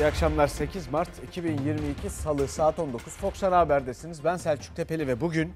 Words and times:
İyi 0.00 0.06
akşamlar 0.06 0.46
8 0.46 0.88
Mart 0.88 1.24
2022 1.28 2.10
Salı 2.10 2.48
saat 2.48 2.78
19 2.78 3.12
Fox 3.12 3.42
Haber'desiniz. 3.42 4.24
Ben 4.24 4.36
Selçuk 4.36 4.76
Tepeli 4.76 5.06
ve 5.06 5.20
bugün 5.20 5.52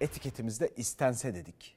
etiketimizde 0.00 0.70
istense 0.76 1.34
dedik. 1.34 1.76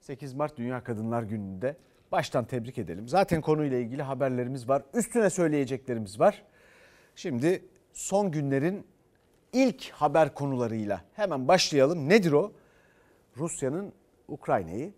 8 0.00 0.34
Mart 0.34 0.56
Dünya 0.56 0.84
Kadınlar 0.84 1.22
Günü'nde 1.22 1.76
baştan 2.12 2.44
tebrik 2.44 2.78
edelim. 2.78 3.08
Zaten 3.08 3.40
konuyla 3.40 3.78
ilgili 3.78 4.02
haberlerimiz 4.02 4.68
var. 4.68 4.82
Üstüne 4.94 5.30
söyleyeceklerimiz 5.30 6.20
var. 6.20 6.42
Şimdi 7.16 7.64
son 7.92 8.30
günlerin 8.30 8.86
ilk 9.52 9.90
haber 9.90 10.34
konularıyla 10.34 11.04
hemen 11.14 11.48
başlayalım. 11.48 12.08
Nedir 12.08 12.32
o? 12.32 12.52
Rusya'nın 13.36 13.92
Ukrayna'yı 14.28 14.92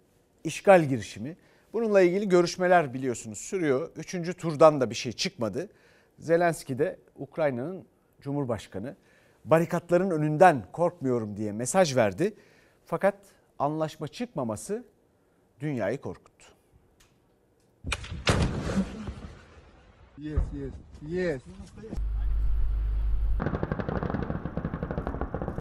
işgal 0.45 0.85
girişimi. 0.85 1.37
Bununla 1.73 2.01
ilgili 2.01 2.29
görüşmeler 2.29 2.95
biliyorsunuz 2.95 3.39
sürüyor. 3.39 3.91
Üçüncü 3.96 4.35
turdan 4.35 4.81
da 4.81 4.91
bir 4.91 4.95
şey 4.95 5.13
çıkmadı. 5.13 5.69
Zelenski 6.18 6.79
de 6.79 7.00
Ukrayna'nın 7.17 7.86
Cumhurbaşkanı 8.21 8.96
barikatların 9.45 10.11
önünden 10.11 10.64
korkmuyorum 10.73 11.37
diye 11.37 11.53
mesaj 11.53 11.96
verdi. 11.96 12.35
Fakat 12.85 13.14
anlaşma 13.59 14.09
çıkmaması 14.09 14.85
dünyayı 15.61 16.00
korkuttu. 16.00 16.46
Yes, 20.18 20.40
yes, 20.54 20.73
yes. 21.09 21.43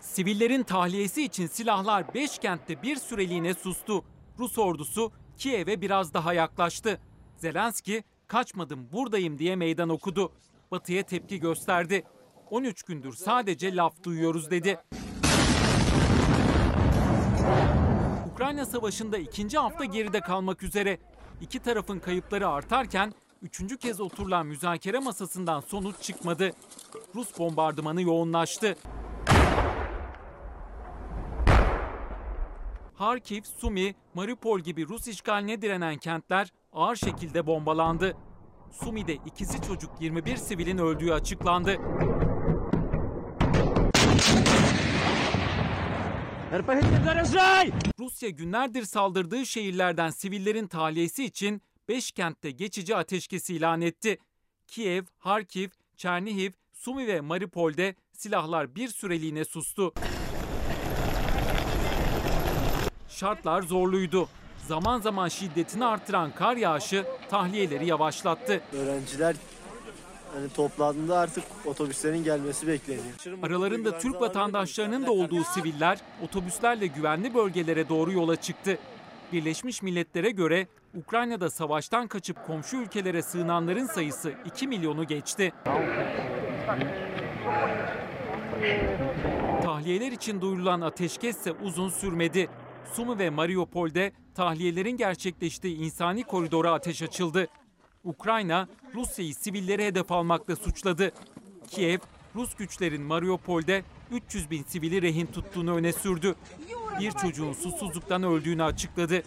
Sivillerin 0.01 0.63
tahliyesi 0.63 1.23
için 1.23 1.48
silahlar 1.48 2.13
5 2.13 2.38
kentte 2.38 2.81
bir 2.81 2.95
süreliğine 2.95 3.54
sustu. 3.54 4.04
Rus 4.40 4.57
ordusu 4.57 5.12
Kiev'e 5.38 5.81
biraz 5.81 6.13
daha 6.13 6.34
yaklaştı. 6.34 6.99
Zelenski 7.38 8.04
kaçmadım 8.33 8.89
buradayım 8.91 9.39
diye 9.39 9.55
meydan 9.55 9.89
okudu. 9.89 10.31
Batı'ya 10.71 11.03
tepki 11.03 11.39
gösterdi. 11.39 12.03
13 12.49 12.84
gündür 12.84 13.13
sadece 13.13 13.75
laf 13.75 14.03
duyuyoruz 14.03 14.51
dedi. 14.51 14.79
Ukrayna 18.34 18.65
Savaşı'nda 18.65 19.17
ikinci 19.17 19.57
hafta 19.57 19.85
geride 19.85 20.20
kalmak 20.20 20.63
üzere. 20.63 20.98
İki 21.41 21.59
tarafın 21.59 21.99
kayıpları 21.99 22.48
artarken 22.48 23.13
üçüncü 23.41 23.77
kez 23.77 24.01
oturulan 24.01 24.45
müzakere 24.45 24.99
masasından 24.99 25.59
sonuç 25.59 25.95
çıkmadı. 26.01 26.51
Rus 27.15 27.40
bombardımanı 27.40 28.01
yoğunlaştı. 28.01 28.75
Harkiv, 32.95 33.41
Sumi, 33.43 33.95
Mariupol 34.13 34.59
gibi 34.59 34.87
Rus 34.87 35.07
işgaline 35.07 35.62
direnen 35.62 35.97
kentler 35.97 36.53
ağır 36.74 36.96
şekilde 36.96 37.48
bombalandı. 37.48 38.18
Sumi'de 38.71 39.13
ikisi 39.13 39.62
çocuk 39.62 39.91
21 40.02 40.38
sivilin 40.38 40.77
öldüğü 40.77 41.12
açıklandı. 41.12 41.77
Rusya 47.99 48.30
günlerdir 48.30 48.84
saldırdığı 48.84 49.46
şehirlerden 49.46 50.10
sivillerin 50.10 50.68
tahliyesi 50.68 51.26
için 51.26 51.62
5 51.88 52.12
kentte 52.12 52.52
geçici 52.52 52.96
ateşkes 52.96 53.49
ilan 53.49 53.82
etti. 53.82 54.18
Kiev, 54.68 55.04
Harkiv, 55.18 55.70
Çernihiv, 55.98 56.52
Sumi 56.74 57.08
ve 57.08 57.21
Mariupol'de 57.21 57.96
silahlar 58.12 58.76
bir 58.76 58.87
süreliğine 58.87 59.46
sustu. 59.46 59.93
Şartlar 63.10 63.62
zorluydu. 63.62 64.30
Zaman 64.67 65.01
zaman 65.01 65.28
şiddetini 65.28 65.85
artıran 65.85 66.31
kar 66.31 66.56
yağışı 66.56 67.06
tahliyeleri 67.29 67.85
yavaşlattı. 67.85 68.61
Öğrenciler 68.73 69.35
hani 70.33 70.50
toplandığında 70.50 71.19
artık 71.19 71.44
otobüslerin 71.66 72.23
gelmesi 72.23 72.67
bekleniyor. 72.67 73.06
Aralarında 73.44 73.97
Türk 74.00 74.22
vatandaşlarının 74.22 75.06
da 75.06 75.12
olduğu 75.12 75.44
siviller 75.44 76.00
otobüslerle 76.23 76.88
güvenli 76.88 77.34
bölgelere 77.34 77.90
doğru 77.90 78.12
yola 78.12 78.35
çıktı. 78.35 78.78
Birleşmiş 79.31 79.81
Milletler'e 79.81 80.31
göre 80.31 80.68
Ukrayna'da 80.96 81.50
savaştan 81.50 82.07
kaçıp 82.07 82.46
komşu 82.47 82.78
ülkelere 82.78 83.22
sığınanların 83.22 83.85
sayısı 83.85 84.34
2 84.46 84.68
milyonu 84.68 85.07
geçti. 85.07 85.53
Tahliyeler 89.63 90.12
için 90.12 90.41
duyurulan 90.41 90.81
ateşkes 90.81 91.38
ise 91.38 91.52
uzun 91.52 91.90
sürmedi. 91.90 92.50
Sumi 92.92 93.20
ve 93.20 93.30
Mariupol'de 93.30 94.12
tahliyelerin 94.36 94.98
gerçekleştiği 94.98 95.78
insani 95.78 96.24
koridora 96.24 96.74
ateş 96.74 97.02
açıldı. 97.02 97.48
Ukrayna, 98.04 98.68
Rusya'yı 98.96 99.36
sivilleri 99.36 99.86
hedef 99.86 100.12
almakla 100.12 100.56
suçladı. 100.56 101.12
Kiev, 101.70 102.00
Rus 102.36 102.56
güçlerin 102.56 103.02
Mariupol'de 103.02 103.84
300 104.12 104.52
bin 104.52 104.64
sivili 104.64 105.02
rehin 105.02 105.26
tuttuğunu 105.26 105.76
öne 105.76 105.94
sürdü. 105.94 106.36
Bir 107.00 107.12
çocuğun 107.12 107.54
susuzluktan 107.54 108.24
öldüğünü 108.24 108.64
açıkladı. 108.64 109.24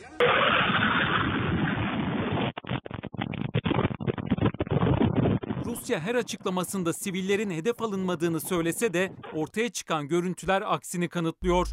Rusya 5.65 6.01
her 6.01 6.15
açıklamasında 6.15 6.93
sivillerin 6.93 7.51
hedef 7.51 7.83
alınmadığını 7.83 8.41
söylese 8.41 8.93
de 8.93 9.13
ortaya 9.35 9.69
çıkan 9.69 10.09
görüntüler 10.09 10.63
aksini 10.67 11.09
kanıtlıyor. 11.09 11.69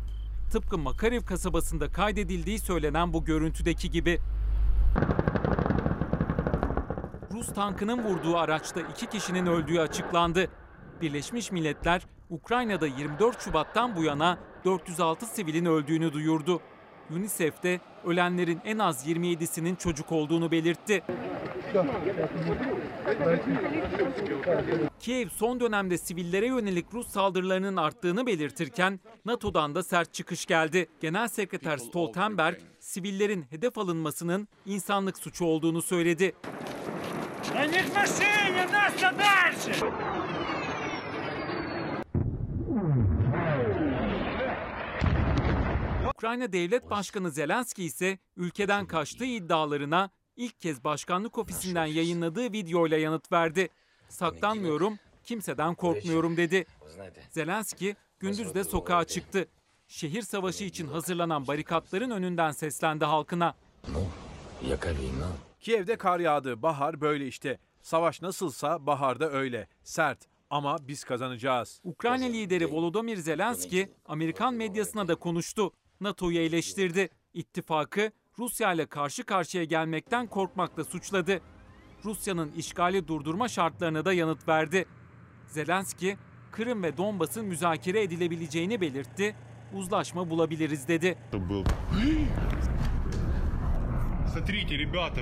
Tıpkı 0.51 0.77
Makarev 0.77 1.21
kasabasında 1.21 1.91
kaydedildiği 1.91 2.59
söylenen 2.59 3.13
bu 3.13 3.25
görüntüdeki 3.25 3.91
gibi. 3.91 4.19
Rus 7.33 7.53
tankının 7.53 8.03
vurduğu 8.03 8.37
araçta 8.37 8.79
iki 8.81 9.09
kişinin 9.09 9.45
öldüğü 9.45 9.79
açıklandı. 9.79 10.47
Birleşmiş 11.01 11.51
Milletler 11.51 12.01
Ukrayna'da 12.29 12.87
24 12.87 13.41
Şubat'tan 13.41 13.95
bu 13.95 14.03
yana 14.03 14.37
406 14.65 15.25
sivilin 15.25 15.65
öldüğünü 15.65 16.13
duyurdu. 16.13 16.61
UNICEF 17.15 17.63
de 17.63 17.79
ölenlerin 18.05 18.59
en 18.65 18.79
az 18.79 19.07
27'sinin 19.07 19.75
çocuk 19.75 20.11
olduğunu 20.11 20.51
belirtti. 20.51 21.03
Kiev 24.99 25.29
son 25.29 25.59
dönemde 25.59 25.97
sivillere 25.97 26.45
yönelik 26.45 26.85
Rus 26.93 27.07
saldırılarının 27.07 27.75
arttığını 27.75 28.25
belirtirken 28.25 28.99
NATO'dan 29.25 29.75
da 29.75 29.83
sert 29.83 30.13
çıkış 30.13 30.45
geldi. 30.45 30.87
Genel 31.01 31.27
Sekreter 31.27 31.77
Stoltenberg, 31.77 32.57
sivillerin 32.79 33.45
hedef 33.49 33.77
alınmasının 33.77 34.47
insanlık 34.65 35.17
suçu 35.17 35.45
olduğunu 35.45 35.81
söyledi. 35.81 36.33
Ukrayna 46.13 46.53
Devlet 46.53 46.89
Başkanı 46.89 47.31
Zelenski 47.31 47.83
ise 47.83 48.17
ülkeden 48.37 48.85
kaçtığı 48.85 49.25
iddialarına 49.25 50.09
ilk 50.35 50.61
kez 50.61 50.83
başkanlık 50.83 51.37
ofisinden 51.37 51.85
yayınladığı 51.85 52.53
videoyla 52.53 52.97
yanıt 52.97 53.31
verdi. 53.31 53.69
Saklanmıyorum, 54.09 54.99
kimseden 55.23 55.75
korkmuyorum 55.75 56.37
dedi. 56.37 56.65
Zelenski 57.29 57.95
gündüz 58.19 58.55
de 58.55 58.63
sokağa 58.63 59.03
çıktı. 59.03 59.47
Şehir 59.87 60.21
savaşı 60.21 60.63
için 60.63 60.87
hazırlanan 60.87 61.47
barikatların 61.47 62.09
önünden 62.11 62.51
seslendi 62.51 63.05
halkına. 63.05 63.55
Kiev'de 65.59 65.95
kar 65.95 66.19
yağdı. 66.19 66.61
Bahar 66.61 67.01
böyle 67.01 67.27
işte. 67.27 67.59
Savaş 67.81 68.21
nasılsa 68.21 68.85
baharda 68.85 69.31
öyle. 69.31 69.67
Sert 69.83 70.19
ama 70.49 70.77
biz 70.87 71.03
kazanacağız. 71.03 71.79
Ukrayna 71.83 72.25
lideri 72.25 72.71
Volodymyr 72.71 73.17
Zelenski 73.17 73.91
Amerikan 74.05 74.53
medyasına 74.53 75.07
da 75.07 75.15
konuştu. 75.15 75.71
NATO'yu 76.03 76.39
eleştirdi. 76.39 77.09
İttifakı 77.33 78.11
Rusya 78.39 78.73
ile 78.73 78.85
karşı 78.85 79.23
karşıya 79.23 79.63
gelmekten 79.63 80.27
korkmakla 80.27 80.83
suçladı. 80.83 81.41
Rusya'nın 82.05 82.51
işgali 82.51 83.07
durdurma 83.07 83.47
şartlarına 83.47 84.05
da 84.05 84.13
yanıt 84.13 84.47
verdi. 84.47 84.85
Zelenski, 85.47 86.17
Kırım 86.51 86.83
ve 86.83 86.97
Donbas'ın 86.97 87.45
müzakere 87.45 88.01
edilebileceğini 88.01 88.81
belirtti. 88.81 89.35
Uzlaşma 89.73 90.29
bulabiliriz 90.29 90.87
dedi. 90.87 91.17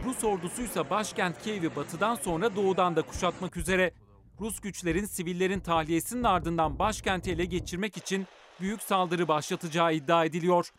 Rus 0.04 0.24
ordusu 0.24 0.62
ise 0.62 0.90
başkent 0.90 1.42
Kiev'i 1.42 1.76
batıdan 1.76 2.16
sonra 2.16 2.56
doğudan 2.56 2.96
da 2.96 3.02
kuşatmak 3.02 3.58
üzere. 3.58 3.94
Rus 4.42 4.60
güçlerin 4.60 5.06
sivillerin 5.06 5.60
tahliyesinin 5.60 6.24
ardından 6.24 6.80
başkenti 6.80 7.32
ele 7.32 7.46
geçirmek 7.46 7.98
için 7.98 8.28
büyük 8.62 8.82
saldırı 8.82 9.28
başlatacağı 9.28 9.94
iddia 9.94 10.26
ediliyor. 10.26 10.74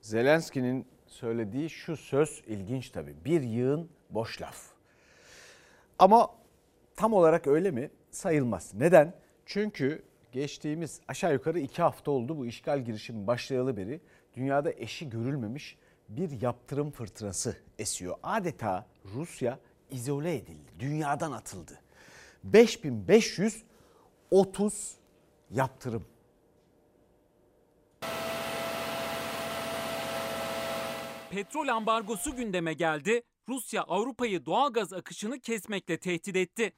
Zelenski'nin 0.00 0.86
söylediği 1.06 1.70
şu 1.70 1.96
söz 1.96 2.42
ilginç 2.46 2.90
tabii. 2.90 3.24
Bir 3.24 3.42
yığın 3.42 3.90
boş 4.10 4.42
laf. 4.42 4.62
Ama 5.98 6.30
tam 6.96 7.12
olarak 7.12 7.46
öyle 7.46 7.70
mi? 7.70 7.90
Sayılmaz. 8.10 8.74
Neden? 8.74 9.14
Çünkü 9.46 10.02
geçtiğimiz 10.32 11.00
aşağı 11.08 11.32
yukarı 11.32 11.60
iki 11.60 11.82
hafta 11.82 12.10
oldu 12.10 12.38
bu 12.38 12.46
işgal 12.46 12.84
girişimi 12.84 13.26
başlayalı 13.26 13.76
beri 13.76 14.00
dünyada 14.34 14.72
eşi 14.72 15.10
görülmemiş 15.10 15.78
bir 16.08 16.40
yaptırım 16.40 16.90
fırtınası 16.90 17.56
esiyor. 17.78 18.16
Adeta 18.22 18.86
Rusya 19.14 19.58
izole 19.90 20.34
edildi. 20.34 20.72
Dünyadan 20.78 21.32
atıldı. 21.32 21.80
5530 22.44 24.94
yaptırım. 25.50 26.06
Petrol 31.30 31.68
ambargosu 31.68 32.36
gündeme 32.36 32.72
geldi. 32.72 33.22
Rusya 33.48 33.82
Avrupa'yı 33.82 34.46
doğalgaz 34.46 34.92
akışını 34.92 35.40
kesmekle 35.40 35.96
tehdit 35.96 36.36
etti. 36.36 36.72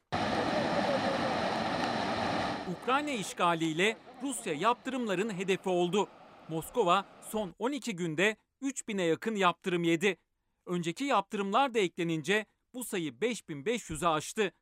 Ukrayna 2.72 3.10
işgaliyle 3.10 3.96
Rusya 4.22 4.54
yaptırımların 4.54 5.30
hedefi 5.30 5.68
oldu. 5.68 6.08
Moskova 6.48 7.04
son 7.30 7.54
12 7.58 7.96
günde 7.96 8.36
3000'e 8.62 9.04
yakın 9.04 9.34
yaptırım 9.34 9.84
yedi. 9.84 10.16
Önceki 10.66 11.04
yaptırımlar 11.04 11.74
da 11.74 11.78
eklenince 11.78 12.46
bu 12.78 12.84
sayı 12.84 13.10
5500'e 13.10 14.08
aştı. 14.08 14.52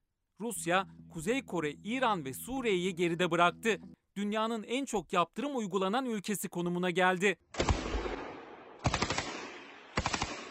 Rusya, 0.40 0.86
Kuzey 1.12 1.44
Kore, 1.44 1.70
İran 1.70 2.24
ve 2.24 2.34
Suriye'yi 2.34 2.94
geride 2.94 3.30
bıraktı. 3.30 3.80
Dünyanın 4.16 4.62
en 4.62 4.84
çok 4.84 5.12
yaptırım 5.12 5.56
uygulanan 5.56 6.06
ülkesi 6.06 6.48
konumuna 6.48 6.90
geldi. 6.90 7.36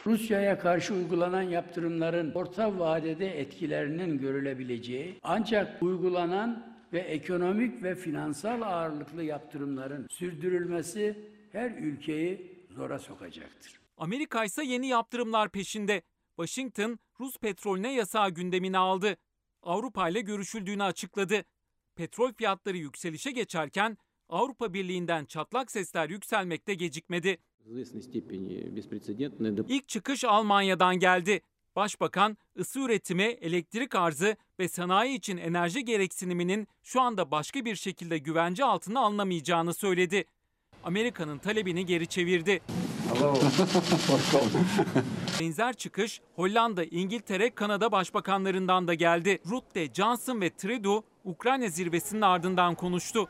Rusya'ya 0.05 0.59
karşı 0.59 0.93
uygulanan 0.93 1.41
yaptırımların 1.41 2.31
orta 2.31 2.79
vadede 2.79 3.39
etkilerinin 3.39 4.17
görülebileceği 4.17 5.19
ancak 5.23 5.83
uygulanan 5.83 6.75
ve 6.93 6.99
ekonomik 6.99 7.83
ve 7.83 7.95
finansal 7.95 8.61
ağırlıklı 8.61 9.23
yaptırımların 9.23 10.07
sürdürülmesi 10.09 11.29
her 11.51 11.71
ülkeyi 11.71 12.65
zora 12.69 12.99
sokacaktır. 12.99 13.79
Amerika 13.97 14.43
ise 14.43 14.63
yeni 14.63 14.87
yaptırımlar 14.87 15.49
peşinde. 15.49 16.01
Washington, 16.35 16.99
Rus 17.19 17.37
petrolüne 17.37 17.93
yasağı 17.93 18.29
gündemine 18.29 18.77
aldı. 18.77 19.17
Avrupa 19.63 20.09
ile 20.09 20.21
görüşüldüğünü 20.21 20.83
açıkladı. 20.83 21.45
Petrol 21.95 22.33
fiyatları 22.33 22.77
yükselişe 22.77 23.31
geçerken 23.31 23.97
Avrupa 24.29 24.73
Birliği'nden 24.73 25.25
çatlak 25.25 25.71
sesler 25.71 26.09
yükselmekte 26.09 26.73
gecikmedi. 26.73 27.37
İlk 29.69 29.87
çıkış 29.87 30.23
Almanya'dan 30.23 30.95
geldi. 30.99 31.41
Başbakan 31.75 32.37
ısı 32.59 32.79
üretimi, 32.79 33.23
elektrik 33.23 33.95
arzı 33.95 34.37
ve 34.59 34.67
sanayi 34.67 35.17
için 35.17 35.37
enerji 35.37 35.85
gereksiniminin 35.85 36.67
şu 36.83 37.01
anda 37.01 37.31
başka 37.31 37.65
bir 37.65 37.75
şekilde 37.75 38.17
güvence 38.17 38.65
altına 38.65 38.99
alınamayacağını 38.99 39.73
söyledi. 39.73 40.25
Amerika'nın 40.83 41.37
talebini 41.37 41.85
geri 41.85 42.07
çevirdi. 42.07 42.61
Benzer 45.41 45.73
çıkış 45.73 46.21
Hollanda, 46.35 46.83
İngiltere, 46.83 47.49
Kanada 47.49 47.91
başbakanlarından 47.91 48.87
da 48.87 48.93
geldi. 48.93 49.39
Rutte, 49.49 49.93
Johnson 49.93 50.41
ve 50.41 50.49
Trudeau 50.49 51.03
Ukrayna 51.23 51.67
zirvesinin 51.67 52.21
ardından 52.21 52.75
konuştu. 52.75 53.27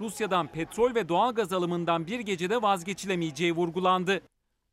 Rusya'dan 0.00 0.46
petrol 0.46 0.94
ve 0.94 1.08
doğal 1.08 1.34
gaz 1.34 1.52
alımından 1.52 2.06
bir 2.06 2.20
gecede 2.20 2.62
vazgeçilemeyeceği 2.62 3.52
vurgulandı. 3.52 4.20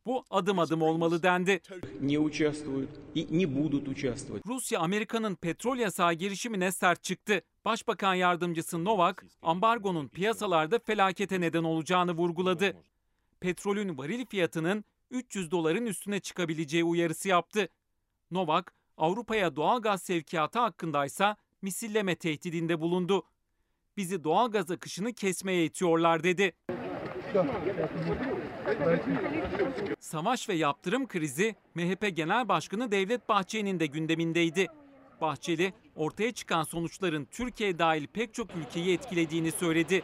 Bu 0.06 0.26
adım 0.30 0.60
adım 0.60 0.82
olmalı 0.82 1.24
dendi. 1.24 1.62
Rusya 4.48 4.80
Amerika'nın 4.80 5.36
petrol 5.36 5.78
yasağı 5.78 6.14
girişimine 6.14 6.72
sert 6.72 7.04
çıktı. 7.04 7.42
Başbakan 7.66 8.14
yardımcısı 8.16 8.86
Novak, 8.86 9.26
ambargonun 9.42 10.08
piyasalarda 10.08 10.80
felakete 10.80 11.42
neden 11.42 11.64
olacağını 11.64 12.12
vurguladı. 12.12 12.76
Petrolün 13.42 13.98
varil 13.98 14.26
fiyatının 14.26 14.86
300 15.12 15.52
doların 15.52 15.86
üstüne 15.86 16.20
çıkabileceği 16.20 16.84
uyarısı 16.84 17.30
yaptı. 17.30 17.70
Novak, 18.32 18.74
Avrupa'ya 18.98 19.56
doğal 19.56 19.82
gaz 19.82 20.02
sevkiyatı 20.02 20.60
hakkındaysa 20.60 21.36
misilleme 21.62 22.16
tehdidinde 22.16 22.80
bulundu. 22.80 23.24
Bizi 23.98 24.24
doğal 24.24 24.52
gaz 24.52 24.72
akışını 24.72 25.14
kesmeye 25.14 25.66
itiyorlar 25.66 26.24
dedi. 26.24 26.54
Savaş 30.00 30.50
ve 30.50 30.54
yaptırım 30.54 31.08
krizi 31.08 31.56
MHP 31.76 32.16
Genel 32.16 32.50
Başkanı 32.50 32.92
Devlet 32.92 33.30
Bahçeli'nin 33.30 33.80
de 33.80 33.86
gündemindeydi. 33.86 34.68
Bahçeli, 35.22 35.74
ortaya 35.96 36.32
çıkan 36.32 36.64
sonuçların 36.64 37.26
Türkiye 37.32 37.80
dahil 37.80 38.08
pek 38.08 38.34
çok 38.34 38.56
ülkeyi 38.56 38.94
etkilediğini 38.94 39.52
söyledi. 39.52 40.04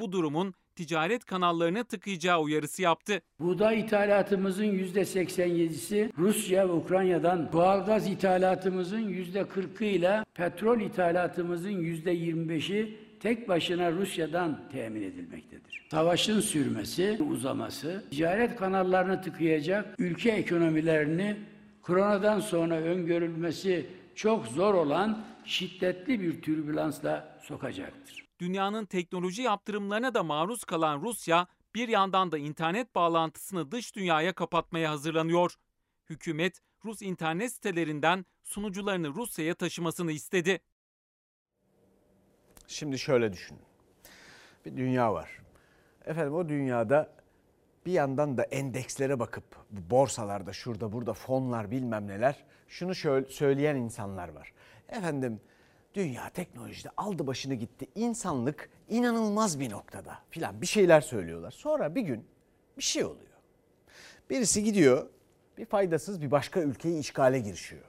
Bu 0.00 0.12
durumun 0.12 0.54
ticaret 0.74 1.24
kanallarına 1.24 1.84
tıkayacağı 1.84 2.40
uyarısı 2.40 2.82
yaptı. 2.82 3.20
Buğday 3.40 3.80
ithalatımızın 3.80 4.64
%87'si 4.64 6.10
Rusya 6.18 6.68
ve 6.68 6.72
Ukrayna'dan, 6.72 7.52
doğalgaz 7.52 8.06
ithalatımızın 8.06 9.02
%40'ı 9.08 9.84
ile 9.84 10.24
petrol 10.34 10.80
ithalatımızın 10.80 11.70
%25'i 11.70 13.04
tek 13.20 13.48
başına 13.48 13.92
Rusya'dan 13.92 14.60
temin 14.72 15.02
edilmektedir. 15.02 15.86
Savaşın 15.90 16.40
sürmesi, 16.40 17.18
uzaması, 17.30 18.04
ticaret 18.10 18.56
kanallarını 18.56 19.22
tıkayacak, 19.22 19.94
ülke 19.98 20.30
ekonomilerini 20.30 21.36
koronadan 21.82 22.40
sonra 22.40 22.74
öngörülmesi 22.74 23.86
çok 24.14 24.46
zor 24.46 24.74
olan 24.74 25.24
şiddetli 25.44 26.20
bir 26.20 26.42
türbülansla 26.42 27.38
sokacaktır. 27.42 28.23
Dünyanın 28.44 28.86
teknoloji 28.86 29.42
yaptırımlarına 29.42 30.14
da 30.14 30.22
maruz 30.22 30.64
kalan 30.64 31.02
Rusya 31.02 31.46
bir 31.74 31.88
yandan 31.88 32.32
da 32.32 32.38
internet 32.38 32.94
bağlantısını 32.94 33.72
dış 33.72 33.96
dünyaya 33.96 34.32
kapatmaya 34.32 34.90
hazırlanıyor. 34.90 35.54
Hükümet 36.10 36.60
Rus 36.84 37.02
internet 37.02 37.52
sitelerinden 37.52 38.26
sunucularını 38.42 39.08
Rusya'ya 39.08 39.54
taşımasını 39.54 40.12
istedi. 40.12 40.60
Şimdi 42.66 42.98
şöyle 42.98 43.32
düşünün. 43.32 43.62
Bir 44.64 44.76
dünya 44.76 45.14
var. 45.14 45.42
Efendim 46.04 46.34
o 46.34 46.48
dünyada 46.48 47.12
bir 47.86 47.92
yandan 47.92 48.36
da 48.38 48.42
endekslere 48.42 49.18
bakıp 49.18 49.44
borsalarda 49.70 50.52
şurada 50.52 50.92
burada 50.92 51.12
fonlar 51.12 51.70
bilmem 51.70 52.06
neler 52.06 52.44
şunu 52.68 52.94
şöyle 52.94 53.26
söyleyen 53.26 53.76
insanlar 53.76 54.28
var. 54.28 54.52
Efendim 54.88 55.40
dünya 55.94 56.30
teknolojide 56.30 56.88
aldı 56.96 57.26
başını 57.26 57.54
gitti. 57.54 57.86
İnsanlık 57.94 58.70
inanılmaz 58.88 59.60
bir 59.60 59.70
noktada 59.70 60.18
filan 60.30 60.60
bir 60.60 60.66
şeyler 60.66 61.00
söylüyorlar. 61.00 61.50
Sonra 61.50 61.94
bir 61.94 62.02
gün 62.02 62.24
bir 62.78 62.82
şey 62.82 63.04
oluyor. 63.04 63.34
Birisi 64.30 64.64
gidiyor 64.64 65.08
bir 65.58 65.64
faydasız 65.64 66.22
bir 66.22 66.30
başka 66.30 66.60
ülkeyi 66.60 66.98
işgale 66.98 67.38
girişiyor. 67.38 67.84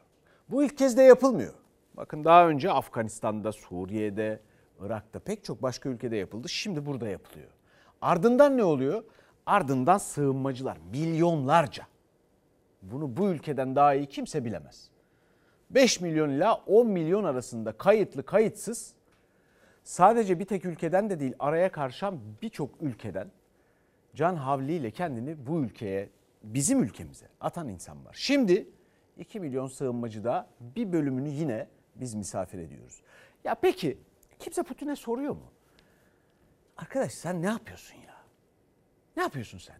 Bu 0.50 0.63
ilk 0.63 0.77
kez 0.77 0.97
de 0.97 1.01
yapılmıyor. 1.01 1.53
Bakın 1.93 2.24
daha 2.24 2.47
önce 2.47 2.71
Afganistan'da, 2.71 3.51
Suriye'de, 3.51 4.39
Irak'ta 4.79 5.19
pek 5.19 5.43
çok 5.43 5.62
başka 5.62 5.89
ülkede 5.89 6.15
yapıldı. 6.15 6.50
Şimdi 6.50 6.85
burada 6.85 7.07
yapılıyor. 7.07 7.50
Ardından 8.01 8.57
ne 8.57 8.63
oluyor? 8.63 9.03
Ardından 9.45 9.97
sığınmacılar 9.97 10.77
milyonlarca. 10.91 11.88
Bunu 12.81 13.17
bu 13.17 13.29
ülkeden 13.29 13.75
daha 13.75 13.93
iyi 13.93 14.05
kimse 14.05 14.45
bilemez. 14.45 14.89
5 15.75 16.01
milyon 16.01 16.29
ila 16.29 16.55
10 16.55 16.88
milyon 16.88 17.24
arasında 17.24 17.72
kayıtlı 17.72 18.25
kayıtsız 18.25 18.94
sadece 19.84 20.39
bir 20.39 20.46
tek 20.46 20.65
ülkeden 20.65 21.10
de 21.10 21.20
değil 21.20 21.34
araya 21.39 21.72
karşılan 21.72 22.20
birçok 22.41 22.82
ülkeden 22.82 23.32
can 24.15 24.36
havliyle 24.36 24.91
kendini 24.91 25.48
bu 25.48 25.60
ülkeye 25.60 26.10
bizim 26.44 26.84
ülkemize 26.84 27.27
atan 27.41 27.70
insan 27.70 28.05
var. 28.05 28.15
Şimdi 28.17 28.70
2 29.17 29.39
milyon 29.39 29.67
sığınmacı 29.67 30.24
da 30.24 30.48
bir 30.60 30.94
bölümünü 30.94 31.29
yine 31.29 31.67
biz 31.96 32.13
misafir 32.13 32.60
ediyoruz. 32.60 33.01
Ya 33.44 33.55
peki 33.55 33.98
kimse 34.39 34.63
Putin'e 34.63 34.96
soruyor 34.96 35.34
mu? 35.34 35.51
Arkadaş 36.77 37.12
sen 37.12 37.41
ne 37.41 37.48
yapıyorsun 37.48 37.96
ya? 37.96 38.15
Ne 39.17 39.24
yapıyorsun 39.24 39.58
sen? 39.58 39.77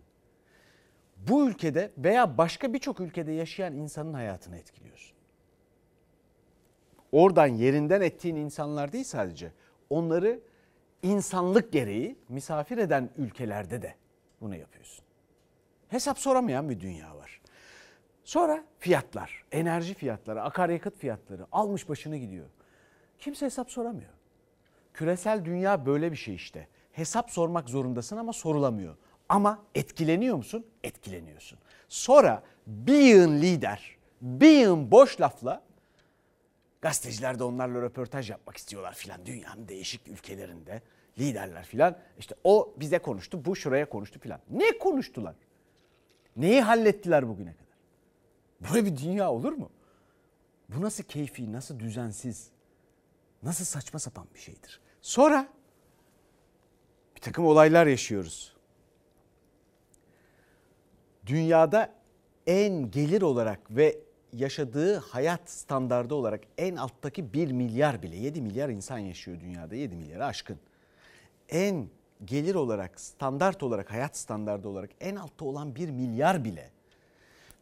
Bu 1.18 1.50
ülkede 1.50 1.92
veya 1.98 2.38
başka 2.38 2.74
birçok 2.74 3.00
ülkede 3.00 3.32
yaşayan 3.32 3.74
insanın 3.74 4.14
hayatını 4.14 4.58
etkiliyorsun. 4.58 5.16
Oradan 7.16 7.48
yerinden 7.48 8.02
ettiğin 8.02 8.36
insanlar 8.36 8.92
değil 8.92 9.04
sadece. 9.04 9.52
Onları 9.90 10.40
insanlık 11.04 11.74
gereği 11.74 12.16
misafir 12.30 12.78
eden 12.78 13.10
ülkelerde 13.18 13.82
de 13.82 13.96
bunu 14.42 14.56
yapıyorsun. 14.56 15.06
Hesap 15.88 16.20
soramayan 16.20 16.70
bir 16.70 16.80
dünya 16.80 17.18
var. 17.18 17.42
Sonra 18.24 18.64
fiyatlar, 18.80 19.44
enerji 19.52 19.94
fiyatları, 19.94 20.44
akaryakıt 20.44 20.98
fiyatları 20.98 21.46
almış 21.52 21.90
başını 21.90 22.18
gidiyor. 22.18 22.46
Kimse 23.20 23.46
hesap 23.46 23.72
soramıyor. 23.72 24.14
Küresel 24.94 25.46
dünya 25.46 25.86
böyle 25.86 26.12
bir 26.12 26.18
şey 26.18 26.36
işte. 26.36 26.68
Hesap 26.92 27.32
sormak 27.32 27.70
zorundasın 27.70 28.18
ama 28.18 28.34
sorulamıyor. 28.34 28.96
Ama 29.30 29.64
etkileniyor 29.76 30.36
musun? 30.36 30.66
Etkileniyorsun. 30.84 31.60
Sonra 31.90 32.44
bir 32.68 33.00
yığın 33.00 33.42
lider, 33.42 33.98
bir 34.22 34.60
yığın 34.60 34.92
boş 34.92 35.22
lafla 35.22 35.66
gazeteciler 36.82 37.40
de 37.40 37.44
onlarla 37.44 37.82
röportaj 37.82 38.30
yapmak 38.30 38.58
istiyorlar 38.58 38.94
filan. 38.94 39.26
Dünyanın 39.26 39.68
değişik 39.68 40.08
ülkelerinde 40.08 40.82
liderler 41.20 41.66
filan. 41.66 41.98
İşte 42.20 42.36
o 42.44 42.74
bize 42.78 43.00
konuştu, 43.00 43.46
bu 43.46 43.56
şuraya 43.56 43.90
konuştu 43.90 44.20
filan. 44.20 44.40
Ne 44.50 44.78
konuştular? 44.78 45.36
Neyi 46.36 46.62
hallettiler 46.62 47.28
bugüne 47.28 47.54
kadar? 47.54 47.66
Böyle 48.62 48.86
bir 48.86 48.98
dünya 48.98 49.32
olur 49.32 49.54
mu? 49.54 49.70
Bu 50.70 50.82
nasıl 50.82 51.04
keyfi, 51.04 51.52
nasıl 51.52 51.80
düzensiz, 51.80 52.50
nasıl 53.44 53.66
saçma 53.66 54.00
sapan 54.00 54.28
bir 54.34 54.40
şeydir. 54.40 54.82
Sonra 55.02 55.48
bir 57.16 57.22
takım 57.22 57.46
olaylar 57.46 57.88
yaşıyoruz. 57.88 58.56
Dünyada 61.26 61.94
en 62.48 62.92
gelir 62.92 63.22
olarak 63.22 63.60
ve 63.70 64.00
yaşadığı 64.36 64.98
hayat 64.98 65.50
standardı 65.50 66.16
olarak 66.16 66.42
en 66.58 66.76
alttaki 66.76 67.34
1 67.34 67.52
milyar 67.52 68.04
bile 68.04 68.16
7 68.16 68.42
milyar 68.42 68.70
insan 68.70 68.98
yaşıyor 68.98 69.40
dünyada 69.40 69.76
7 69.76 69.96
milyara 69.96 70.26
aşkın. 70.26 70.60
En 71.50 71.88
gelir 72.26 72.56
olarak 72.56 73.00
standart 73.00 73.64
olarak 73.64 73.92
hayat 73.92 74.18
standardı 74.18 74.68
olarak 74.68 74.90
en 75.00 75.16
altta 75.16 75.46
olan 75.46 75.76
1 75.76 75.90
milyar 75.90 76.44
bile 76.44 76.72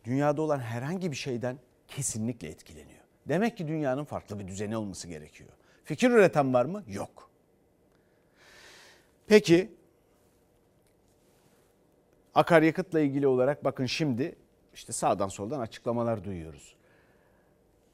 dünyada 0.05 0.41
olan 0.41 0.59
herhangi 0.59 1.11
bir 1.11 1.15
şeyden 1.15 1.57
kesinlikle 1.87 2.47
etkileniyor. 2.47 3.03
Demek 3.27 3.57
ki 3.57 3.67
dünyanın 3.67 4.03
farklı 4.03 4.39
bir 4.39 4.47
düzeni 4.47 4.77
olması 4.77 5.07
gerekiyor. 5.07 5.49
Fikir 5.83 6.11
üreten 6.11 6.53
var 6.53 6.65
mı? 6.65 6.83
Yok. 6.87 7.29
Peki 9.27 9.71
akaryakıtla 12.35 12.99
ilgili 12.99 13.27
olarak 13.27 13.65
bakın 13.65 13.85
şimdi 13.85 14.35
işte 14.73 14.93
sağdan 14.93 15.27
soldan 15.27 15.59
açıklamalar 15.59 16.23
duyuyoruz. 16.23 16.75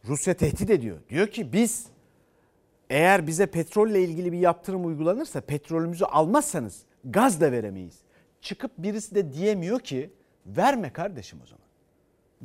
Rusya 0.06 0.34
tehdit 0.34 0.70
ediyor. 0.70 0.98
Diyor 1.10 1.28
ki 1.28 1.54
biz 1.54 1.86
eğer 2.90 3.28
bize 3.28 3.46
petrolle 3.46 4.04
ilgili 4.04 4.32
bir 4.32 4.38
yaptırım 4.38 4.86
uygulanırsa 4.86 5.42
petrolümüzü 5.42 6.06
almazsanız 6.06 6.84
gaz 7.06 7.42
da 7.42 7.52
veremeyiz. 7.52 8.00
Çıkıp 8.42 8.72
birisi 8.78 9.16
de 9.16 9.34
diyemiyor 9.34 9.80
ki 9.80 10.14
verme 10.46 10.94
kardeşim 10.94 11.40
o 11.44 11.46
zaman. 11.46 11.66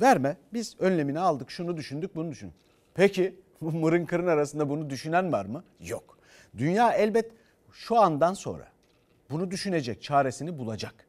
Verme 0.01 0.37
biz 0.53 0.75
önlemini 0.79 1.19
aldık 1.19 1.51
şunu 1.51 1.77
düşündük 1.77 2.15
bunu 2.15 2.31
düşün. 2.31 2.51
Peki 2.93 3.39
bu 3.61 3.71
mırın 3.71 4.05
kırın 4.05 4.27
arasında 4.27 4.69
bunu 4.69 4.89
düşünen 4.89 5.31
var 5.31 5.45
mı? 5.45 5.63
Yok. 5.79 6.17
Dünya 6.57 6.91
elbet 6.91 7.31
şu 7.71 7.99
andan 7.99 8.33
sonra 8.33 8.67
bunu 9.29 9.51
düşünecek 9.51 10.01
çaresini 10.01 10.57
bulacak. 10.57 11.07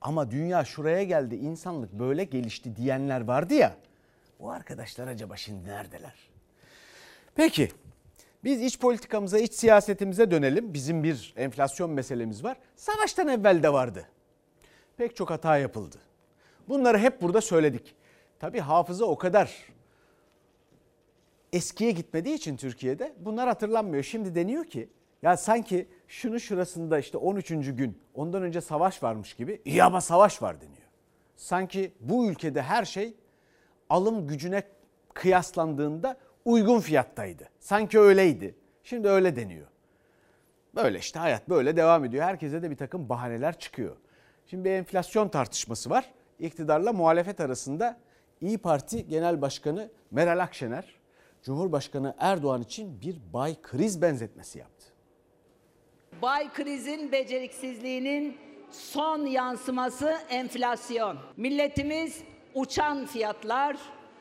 Ama 0.00 0.30
dünya 0.30 0.64
şuraya 0.64 1.02
geldi, 1.02 1.34
insanlık 1.34 1.92
böyle 1.92 2.24
gelişti 2.24 2.76
diyenler 2.76 3.20
vardı 3.20 3.54
ya. 3.54 3.76
O 4.40 4.48
arkadaşlar 4.48 5.06
acaba 5.06 5.36
şimdi 5.36 5.68
neredeler? 5.68 6.14
Peki 7.34 7.70
biz 8.44 8.62
iç 8.62 8.78
politikamıza, 8.78 9.38
iç 9.38 9.52
siyasetimize 9.52 10.30
dönelim. 10.30 10.74
Bizim 10.74 11.02
bir 11.02 11.34
enflasyon 11.36 11.90
meselemiz 11.90 12.44
var. 12.44 12.56
Savaştan 12.76 13.28
evvel 13.28 13.62
de 13.62 13.72
vardı. 13.72 14.08
Pek 14.96 15.16
çok 15.16 15.30
hata 15.30 15.58
yapıldı. 15.58 15.96
Bunları 16.68 16.98
hep 16.98 17.22
burada 17.22 17.40
söyledik. 17.40 17.94
Tabii 18.38 18.60
hafıza 18.60 19.04
o 19.04 19.18
kadar 19.18 19.54
eskiye 21.52 21.90
gitmediği 21.90 22.34
için 22.34 22.56
Türkiye'de 22.56 23.14
bunlar 23.20 23.48
hatırlanmıyor. 23.48 24.02
Şimdi 24.02 24.34
deniyor 24.34 24.64
ki 24.64 24.88
ya 25.22 25.36
sanki 25.36 25.88
şunu 26.08 26.40
şurasında 26.40 26.98
işte 26.98 27.18
13. 27.18 27.48
gün 27.48 28.02
ondan 28.14 28.42
önce 28.42 28.60
savaş 28.60 29.02
varmış 29.02 29.34
gibi 29.34 29.62
iyi 29.64 29.84
ama 29.84 30.00
savaş 30.00 30.42
var 30.42 30.60
deniyor. 30.60 30.88
Sanki 31.36 31.92
bu 32.00 32.26
ülkede 32.26 32.62
her 32.62 32.84
şey 32.84 33.14
alım 33.90 34.26
gücüne 34.26 34.62
kıyaslandığında 35.14 36.16
uygun 36.44 36.80
fiyattaydı. 36.80 37.48
Sanki 37.60 37.98
öyleydi. 37.98 38.54
Şimdi 38.82 39.08
öyle 39.08 39.36
deniyor. 39.36 39.66
Böyle 40.74 40.98
işte 40.98 41.18
hayat 41.18 41.48
böyle 41.48 41.76
devam 41.76 42.04
ediyor. 42.04 42.24
Herkese 42.24 42.62
de 42.62 42.70
bir 42.70 42.76
takım 42.76 43.08
bahaneler 43.08 43.58
çıkıyor. 43.58 43.96
Şimdi 44.46 44.64
bir 44.64 44.70
enflasyon 44.70 45.28
tartışması 45.28 45.90
var. 45.90 46.12
İktidarla 46.38 46.92
muhalefet 46.92 47.40
arasında 47.40 48.00
İyi 48.40 48.58
Parti 48.58 49.08
Genel 49.08 49.42
Başkanı 49.42 49.90
Meral 50.10 50.38
Akşener, 50.38 50.94
Cumhurbaşkanı 51.42 52.14
Erdoğan 52.18 52.62
için 52.62 53.00
bir 53.00 53.20
bay 53.32 53.56
kriz 53.62 54.02
benzetmesi 54.02 54.58
yaptı. 54.58 54.77
Bay 56.22 56.52
krizin 56.52 57.12
beceriksizliğinin 57.12 58.36
son 58.70 59.26
yansıması 59.26 60.16
enflasyon. 60.30 61.16
Milletimiz 61.36 62.18
uçan 62.54 63.06
fiyatlar, 63.06 63.76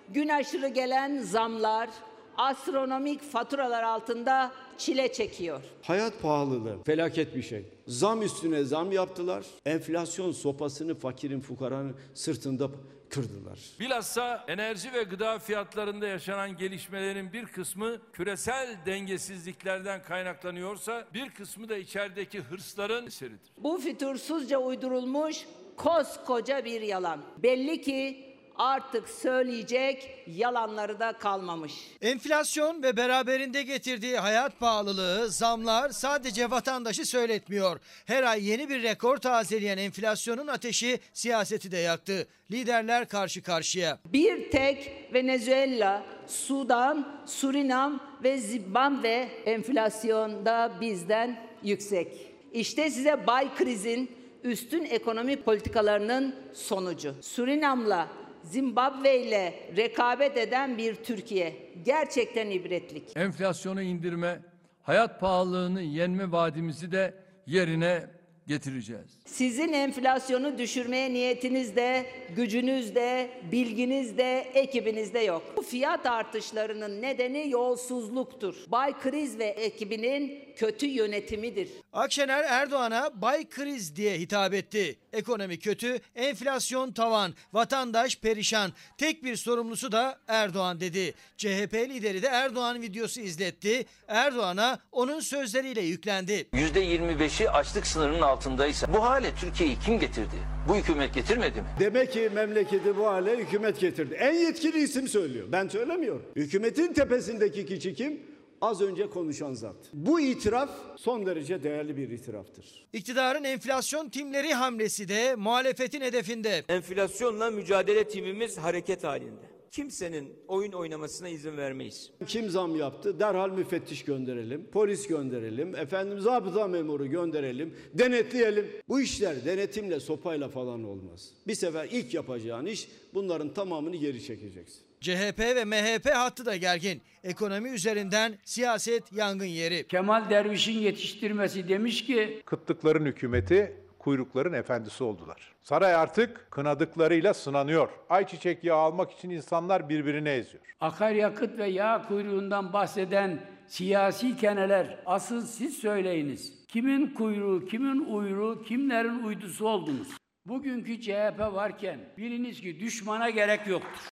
gün 0.10 0.28
aşırı 0.30 0.68
gelen 0.68 1.20
zamlar, 1.20 1.90
astronomik 2.38 3.22
faturalar 3.22 3.84
altında 3.84 4.52
çile 4.78 5.14
çekiyor. 5.14 5.62
Hayat 5.82 6.22
pahalılığı 6.22 6.84
felaket 6.84 7.36
bir 7.36 7.42
şey. 7.42 7.66
Zam 7.88 8.22
üstüne 8.22 8.64
zam 8.64 8.92
yaptılar. 8.92 9.46
Enflasyon 9.66 10.32
sopasını 10.32 10.96
fakirin 10.96 11.40
fukaranın 11.40 11.96
sırtında 12.14 12.70
kırdılar. 13.10 13.60
Bilhassa 13.80 14.46
enerji 14.48 14.94
ve 14.94 15.04
gıda 15.04 15.40
fiyatlarında 15.40 16.08
yaşanan 16.08 16.58
gelişmelerin 16.58 17.34
bir 17.34 17.46
kısmı 17.46 17.98
küresel 18.14 18.78
dengesizliklerden 18.86 20.04
kaynaklanıyorsa 20.04 21.08
bir 21.14 21.30
kısmı 21.30 21.70
da 21.70 21.78
içerideki 21.78 22.40
hırsların 22.40 23.08
eseridir. 23.08 23.52
Bu 23.58 23.78
fütursuzca 23.78 24.58
uydurulmuş 24.58 25.46
koskoca 25.78 26.66
bir 26.66 26.82
yalan. 26.82 27.24
Belli 27.44 27.82
ki 27.82 28.27
artık 28.58 29.10
söyleyecek 29.10 30.24
yalanları 30.28 31.00
da 31.00 31.14
kalmamış. 31.14 31.74
Enflasyon 32.02 32.84
ve 32.84 32.98
beraberinde 32.98 33.64
getirdiği 33.64 34.18
hayat 34.18 34.60
pahalılığı, 34.60 35.30
zamlar 35.30 35.90
sadece 35.90 36.52
vatandaşı 36.52 37.06
söyletmiyor. 37.06 37.80
Her 38.06 38.24
ay 38.24 38.50
yeni 38.50 38.70
bir 38.70 38.84
rekor 38.84 39.18
tazeleyen 39.18 39.78
enflasyonun 39.78 40.48
ateşi 40.48 41.00
siyaseti 41.14 41.72
de 41.72 41.78
yaktı. 41.78 42.28
Liderler 42.52 43.08
karşı 43.08 43.44
karşıya. 43.44 44.00
Bir 44.06 44.52
tek 44.52 44.92
Venezuela, 45.14 46.04
Sudan, 46.28 47.24
Surinam 47.26 48.00
ve 48.24 48.38
Zimbabwe 48.38 49.30
enflasyonda 49.46 50.72
bizden 50.82 51.40
yüksek. 51.64 52.08
İşte 52.54 52.90
size 52.90 53.28
Bay 53.28 53.56
Kriz'in 53.56 54.12
üstün 54.44 54.86
ekonomi 54.86 55.36
politikalarının 55.36 56.36
sonucu. 56.54 57.16
Surinam'la 57.22 58.08
Zimbabwe 58.50 59.20
ile 59.20 59.54
rekabet 59.78 60.38
eden 60.38 60.78
bir 60.78 60.96
Türkiye 60.96 61.56
gerçekten 61.86 62.50
ibretlik. 62.50 63.18
Enflasyonu 63.18 63.82
indirme, 63.82 64.40
hayat 64.82 65.20
pahalılığını 65.20 65.82
yenme 65.82 66.32
vaadimizi 66.32 66.92
de 66.92 67.14
yerine 67.46 68.17
getireceğiz. 68.48 69.18
Sizin 69.26 69.74
enflasyonu 69.74 70.58
düşürmeye 70.58 71.14
niyetiniz 71.14 71.76
de, 71.76 72.06
gücünüz 72.36 72.96
de, 72.96 73.30
bilginiz 73.52 74.18
de, 74.18 74.52
ekibiniz 74.54 75.14
de 75.14 75.20
yok. 75.20 75.44
Bu 75.58 75.62
fiyat 75.62 76.06
artışlarının 76.06 77.02
nedeni 77.02 77.50
yolsuzluktur. 77.50 78.56
Bay 78.68 79.00
Kriz 79.00 79.40
ve 79.40 79.46
ekibinin 79.46 80.48
kötü 80.56 80.86
yönetimidir. 80.86 81.70
Akşener 81.94 82.44
Erdoğan'a 82.44 83.22
Bay 83.22 83.50
Kriz 83.50 83.96
diye 83.96 84.20
hitap 84.20 84.54
etti. 84.54 85.00
Ekonomi 85.14 85.60
kötü, 85.60 86.00
enflasyon 86.16 86.92
tavan, 86.92 87.34
vatandaş 87.54 88.16
perişan. 88.16 88.72
Tek 88.98 89.24
bir 89.24 89.36
sorumlusu 89.36 89.92
da 89.92 90.20
Erdoğan 90.28 90.80
dedi. 90.80 91.14
CHP 91.38 91.74
lideri 91.74 92.22
de 92.22 92.28
Erdoğan 92.28 92.82
videosu 92.82 93.22
izletti. 93.22 93.86
Erdoğan'a 94.08 94.80
onun 94.92 95.20
sözleriyle 95.20 95.82
yüklendi. 95.82 96.48
%25'i 96.54 97.50
açlık 97.50 97.88
sınırının 97.88 98.22
altındaysa 98.38 98.94
bu 98.94 99.04
hale 99.04 99.36
Türkiye'yi 99.36 99.80
kim 99.86 100.00
getirdi? 100.00 100.36
Bu 100.70 100.76
hükümet 100.76 101.14
getirmedi 101.14 101.62
mi? 101.62 101.68
Demek 101.80 102.14
ki 102.14 102.30
memleketi 102.34 102.98
bu 102.98 103.08
hale 103.08 103.38
hükümet 103.38 103.80
getirdi. 103.80 104.14
En 104.14 104.34
yetkili 104.34 104.80
isim 104.80 105.08
söylüyor. 105.08 105.48
Ben 105.52 105.68
söylemiyorum. 105.68 106.26
Hükümetin 106.36 106.94
tepesindeki 106.94 107.66
kişi 107.66 107.94
kim? 107.94 108.22
Az 108.62 108.82
önce 108.82 109.10
konuşan 109.10 109.54
zat. 109.54 109.76
Bu 109.94 110.20
itiraf 110.20 110.70
son 110.96 111.26
derece 111.26 111.64
değerli 111.64 111.98
bir 111.98 112.10
itiraftır. 112.10 112.88
İktidarın 112.94 113.44
enflasyon 113.44 114.10
timleri 114.10 114.54
hamlesi 114.54 115.08
de 115.08 115.36
muhalefetin 115.36 116.02
hedefinde. 116.02 116.64
Enflasyonla 116.70 117.52
mücadele 117.52 118.08
timimiz 118.08 118.58
hareket 118.58 119.04
halinde. 119.04 119.57
Kimsenin 119.72 120.34
oyun 120.48 120.72
oynamasına 120.72 121.30
izin 121.30 121.58
vermeyiz. 121.58 122.12
Kim 122.28 122.50
zam 122.50 122.76
yaptı? 122.76 123.20
Derhal 123.20 123.50
müfettiş 123.50 124.06
gönderelim, 124.06 124.68
polis 124.72 125.08
gönderelim, 125.08 125.76
efendim 125.76 126.20
zabıta 126.20 126.68
memuru 126.68 127.08
gönderelim, 127.08 127.76
denetleyelim. 127.94 128.68
Bu 128.88 129.02
işler 129.02 129.46
denetimle, 129.46 130.00
sopayla 130.00 130.50
falan 130.50 130.84
olmaz. 130.84 131.30
Bir 131.48 131.56
sefer 131.56 131.88
ilk 131.92 132.14
yapacağın 132.14 132.66
iş 132.66 132.88
bunların 133.14 133.54
tamamını 133.54 133.96
geri 133.96 134.24
çekeceksin. 134.24 134.82
CHP 135.02 135.40
ve 135.40 135.66
MHP 135.66 136.06
hattı 136.06 136.46
da 136.46 136.56
gergin. 136.56 137.02
Ekonomi 137.24 137.70
üzerinden 137.70 138.38
siyaset 138.44 139.14
yangın 139.14 139.46
yeri. 139.46 139.88
Kemal 139.88 140.30
Derviş'in 140.30 140.80
yetiştirmesi 140.80 141.70
demiş 141.70 142.06
ki 142.06 142.42
Kıtlıkların 142.46 143.06
hükümeti 143.06 143.76
kuyrukların 144.00 144.54
efendisi 144.54 145.04
oldular. 145.04 145.56
Saray 145.62 145.96
artık 145.96 146.48
kınadıklarıyla 146.52 147.34
sınanıyor. 147.34 147.90
Ayçiçek 148.10 148.64
yağı 148.64 148.78
almak 148.78 149.12
için 149.12 149.30
insanlar 149.30 149.90
birbirini 149.90 150.30
eziyor. 150.30 150.64
akaryakıt 150.80 151.58
ve 151.58 151.68
yağ 151.68 152.06
kuyruğundan 152.08 152.74
bahseden 152.74 153.40
siyasi 153.68 154.38
keneler 154.38 155.00
asıl 155.06 155.46
siz 155.46 155.78
söyleyiniz. 155.78 156.66
Kimin 156.68 157.14
kuyruğu, 157.14 157.66
kimin 157.66 158.06
uyruğu, 158.06 158.64
kimlerin 158.64 159.24
uydusu 159.24 159.68
oldunuz? 159.68 160.08
Bugünkü 160.46 161.02
CHP 161.02 161.40
varken 161.40 162.00
biliniz 162.18 162.62
ki 162.62 162.80
düşmana 162.80 163.30
gerek 163.30 163.68
yoktur. 163.68 164.08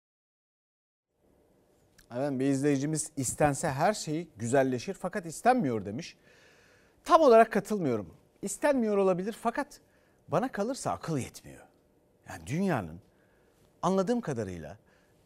Evet 2.17 2.31
bir 2.41 2.45
izleyicimiz 2.47 3.13
istense 3.17 3.69
her 3.71 3.93
şey 3.93 4.29
güzelleşir 4.37 4.95
fakat 4.95 5.27
istenmiyor 5.27 5.85
demiş. 5.85 6.17
Tam 7.05 7.21
olarak 7.21 7.53
katılmıyorum. 7.53 8.15
İstenmiyor 8.45 8.97
olabilir 8.97 9.37
fakat 9.41 9.81
bana 10.29 10.53
kalırsa 10.53 10.91
akıl 10.91 11.19
yetmiyor. 11.19 11.67
Yani 12.29 12.47
dünyanın 12.47 13.01
anladığım 13.83 14.21
kadarıyla 14.21 14.79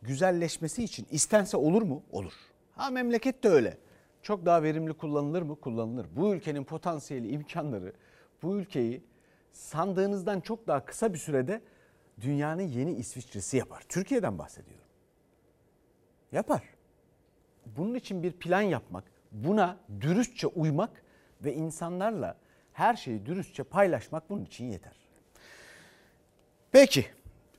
güzelleşmesi 0.02 0.84
için 0.84 1.06
istense 1.10 1.56
olur 1.56 1.82
mu? 1.82 2.02
Olur. 2.10 2.32
Ha 2.72 2.90
memleket 2.90 3.44
de 3.44 3.48
öyle. 3.48 3.78
Çok 4.22 4.46
daha 4.46 4.62
verimli 4.62 4.92
kullanılır 4.92 5.42
mı? 5.42 5.60
Kullanılır. 5.60 6.06
Bu 6.16 6.34
ülkenin 6.34 6.64
potansiyeli, 6.64 7.28
imkanları 7.28 7.92
bu 8.42 8.56
ülkeyi 8.56 9.04
sandığınızdan 9.52 10.40
çok 10.40 10.66
daha 10.66 10.84
kısa 10.84 11.12
bir 11.12 11.18
sürede 11.18 11.60
dünyanın 12.20 12.62
yeni 12.62 12.92
İsviçre'si 12.92 13.56
yapar. 13.56 13.84
Türkiye'den 13.88 14.38
bahsediyorum. 14.38 14.86
Yapar. 16.32 16.62
Bunun 17.66 17.94
için 17.94 18.22
bir 18.22 18.32
plan 18.32 18.62
yapmak, 18.62 19.04
buna 19.32 19.76
dürüstçe 20.00 20.46
uymak 20.46 21.02
ve 21.44 21.54
insanlarla 21.54 22.36
her 22.78 22.96
şeyi 22.96 23.26
dürüstçe 23.26 23.62
paylaşmak 23.62 24.30
bunun 24.30 24.44
için 24.44 24.64
yeter. 24.70 24.92
Peki 26.72 27.06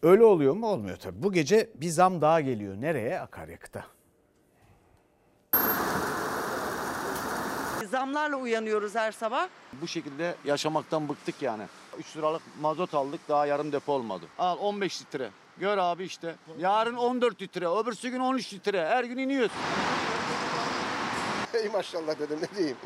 öyle 0.04 0.24
oluyor 0.24 0.54
mu? 0.54 0.68
Olmuyor 0.68 0.98
tabii. 0.98 1.24
Bu 1.24 1.34
gece 1.34 1.70
bir 1.76 1.90
zam 1.90 2.22
daha 2.22 2.42
geliyor. 2.42 2.76
Nereye? 2.82 3.20
Akaryakıta. 3.20 3.86
Zamlarla 7.90 8.36
uyanıyoruz 8.36 8.96
her 8.96 9.12
sabah. 9.12 9.48
Bu 9.82 9.88
şekilde 9.88 10.36
yaşamaktan 10.46 11.10
bıktık 11.10 11.42
yani. 11.42 11.64
3 11.98 12.18
liralık 12.18 12.42
mazot 12.62 12.94
aldık 12.94 13.22
daha 13.30 13.46
yarım 13.46 13.72
depo 13.72 13.94
olmadı. 13.94 14.26
Al 14.38 14.58
15 14.60 15.02
litre. 15.02 15.30
Gör 15.58 15.78
abi 15.78 16.04
işte. 16.04 16.36
Yarın 16.60 16.96
14 16.96 17.42
litre, 17.42 17.68
öbürsü 17.68 18.10
gün 18.10 18.20
13 18.20 18.54
litre. 18.54 18.88
Her 18.88 19.04
gün 19.04 19.18
iniyoruz. 19.18 19.52
Ey 21.64 21.70
maşallah 21.70 22.20
dedim 22.20 22.40
ne 22.42 22.58
diyeyim. 22.58 22.78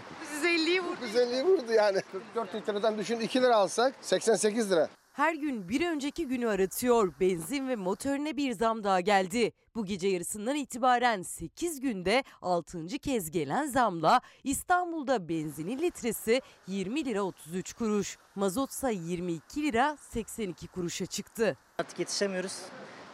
150'yi 0.44 0.82
vurdu. 0.84 1.06
150'yi 1.14 1.44
vurdu 1.46 1.72
yani. 1.72 2.02
44 2.12 2.56
litreden 2.56 2.98
düşün 2.98 3.20
2 3.20 3.42
lira 3.42 3.56
alsak 3.56 3.96
88 4.02 4.72
lira. 4.72 4.90
Her 5.14 5.34
gün 5.34 5.70
bir 5.70 5.88
önceki 5.88 6.28
günü 6.28 6.50
aratıyor. 6.50 7.14
Benzin 7.20 7.68
ve 7.68 7.76
motorine 7.76 8.38
bir 8.38 8.52
zam 8.54 8.84
daha 8.84 9.00
geldi. 9.00 9.52
Bu 9.76 9.86
gece 9.86 10.08
yarısından 10.08 10.56
itibaren 10.56 11.22
8 11.22 11.80
günde 11.80 12.24
6. 12.42 12.88
kez 12.88 13.32
gelen 13.32 13.66
zamla 13.68 14.22
İstanbul'da 14.44 15.30
benzinin 15.30 15.80
litresi 15.80 16.42
20 16.68 17.06
lira 17.06 17.22
33 17.22 17.74
kuruş. 17.74 18.18
Mazotsa 18.36 18.90
22 18.90 19.64
lira 19.64 19.98
82 20.10 20.68
kuruşa 20.68 21.06
çıktı. 21.06 21.58
Artık 21.78 22.00
yetişemiyoruz. 22.00 22.60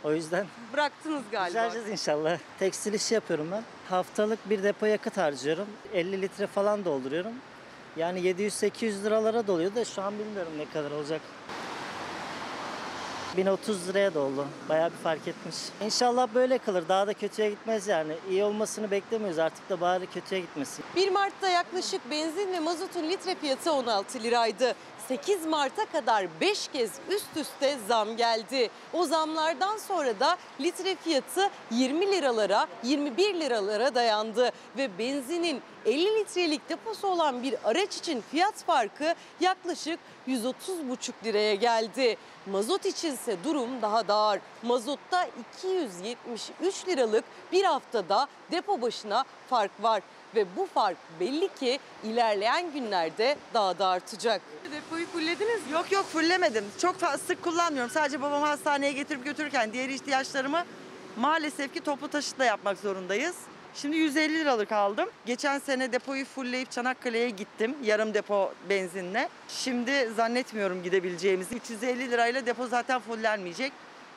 O 0.04 0.14
yüzden 0.14 0.46
Bıraktınız 0.74 1.24
galiba. 1.32 1.48
düzeleceğiz 1.50 1.90
inşallah. 1.90 2.38
Tekstil 2.60 2.94
işi 2.94 3.14
yapıyorum 3.14 3.48
ben. 3.52 3.64
Haftalık 3.90 4.50
bir 4.50 4.64
depo 4.64 4.86
yakıt 4.86 5.18
harcıyorum. 5.18 5.68
50 5.94 6.22
litre 6.22 6.48
falan 6.48 6.86
dolduruyorum. 6.86 7.34
Yani 7.98 8.20
700-800 8.20 9.04
liralara 9.04 9.48
doluyor 9.48 9.76
da 9.76 9.86
şu 9.86 10.02
an 10.02 10.20
bilmiyorum 10.20 10.52
ne 10.58 10.66
kadar 10.70 10.92
olacak. 10.92 11.22
1030 13.38 13.88
liraya 13.88 14.14
doldu. 14.14 14.48
Bayağı 14.70 14.92
bir 14.92 14.98
fark 14.98 15.28
etmiş. 15.28 15.56
İnşallah 15.82 16.28
böyle 16.34 16.58
kalır. 16.58 16.84
Daha 16.90 17.08
da 17.08 17.14
kötüye 17.14 17.50
gitmez 17.50 17.88
yani. 17.88 18.14
İyi 18.30 18.44
olmasını 18.44 18.92
beklemiyoruz. 18.92 19.40
Artık 19.40 19.70
da 19.70 19.82
bari 19.82 20.08
kötüye 20.08 20.42
gitmesin. 20.42 20.86
1 20.96 21.12
Mart'ta 21.12 21.50
yaklaşık 21.50 22.12
benzin 22.12 22.54
ve 22.54 22.60
mazotun 22.60 23.04
litre 23.04 23.36
fiyatı 23.36 23.72
16 23.74 24.24
liraydı. 24.24 24.76
8 25.08 25.46
Mart'a 25.46 25.86
kadar 25.86 26.28
5 26.42 26.68
kez 26.68 26.92
üst 27.10 27.38
üste 27.38 27.78
zam 27.88 28.18
geldi. 28.18 28.70
O 28.94 29.06
zamlardan 29.06 29.78
sonra 29.78 30.20
da 30.20 30.38
litre 30.62 30.96
fiyatı 30.96 31.50
20 31.72 32.12
liralara, 32.12 32.68
21 32.84 33.40
liralara 33.40 33.96
dayandı 33.96 34.52
ve 34.78 34.98
benzinin 34.98 35.62
50 35.86 36.20
litrelik 36.20 36.70
deposu 36.70 37.08
olan 37.08 37.44
bir 37.44 37.56
araç 37.64 37.98
için 37.98 38.24
fiyat 38.32 38.64
farkı 38.66 39.16
yaklaşık 39.40 40.00
130,5 40.28 41.12
liraya 41.26 41.56
geldi. 41.56 42.18
Mazot 42.52 42.86
içinse 42.86 43.38
durum 43.44 43.82
daha 43.82 44.08
da 44.08 44.16
ağır. 44.16 44.40
Mazotta 44.64 45.28
273 45.56 46.88
liralık 46.88 47.24
bir 47.52 47.64
haftada 47.64 48.28
depo 48.52 48.82
başına 48.82 49.26
fark 49.50 49.72
var 49.84 50.02
ve 50.36 50.46
bu 50.56 50.66
fark 50.74 50.98
belli 51.20 51.50
ki 51.60 51.80
ilerleyen 52.04 52.74
günlerde 52.74 53.38
daha 53.54 53.80
da 53.80 53.88
artacak. 53.88 54.42
Depoyu 54.72 55.08
fullediniz 55.08 55.68
mi? 55.68 55.74
Yok 55.74 55.92
yok 55.92 56.06
fullemedim. 56.06 56.66
Çok 56.82 56.96
sık 57.28 57.44
kullanmıyorum. 57.44 57.92
Sadece 57.92 58.22
babamı 58.22 58.46
hastaneye 58.46 58.92
getirip 58.92 59.26
götürürken 59.26 59.74
diğer 59.74 59.90
ihtiyaçlarımı 59.90 60.64
maalesef 61.18 61.74
ki 61.74 61.80
toplu 61.80 62.08
taşıtla 62.08 62.46
yapmak 62.46 62.78
zorundayız. 62.78 63.36
Şimdi 63.74 63.98
150 63.98 64.34
liralık 64.34 64.72
aldım. 64.72 65.10
Geçen 65.26 65.60
sene 65.60 65.92
depoyu 65.92 66.26
fullleyip 66.26 66.72
Çanakkale'ye 66.72 67.30
gittim 67.30 67.76
yarım 67.84 68.14
depo 68.14 68.54
benzinle. 68.70 69.30
Şimdi 69.48 70.10
zannetmiyorum 70.16 70.84
gidebileceğimizi. 70.84 71.56
350 71.56 72.12
lirayla 72.12 72.46
depo 72.46 72.68
zaten 72.68 73.00
fullenmeyecek. 73.02 73.72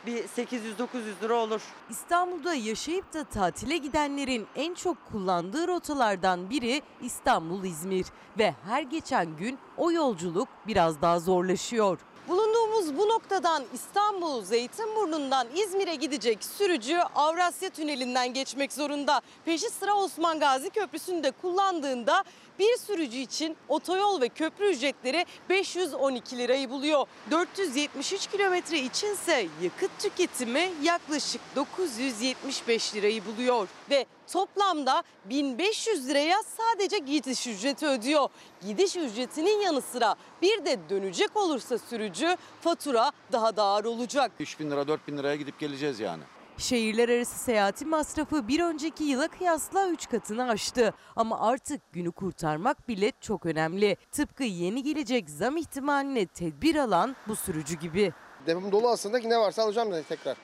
Bir 0.06 0.24
800-900 0.24 1.22
lira 1.22 1.34
olur. 1.34 1.60
İstanbul'da 1.90 2.54
yaşayıp 2.54 3.14
da 3.14 3.24
tatile 3.24 3.76
gidenlerin 3.76 4.46
en 4.56 4.74
çok 4.74 4.96
kullandığı 5.12 5.68
rotalardan 5.68 6.50
biri 6.50 6.82
İstanbul-İzmir 7.02 8.06
ve 8.38 8.54
her 8.68 8.82
geçen 8.82 9.36
gün 9.36 9.58
o 9.76 9.92
yolculuk 9.92 10.48
biraz 10.66 11.02
daha 11.02 11.20
zorlaşıyor. 11.20 11.98
Bulunduğumuz 12.28 12.96
bu 12.96 13.08
noktadan 13.08 13.64
İstanbul 13.74 14.42
Zeytinburnu'ndan 14.42 15.46
İzmir'e 15.56 15.94
gidecek 15.94 16.44
sürücü 16.44 16.98
Avrasya 17.14 17.70
Tüneli'nden 17.70 18.34
geçmek 18.34 18.72
zorunda. 18.72 19.20
Peşi 19.44 19.70
sıra 19.70 19.94
Osman 19.94 20.40
Gazi 20.40 20.70
Köprüsü'nde 20.70 21.30
kullandığında 21.30 22.24
bir 22.58 22.76
sürücü 22.76 23.18
için 23.18 23.56
otoyol 23.68 24.20
ve 24.20 24.28
köprü 24.28 24.66
ücretleri 24.66 25.26
512 25.48 26.38
lirayı 26.38 26.70
buluyor. 26.70 27.06
473 27.30 28.26
kilometre 28.26 28.78
içinse 28.78 29.46
yakıt 29.62 29.90
tüketimi 29.98 30.70
yaklaşık 30.82 31.40
975 31.56 32.94
lirayı 32.94 33.24
buluyor. 33.26 33.68
Ve 33.90 34.06
toplamda 34.32 35.02
1500 35.24 36.08
liraya 36.08 36.42
sadece 36.42 36.98
gidiş 36.98 37.46
ücreti 37.46 37.86
ödüyor. 37.86 38.28
Gidiş 38.66 38.96
ücretinin 38.96 39.60
yanı 39.60 39.80
sıra 39.80 40.14
bir 40.42 40.64
de 40.64 40.78
dönecek 40.90 41.36
olursa 41.36 41.78
sürücü 41.78 42.36
fatura 42.60 43.12
daha 43.32 43.56
da 43.56 43.62
ağır 43.62 43.84
olacak. 43.84 44.32
3000 44.38 44.70
lira 44.70 44.88
4000 44.88 45.18
liraya 45.18 45.36
gidip 45.36 45.58
geleceğiz 45.58 46.00
yani. 46.00 46.22
Şehirler 46.58 47.08
arası 47.08 47.38
seyahatin 47.38 47.88
masrafı 47.88 48.48
bir 48.48 48.60
önceki 48.60 49.04
yıla 49.04 49.28
kıyasla 49.28 49.88
3 49.88 50.08
katını 50.08 50.48
aştı. 50.48 50.94
Ama 51.16 51.40
artık 51.40 51.92
günü 51.92 52.12
kurtarmak 52.12 52.88
bile 52.88 53.12
çok 53.20 53.46
önemli. 53.46 53.96
Tıpkı 54.12 54.44
yeni 54.44 54.82
gelecek 54.82 55.30
zam 55.30 55.56
ihtimaline 55.56 56.26
tedbir 56.26 56.76
alan 56.76 57.16
bu 57.28 57.36
sürücü 57.36 57.78
gibi. 57.78 58.12
Depom 58.46 58.72
dolu 58.72 58.88
aslında 58.88 59.18
ne 59.18 59.38
varsa 59.38 59.62
alacağım 59.62 59.92
da 59.92 60.02
tekrar. 60.02 60.36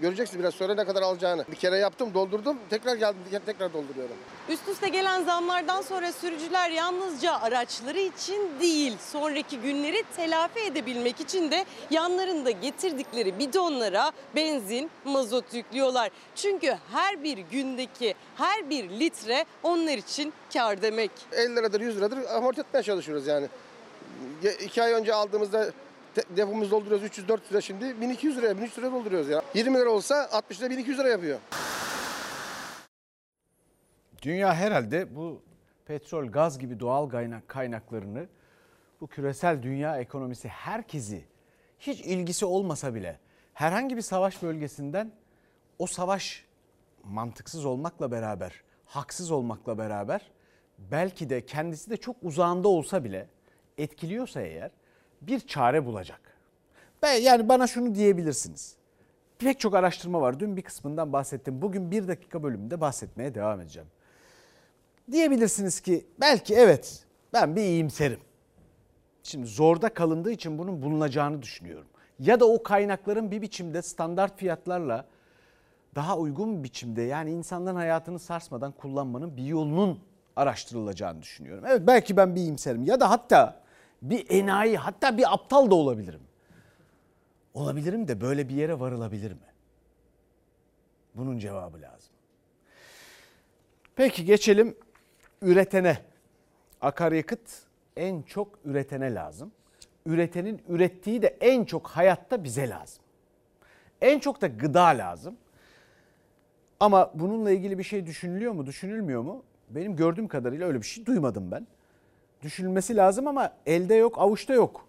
Göreceksin 0.00 0.40
biraz 0.40 0.54
sonra 0.54 0.74
ne 0.74 0.84
kadar 0.84 1.02
alacağını. 1.02 1.44
Bir 1.50 1.56
kere 1.56 1.76
yaptım 1.76 2.14
doldurdum 2.14 2.58
tekrar 2.70 2.96
geldim 2.96 3.42
tekrar 3.46 3.72
dolduruyorum. 3.72 4.16
Üst 4.48 4.68
üste 4.68 4.88
gelen 4.88 5.24
zamlardan 5.24 5.82
sonra 5.82 6.12
sürücüler 6.12 6.70
yalnızca 6.70 7.40
araçları 7.40 7.98
için 7.98 8.50
değil, 8.60 8.96
sonraki 9.12 9.58
günleri 9.60 10.04
telafi 10.16 10.60
edebilmek 10.60 11.20
için 11.20 11.50
de 11.50 11.64
yanlarında 11.90 12.50
getirdikleri 12.50 13.38
bidonlara 13.38 14.12
benzin, 14.36 14.90
mazot 15.04 15.54
yüklüyorlar. 15.54 16.10
Çünkü 16.34 16.76
her 16.92 17.22
bir 17.24 17.38
gündeki 17.38 18.14
her 18.36 18.70
bir 18.70 18.90
litre 18.90 19.44
onlar 19.62 19.98
için 19.98 20.32
kar 20.52 20.82
demek. 20.82 21.10
50 21.32 21.56
liradır 21.56 21.80
100 21.80 21.96
liradır 21.96 22.18
amorti 22.24 22.60
etmeye 22.60 22.82
çalışıyoruz 22.82 23.26
yani. 23.26 23.46
İki 24.60 24.82
ay 24.82 24.92
önce 24.92 25.14
aldığımızda 25.14 25.70
depomuzu 26.16 26.70
dolduruyoruz 26.70 27.06
300-400 27.06 27.50
lira 27.50 27.60
şimdi 27.60 28.00
1200 28.00 28.36
liraya 28.36 28.56
1300 28.56 28.78
liraya 28.78 28.92
dolduruyoruz 28.92 29.28
ya. 29.28 29.42
20 29.54 29.78
lira 29.78 29.90
olsa 29.90 30.28
60 30.32 30.60
lira 30.60 30.70
1200 30.70 30.98
lira 30.98 31.08
yapıyor. 31.08 31.38
Dünya 34.22 34.54
herhalde 34.54 35.16
bu 35.16 35.42
petrol, 35.86 36.26
gaz 36.26 36.58
gibi 36.58 36.80
doğal 36.80 37.08
kaynak 37.08 37.48
kaynaklarını 37.48 38.26
bu 39.00 39.06
küresel 39.06 39.62
dünya 39.62 39.98
ekonomisi 39.98 40.48
herkesi 40.48 41.24
hiç 41.78 42.00
ilgisi 42.00 42.46
olmasa 42.46 42.94
bile 42.94 43.18
herhangi 43.54 43.96
bir 43.96 44.02
savaş 44.02 44.42
bölgesinden 44.42 45.12
o 45.78 45.86
savaş 45.86 46.44
mantıksız 47.04 47.64
olmakla 47.64 48.10
beraber, 48.10 48.62
haksız 48.84 49.30
olmakla 49.30 49.78
beraber 49.78 50.30
belki 50.78 51.30
de 51.30 51.46
kendisi 51.46 51.90
de 51.90 51.96
çok 51.96 52.16
uzağında 52.22 52.68
olsa 52.68 53.04
bile 53.04 53.28
etkiliyorsa 53.78 54.40
eğer 54.40 54.70
bir 55.26 55.40
çare 55.40 55.86
bulacak. 55.86 56.20
Ben, 57.02 57.12
yani 57.12 57.48
bana 57.48 57.66
şunu 57.66 57.94
diyebilirsiniz. 57.94 58.76
Pek 59.38 59.60
çok 59.60 59.74
araştırma 59.74 60.20
var. 60.20 60.40
Dün 60.40 60.56
bir 60.56 60.62
kısmından 60.62 61.12
bahsettim. 61.12 61.62
Bugün 61.62 61.90
bir 61.90 62.08
dakika 62.08 62.42
bölümünde 62.42 62.80
bahsetmeye 62.80 63.34
devam 63.34 63.60
edeceğim. 63.60 63.88
Diyebilirsiniz 65.12 65.80
ki 65.80 66.06
belki 66.20 66.54
evet 66.54 67.04
ben 67.32 67.56
bir 67.56 67.62
iyimserim. 67.62 68.20
Şimdi 69.22 69.46
zorda 69.46 69.94
kalındığı 69.94 70.30
için 70.30 70.58
bunun 70.58 70.82
bulunacağını 70.82 71.42
düşünüyorum. 71.42 71.86
Ya 72.18 72.40
da 72.40 72.44
o 72.44 72.62
kaynakların 72.62 73.30
bir 73.30 73.42
biçimde 73.42 73.82
standart 73.82 74.38
fiyatlarla 74.38 75.06
daha 75.94 76.18
uygun 76.18 76.64
biçimde 76.64 77.02
yani 77.02 77.30
insanların 77.30 77.76
hayatını 77.76 78.18
sarsmadan 78.18 78.72
kullanmanın 78.72 79.36
bir 79.36 79.44
yolunun 79.44 80.00
araştırılacağını 80.36 81.22
düşünüyorum. 81.22 81.64
Evet 81.66 81.82
belki 81.86 82.16
ben 82.16 82.34
bir 82.34 82.40
iyimserim 82.40 82.84
ya 82.84 83.00
da 83.00 83.10
hatta 83.10 83.63
bir 84.02 84.30
enayi 84.30 84.76
hatta 84.76 85.18
bir 85.18 85.34
aptal 85.34 85.70
da 85.70 85.74
olabilirim. 85.74 86.20
Olabilirim 87.54 88.08
de 88.08 88.20
böyle 88.20 88.48
bir 88.48 88.54
yere 88.54 88.80
varılabilir 88.80 89.32
mi? 89.32 89.54
Bunun 91.14 91.38
cevabı 91.38 91.80
lazım. 91.80 92.12
Peki 93.96 94.24
geçelim 94.24 94.76
üretene. 95.42 95.98
Akaryakıt 96.80 97.62
en 97.96 98.22
çok 98.22 98.58
üretene 98.64 99.14
lazım. 99.14 99.52
Üretenin 100.06 100.62
ürettiği 100.68 101.22
de 101.22 101.36
en 101.40 101.64
çok 101.64 101.86
hayatta 101.88 102.44
bize 102.44 102.68
lazım. 102.68 103.04
En 104.00 104.18
çok 104.18 104.40
da 104.40 104.46
gıda 104.46 104.84
lazım. 104.84 105.36
Ama 106.80 107.10
bununla 107.14 107.50
ilgili 107.50 107.78
bir 107.78 107.82
şey 107.82 108.06
düşünülüyor 108.06 108.52
mu, 108.52 108.66
düşünülmüyor 108.66 109.22
mu? 109.22 109.42
Benim 109.70 109.96
gördüğüm 109.96 110.28
kadarıyla 110.28 110.66
öyle 110.66 110.78
bir 110.80 110.86
şey 110.86 111.06
duymadım 111.06 111.50
ben. 111.50 111.66
Düşünülmesi 112.44 112.96
lazım 112.96 113.26
ama 113.26 113.52
elde 113.66 113.94
yok, 113.94 114.18
avuçta 114.18 114.54
yok. 114.54 114.88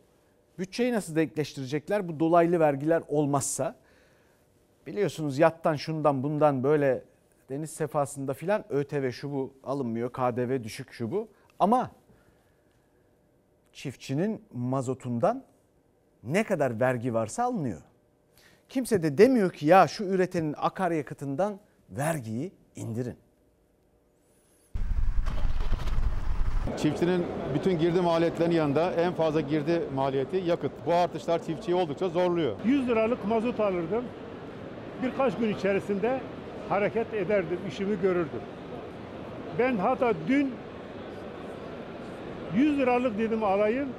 Bütçeyi 0.59 0.93
nasıl 0.93 1.15
denkleştirecekler 1.15 2.07
bu 2.07 2.19
dolaylı 2.19 2.59
vergiler 2.59 3.03
olmazsa? 3.07 3.75
Biliyorsunuz 4.87 5.37
yattan 5.37 5.75
şundan 5.75 6.23
bundan 6.23 6.63
böyle 6.63 7.03
deniz 7.49 7.69
sefasında 7.71 8.33
filan 8.33 8.65
ÖTV 8.69 9.11
şu 9.11 9.31
bu 9.31 9.53
alınmıyor, 9.63 10.13
KDV 10.13 10.63
düşük 10.63 10.91
şu 10.91 11.11
bu. 11.11 11.27
Ama 11.59 11.91
çiftçinin 13.73 14.43
mazotundan 14.53 15.43
ne 16.23 16.43
kadar 16.43 16.79
vergi 16.79 17.13
varsa 17.13 17.43
alınıyor. 17.43 17.81
Kimse 18.69 19.03
de 19.03 19.17
demiyor 19.17 19.51
ki 19.51 19.65
ya 19.65 19.87
şu 19.87 20.03
üretenin 20.03 20.55
akaryakıtından 20.57 21.59
vergiyi 21.89 22.51
indirin. 22.75 23.17
Çiftçinin 26.78 27.25
bütün 27.56 27.80
girdi 27.80 28.01
maliyetlerinin 28.01 28.56
yanında 28.56 28.91
en 28.91 29.13
fazla 29.13 29.41
girdi 29.41 29.82
maliyeti 29.95 30.38
yakıt. 30.38 30.71
Bu 30.86 30.93
artışlar 30.93 31.43
çiftçiyi 31.43 31.75
oldukça 31.75 32.10
zorluyor. 32.10 32.56
100 32.65 32.88
liralık 32.88 33.28
mazot 33.28 33.60
alırdım. 33.60 34.04
Birkaç 35.04 35.38
gün 35.38 35.54
içerisinde 35.54 36.19
hareket 36.69 37.13
ederdim, 37.13 37.60
işimi 37.69 38.01
görürdüm. 38.01 38.41
Ben 39.60 39.78
hatta 39.78 40.13
dün 40.28 40.51
100 42.56 42.78
liralık 42.78 43.17
dedim 43.17 43.43
alayım, 43.43 43.89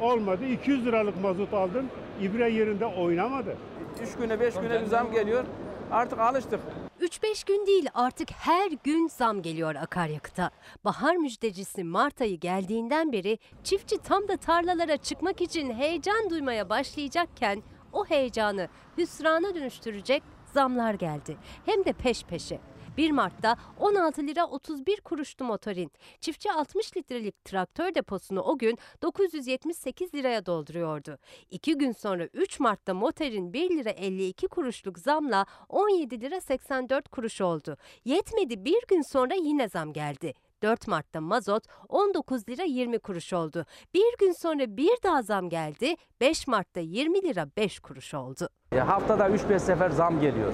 olmadı. 0.00 0.44
200 0.46 0.86
liralık 0.86 1.22
mazot 1.22 1.54
aldım, 1.54 1.86
ibre 2.22 2.50
yerinde 2.50 2.86
oynamadı. 2.86 3.56
3 4.02 4.16
güne 4.16 4.40
5 4.40 4.54
güne 4.54 4.80
bir 4.80 4.86
zam 4.86 5.12
geliyor. 5.12 5.44
Artık 5.90 6.18
alıştık. 6.18 6.60
3-5 7.00 7.46
gün 7.46 7.66
değil 7.66 7.88
artık 7.94 8.30
her 8.30 8.70
gün 8.70 9.08
zam 9.08 9.42
geliyor 9.42 9.74
akaryakıta. 9.74 10.50
Bahar 10.84 11.16
müjdecisi 11.16 11.84
Mart 11.84 12.20
ayı 12.20 12.40
geldiğinden 12.40 13.12
beri 13.12 13.38
çiftçi 13.64 13.98
tam 13.98 14.28
da 14.28 14.36
tarlalara 14.36 14.96
çıkmak 14.96 15.40
için 15.40 15.74
heyecan 15.74 16.30
duymaya 16.30 16.68
başlayacakken 16.68 17.62
o 17.92 18.04
heyecanı 18.04 18.68
hüsrana 18.98 19.54
dönüştürecek 19.54 20.22
zamlar 20.54 20.94
geldi. 20.94 21.36
Hem 21.66 21.84
de 21.84 21.92
peş 21.92 22.24
peşe. 22.24 22.60
1 22.96 23.10
Mart'ta 23.10 23.56
16 23.80 24.22
lira 24.22 24.46
31 24.46 25.00
kuruştu 25.00 25.44
motorin. 25.44 25.92
Çiftçi 26.20 26.52
60 26.52 26.96
litrelik 26.96 27.44
traktör 27.44 27.94
deposunu 27.94 28.40
o 28.40 28.58
gün 28.58 28.78
978 29.02 30.14
liraya 30.14 30.46
dolduruyordu. 30.46 31.18
2 31.50 31.78
gün 31.78 31.92
sonra 31.92 32.24
3 32.24 32.60
Mart'ta 32.60 32.94
motorin 32.94 33.52
1 33.52 33.70
lira 33.70 33.90
52 33.90 34.48
kuruşluk 34.48 34.98
zamla 34.98 35.46
17 35.68 36.20
lira 36.20 36.40
84 36.40 37.08
kuruş 37.08 37.40
oldu. 37.40 37.76
Yetmedi 38.04 38.64
bir 38.64 38.82
gün 38.88 39.02
sonra 39.02 39.34
yine 39.34 39.68
zam 39.68 39.92
geldi. 39.92 40.34
4 40.62 40.88
Mart'ta 40.88 41.20
mazot 41.20 41.64
19 41.88 42.48
lira 42.48 42.62
20 42.62 42.98
kuruş 42.98 43.32
oldu. 43.32 43.66
Bir 43.94 44.18
gün 44.18 44.32
sonra 44.32 44.76
bir 44.76 45.02
daha 45.02 45.22
zam 45.22 45.48
geldi. 45.48 45.94
5 46.20 46.46
Mart'ta 46.46 46.80
20 46.80 47.22
lira 47.22 47.48
5 47.56 47.80
kuruş 47.80 48.14
oldu. 48.14 48.48
E, 48.72 48.78
haftada 48.78 49.28
3-5 49.28 49.58
sefer 49.58 49.90
zam 49.90 50.20
geliyor. 50.20 50.52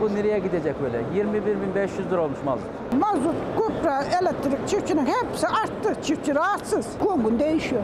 Bu 0.00 0.14
nereye 0.14 0.38
gidecek 0.38 0.74
böyle? 0.82 0.96
21.500 0.98 2.10
lira 2.10 2.20
olmuş 2.20 2.38
mazot. 2.44 2.66
Mazot, 3.00 3.34
kupra, 3.56 4.02
elektrik 4.02 4.68
çiftçinin 4.68 5.06
hepsi 5.06 5.48
arttı. 5.48 6.02
Çiftçi 6.02 6.34
rahatsız. 6.34 6.86
Gün 7.00 7.38
değişiyor. 7.38 7.82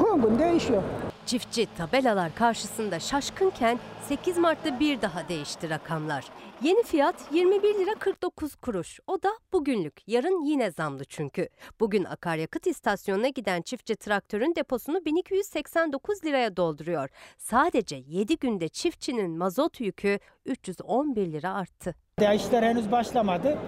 Gün 0.00 0.38
değişiyor. 0.38 0.82
Çiftçi 1.26 1.66
tabelalar 1.78 2.34
karşısında 2.34 3.00
şaşkınken 3.00 3.78
8 4.08 4.38
Mart'ta 4.38 4.80
bir 4.80 5.02
daha 5.02 5.28
değişti 5.28 5.70
rakamlar. 5.70 6.24
Yeni 6.62 6.82
fiyat 6.82 7.14
21 7.32 7.74
lira 7.74 7.94
49 7.94 8.54
kuruş. 8.56 9.00
O 9.06 9.22
da 9.22 9.28
bugünlük. 9.52 10.02
Yarın 10.06 10.44
yine 10.44 10.70
zamlı 10.70 11.04
çünkü. 11.04 11.48
Bugün 11.80 12.04
akaryakıt 12.04 12.66
istasyonuna 12.66 13.28
giden 13.28 13.62
çiftçi 13.62 13.96
traktörün 13.96 14.54
deposunu 14.56 15.04
1289 15.04 16.24
liraya 16.24 16.56
dolduruyor. 16.56 17.08
Sadece 17.38 17.96
7 17.96 18.36
günde 18.36 18.68
çiftçinin 18.68 19.38
mazot 19.38 19.80
yükü 19.80 20.18
311 20.44 21.32
lira 21.32 21.54
arttı. 21.54 21.94
Ya 22.20 22.34
işler 22.34 22.62
henüz 22.62 22.92
başlamadı. 22.92 23.58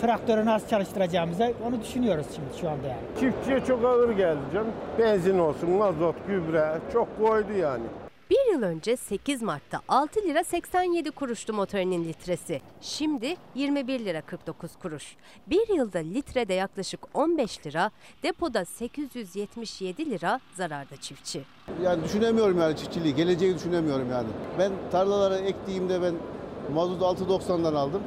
Traktörü 0.00 0.44
nasıl 0.46 0.68
çalıştıracağımızı 0.68 1.52
onu 1.68 1.80
düşünüyoruz 1.80 2.26
şimdi 2.34 2.48
şu 2.60 2.70
anda 2.70 2.86
yani. 2.86 3.00
Çiftçiye 3.20 3.64
çok 3.64 3.84
ağır 3.84 4.10
geldi 4.10 4.40
canım. 4.54 4.72
Benzin 4.98 5.38
olsun, 5.38 5.70
mazot, 5.70 6.16
gübre 6.28 6.78
çok 6.92 7.18
koydu 7.18 7.52
yani. 7.52 7.84
Bir 8.30 8.52
yıl 8.52 8.62
önce 8.62 8.96
8 8.96 9.42
Mart'ta 9.42 9.80
6 9.88 10.22
lira 10.22 10.44
87 10.44 11.10
kuruştu 11.10 11.52
motorinin 11.52 12.04
litresi. 12.04 12.60
Şimdi 12.80 13.36
21 13.54 14.04
lira 14.04 14.20
49 14.20 14.70
kuruş. 14.82 15.16
Bir 15.46 15.68
yılda 15.74 15.98
litrede 15.98 16.54
yaklaşık 16.54 17.00
15 17.14 17.66
lira, 17.66 17.90
depoda 18.22 18.64
877 18.64 20.10
lira 20.10 20.40
zararda 20.54 20.96
çiftçi. 20.96 21.42
Yani 21.82 22.04
düşünemiyorum 22.04 22.58
yani 22.60 22.76
çiftçiliği, 22.76 23.14
geleceği 23.14 23.54
düşünemiyorum 23.54 24.10
yani. 24.10 24.28
Ben 24.58 24.72
tarlalara 24.92 25.36
ektiğimde 25.36 26.02
ben 26.02 26.14
mazotu 26.74 27.04
6.90'dan 27.04 27.74
aldım. 27.74 28.02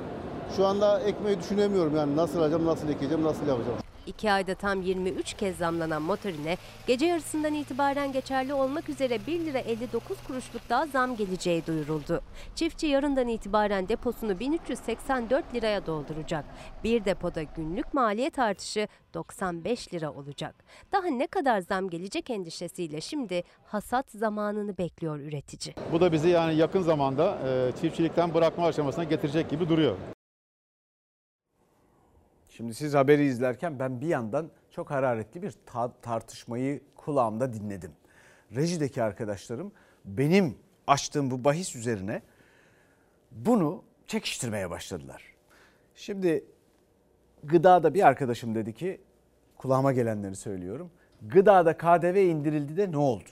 Şu 0.55 0.65
anda 0.65 0.99
ekmeği 0.99 1.39
düşünemiyorum 1.39 1.95
yani 1.95 2.15
nasıl 2.15 2.39
alacağım, 2.39 2.65
nasıl 2.65 2.89
ekeceğim, 2.89 3.23
nasıl 3.23 3.47
yapacağım. 3.47 3.77
2 4.08 4.31
ayda 4.31 4.55
tam 4.55 4.81
23 4.81 5.34
kez 5.34 5.58
zamlanan 5.58 6.01
motorine 6.01 6.58
gece 6.88 7.05
yarısından 7.05 7.53
itibaren 7.53 8.12
geçerli 8.12 8.53
olmak 8.53 8.89
üzere 8.89 9.19
1 9.27 9.39
lira 9.39 9.60
59 9.60 10.17
kuruşluk 10.27 10.62
daha 10.69 10.86
zam 10.86 11.15
geleceği 11.15 11.65
duyuruldu. 11.67 12.21
Çiftçi 12.55 12.88
yarından 12.88 13.27
itibaren 13.27 13.88
deposunu 13.88 14.39
1384 14.39 15.55
liraya 15.55 15.86
dolduracak. 15.86 16.45
Bir 16.84 17.05
depoda 17.05 17.43
günlük 17.43 17.93
maliyet 17.93 18.39
artışı 18.39 18.88
95 19.13 19.93
lira 19.93 20.12
olacak. 20.12 20.55
Daha 20.91 21.08
ne 21.08 21.27
kadar 21.27 21.60
zam 21.60 21.89
gelecek 21.89 22.29
endişesiyle 22.29 23.01
şimdi 23.01 23.43
hasat 23.65 24.12
zamanını 24.12 24.77
bekliyor 24.77 25.19
üretici. 25.19 25.75
Bu 25.91 26.01
da 26.01 26.12
bizi 26.12 26.29
yani 26.29 26.55
yakın 26.55 26.81
zamanda 26.81 27.38
e, 27.47 27.71
çiftçilikten 27.81 28.34
bırakma 28.34 28.67
aşamasına 28.67 29.03
getirecek 29.03 29.49
gibi 29.49 29.69
duruyor. 29.69 29.95
Şimdi 32.58 32.74
siz 32.74 32.94
haberi 32.94 33.26
izlerken 33.26 33.80
ben 33.80 34.02
bir 34.02 34.08
yandan 34.08 34.50
çok 34.72 34.91
hararetli 34.91 35.41
bir 35.41 35.54
ta- 35.65 35.94
tartışmayı 36.02 36.82
kulağımda 36.96 37.54
dinledim. 37.54 37.91
Rejideki 38.56 39.04
arkadaşlarım 39.04 39.72
benim 40.06 40.58
açtığım 40.88 41.32
bu 41.32 41.44
bahis 41.44 41.76
üzerine 41.76 42.22
bunu 43.32 43.84
çekiştirmeye 44.08 44.70
başladılar. 44.70 45.34
Şimdi 45.96 46.46
gıdada 47.44 47.94
bir 47.94 48.08
arkadaşım 48.08 48.56
dedi 48.56 48.74
ki 48.74 49.02
kulağıma 49.58 49.94
gelenleri 49.94 50.36
söylüyorum. 50.36 50.91
Gıdada 51.22 51.78
KDV 51.78 52.15
indirildi 52.15 52.78
de 52.78 52.91
ne 52.91 52.98
oldu? 52.98 53.30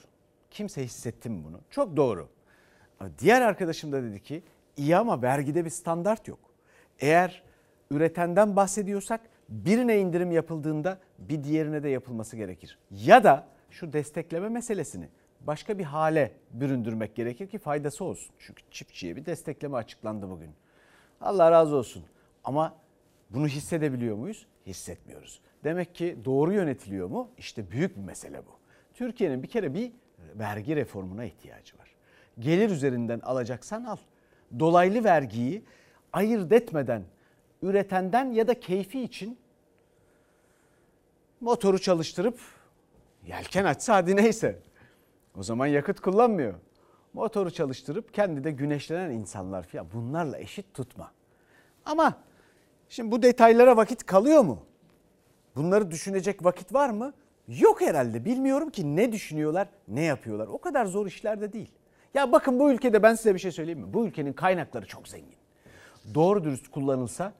Kimse 0.50 0.84
hissetti 0.84 1.30
mi 1.30 1.44
bunu? 1.44 1.60
Çok 1.70 1.96
doğru. 1.96 2.28
Diğer 3.18 3.42
arkadaşım 3.42 3.92
da 3.92 4.02
dedi 4.02 4.22
ki 4.22 4.42
iyi 4.76 4.96
ama 4.96 5.22
vergide 5.22 5.64
bir 5.64 5.70
standart 5.70 6.28
yok. 6.28 6.40
Eğer 7.00 7.42
üretenden 7.90 8.56
bahsediyorsak 8.56 9.20
birine 9.48 9.98
indirim 9.98 10.32
yapıldığında 10.32 10.98
bir 11.18 11.44
diğerine 11.44 11.82
de 11.82 11.88
yapılması 11.88 12.36
gerekir. 12.36 12.78
Ya 12.90 13.24
da 13.24 13.46
şu 13.70 13.92
destekleme 13.92 14.48
meselesini 14.48 15.08
başka 15.40 15.78
bir 15.78 15.84
hale 15.84 16.32
büründürmek 16.50 17.14
gerekir 17.14 17.48
ki 17.48 17.58
faydası 17.58 18.04
olsun. 18.04 18.34
Çünkü 18.38 18.62
çiftçiye 18.70 19.16
bir 19.16 19.26
destekleme 19.26 19.76
açıklandı 19.76 20.30
bugün. 20.30 20.50
Allah 21.20 21.50
razı 21.50 21.76
olsun. 21.76 22.04
Ama 22.44 22.76
bunu 23.30 23.48
hissedebiliyor 23.48 24.16
muyuz? 24.16 24.46
Hissetmiyoruz. 24.66 25.40
Demek 25.64 25.94
ki 25.94 26.16
doğru 26.24 26.52
yönetiliyor 26.52 27.08
mu? 27.08 27.30
İşte 27.38 27.70
büyük 27.70 27.96
bir 27.96 28.02
mesele 28.02 28.38
bu. 28.38 28.50
Türkiye'nin 28.94 29.42
bir 29.42 29.48
kere 29.48 29.74
bir 29.74 29.92
vergi 30.34 30.76
reformuna 30.76 31.24
ihtiyacı 31.24 31.78
var. 31.78 31.94
Gelir 32.38 32.70
üzerinden 32.70 33.20
alacaksan 33.20 33.84
al. 33.84 33.96
Dolaylı 34.58 35.04
vergiyi 35.04 35.64
ayırt 36.12 36.52
etmeden 36.52 37.02
üretenden 37.64 38.32
ya 38.32 38.48
da 38.48 38.60
keyfi 38.60 39.02
için 39.02 39.38
motoru 41.40 41.78
çalıştırıp 41.78 42.38
yelken 43.26 43.64
açsa 43.64 43.94
hadi 43.94 44.16
neyse. 44.16 44.58
O 45.38 45.42
zaman 45.42 45.66
yakıt 45.66 46.00
kullanmıyor. 46.00 46.54
motoru 47.12 47.50
çalıştırıp 47.50 48.14
kendi 48.14 48.44
de 48.44 48.50
güneşlenen 48.50 49.10
insanlar 49.10 49.62
falan 49.62 49.86
bunlarla 49.94 50.38
eşit 50.38 50.74
tutma. 50.74 51.12
Ama 51.84 52.18
şimdi 52.88 53.10
bu 53.10 53.22
detaylara 53.22 53.76
vakit 53.76 54.06
kalıyor 54.06 54.42
mu? 54.42 54.58
Bunları 55.56 55.90
düşünecek 55.90 56.44
vakit 56.44 56.74
var 56.74 56.90
mı? 56.90 57.12
Yok 57.48 57.80
herhalde. 57.80 58.24
Bilmiyorum 58.24 58.70
ki 58.70 58.96
ne 58.96 59.12
düşünüyorlar, 59.12 59.68
ne 59.88 60.02
yapıyorlar. 60.02 60.46
O 60.46 60.58
kadar 60.58 60.86
zor 60.86 61.06
işler 61.06 61.40
de 61.40 61.52
değil. 61.52 61.70
Ya 62.14 62.32
bakın 62.32 62.58
bu 62.58 62.72
ülkede 62.72 63.02
ben 63.02 63.14
size 63.14 63.34
bir 63.34 63.38
şey 63.38 63.52
söyleyeyim 63.52 63.80
mi? 63.80 63.92
Bu 63.92 64.06
ülkenin 64.06 64.32
kaynakları 64.32 64.86
çok 64.86 65.08
zengin. 65.08 65.36
Doğru 66.14 66.44
dürüst 66.44 66.68
kullanılsa 66.68 67.32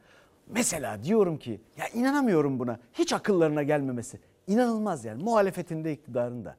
mesela 0.46 1.02
diyorum 1.02 1.38
ki 1.38 1.60
ya 1.76 1.88
inanamıyorum 1.88 2.58
buna. 2.58 2.78
Hiç 2.92 3.12
akıllarına 3.12 3.62
gelmemesi. 3.62 4.20
İnanılmaz 4.46 5.04
yani 5.04 5.22
muhalefetinde 5.22 5.92
iktidarında. 5.92 6.56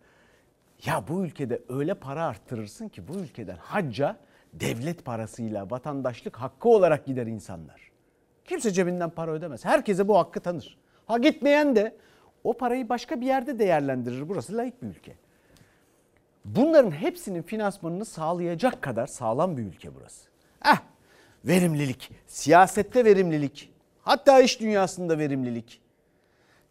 Ya 0.86 1.04
bu 1.08 1.26
ülkede 1.26 1.62
öyle 1.70 1.94
para 1.94 2.26
arttırırsın 2.26 2.90
ki 2.90 3.08
bu 3.08 3.14
ülkeden 3.14 3.58
hacca 3.58 4.18
devlet 4.54 5.06
parasıyla 5.06 5.72
vatandaşlık 5.72 6.36
hakkı 6.38 6.70
olarak 6.70 7.06
gider 7.06 7.28
insanlar. 7.28 7.92
Kimse 8.46 8.72
cebinden 8.72 9.10
para 9.10 9.32
ödemez. 9.32 9.66
Herkese 9.66 10.08
bu 10.08 10.18
hakkı 10.18 10.40
tanır. 10.40 10.78
Ha 11.06 11.18
gitmeyen 11.18 11.76
de 11.76 11.96
o 12.44 12.54
parayı 12.54 12.90
başka 12.90 13.22
bir 13.22 13.26
yerde 13.26 13.60
değerlendirir. 13.60 14.30
Burası 14.30 14.58
layık 14.58 14.82
bir 14.82 14.88
ülke. 14.88 15.16
Bunların 16.46 16.92
hepsinin 16.92 17.42
finansmanını 17.42 18.06
sağlayacak 18.06 18.82
kadar 18.82 19.08
sağlam 19.08 19.58
bir 19.58 19.64
ülke 19.64 19.96
burası. 19.96 20.30
Eh, 20.66 20.78
verimlilik, 21.46 22.12
siyasette 22.28 23.06
verimlilik, 23.06 23.74
hatta 24.06 24.42
iş 24.42 24.60
dünyasında 24.60 25.20
verimlilik. 25.20 25.82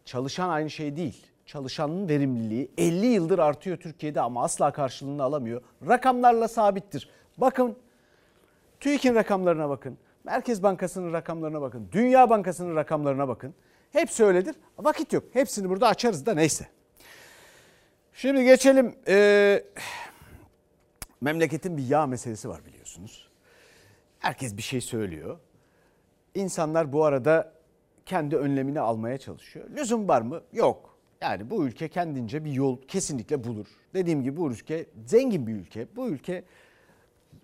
Çalışan 0.05 0.49
aynı 0.49 0.69
şey 0.69 0.95
değil. 0.95 1.25
Çalışanın 1.45 2.09
verimliliği 2.09 2.71
50 2.77 3.05
yıldır 3.05 3.39
artıyor 3.39 3.77
Türkiye'de 3.77 4.21
ama 4.21 4.43
asla 4.43 4.71
karşılığını 4.71 5.23
alamıyor. 5.23 5.61
Rakamlarla 5.87 6.47
sabittir. 6.47 7.09
Bakın 7.37 7.77
TÜİK'in 8.79 9.15
rakamlarına 9.15 9.69
bakın. 9.69 9.97
Merkez 10.23 10.63
Bankası'nın 10.63 11.13
rakamlarına 11.13 11.61
bakın. 11.61 11.89
Dünya 11.91 12.29
Bankası'nın 12.29 12.75
rakamlarına 12.75 13.27
bakın. 13.27 13.53
Hepsi 13.91 14.25
öyledir. 14.25 14.55
Vakit 14.79 15.13
yok. 15.13 15.23
Hepsini 15.33 15.69
burada 15.69 15.87
açarız 15.87 16.25
da 16.25 16.33
neyse. 16.33 16.67
Şimdi 18.13 18.43
geçelim. 18.43 18.95
Ee, 19.07 19.63
memleketin 21.21 21.77
bir 21.77 21.87
yağ 21.87 22.05
meselesi 22.05 22.49
var 22.49 22.65
biliyorsunuz. 22.65 23.29
Herkes 24.19 24.57
bir 24.57 24.61
şey 24.61 24.81
söylüyor. 24.81 25.39
İnsanlar 26.35 26.93
bu 26.93 27.05
arada 27.05 27.53
kendi 28.05 28.37
önlemini 28.37 28.79
almaya 28.79 29.17
çalışıyor. 29.17 29.69
Lüzum 29.69 30.07
var 30.07 30.21
mı? 30.21 30.41
Yok. 30.53 30.97
Yani 31.21 31.49
bu 31.49 31.65
ülke 31.65 31.87
kendince 31.87 32.45
bir 32.45 32.51
yol 32.51 32.81
kesinlikle 32.87 33.43
bulur. 33.43 33.67
Dediğim 33.93 34.23
gibi 34.23 34.37
bu 34.37 34.51
ülke 34.51 34.85
zengin 35.05 35.47
bir 35.47 35.53
ülke. 35.53 35.87
Bu 35.95 36.07
ülke 36.07 36.43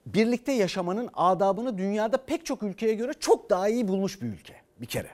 birlikte 0.05 0.51
yaşamanın 0.51 1.09
adabını 1.13 1.77
dünyada 1.77 2.25
pek 2.25 2.45
çok 2.45 2.63
ülkeye 2.63 2.93
göre 2.93 3.13
çok 3.19 3.49
daha 3.49 3.69
iyi 3.69 3.87
bulmuş 3.87 4.21
bir 4.21 4.27
ülke 4.27 4.55
bir 4.81 4.85
kere. 4.85 5.09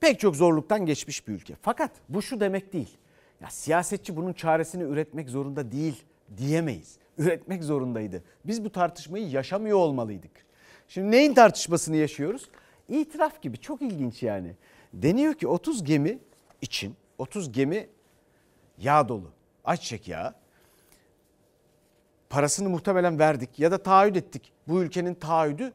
Pek 0.00 0.20
çok 0.20 0.36
zorluktan 0.36 0.86
geçmiş 0.86 1.28
bir 1.28 1.32
ülke. 1.32 1.54
Fakat 1.62 1.90
bu 2.08 2.22
şu 2.22 2.40
demek 2.40 2.72
değil. 2.72 2.96
Ya 3.40 3.50
siyasetçi 3.50 4.16
bunun 4.16 4.32
çaresini 4.32 4.82
üretmek 4.82 5.30
zorunda 5.30 5.72
değil 5.72 6.04
diyemeyiz. 6.36 6.96
Üretmek 7.18 7.64
zorundaydı. 7.64 8.22
Biz 8.44 8.64
bu 8.64 8.72
tartışmayı 8.72 9.28
yaşamıyor 9.28 9.78
olmalıydık. 9.78 10.30
Şimdi 10.88 11.10
neyin 11.10 11.34
tartışmasını 11.34 11.96
yaşıyoruz? 11.96 12.48
İtiraf 12.88 13.42
gibi 13.42 13.58
çok 13.58 13.82
ilginç 13.82 14.22
yani. 14.22 14.54
Deniyor 14.92 15.34
ki 15.34 15.48
30 15.48 15.84
gemi 15.84 16.18
için 16.62 16.96
30 17.18 17.52
gemi 17.52 17.88
yağ 18.78 19.08
dolu. 19.08 19.30
Ayçiçek 19.64 20.08
yağı. 20.08 20.34
Parasını 22.30 22.68
muhtemelen 22.68 23.18
verdik 23.18 23.58
ya 23.58 23.70
da 23.70 23.82
taahhüt 23.82 24.16
ettik. 24.16 24.52
Bu 24.68 24.82
ülkenin 24.82 25.14
taahhüdü 25.14 25.72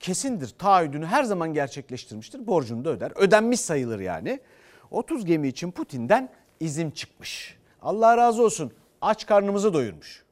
kesindir. 0.00 0.54
Taahhüdünü 0.58 1.06
her 1.06 1.24
zaman 1.24 1.54
gerçekleştirmiştir. 1.54 2.46
Borcunu 2.46 2.84
da 2.84 2.90
öder. 2.90 3.12
Ödenmiş 3.14 3.60
sayılır 3.60 4.00
yani. 4.00 4.40
30 4.90 5.24
gemi 5.24 5.48
için 5.48 5.70
Putin'den 5.70 6.32
izin 6.60 6.90
çıkmış. 6.90 7.58
Allah 7.82 8.16
razı 8.16 8.44
olsun. 8.44 8.72
Aç 9.00 9.26
karnımızı 9.26 9.74
doyurmuş. 9.74 10.23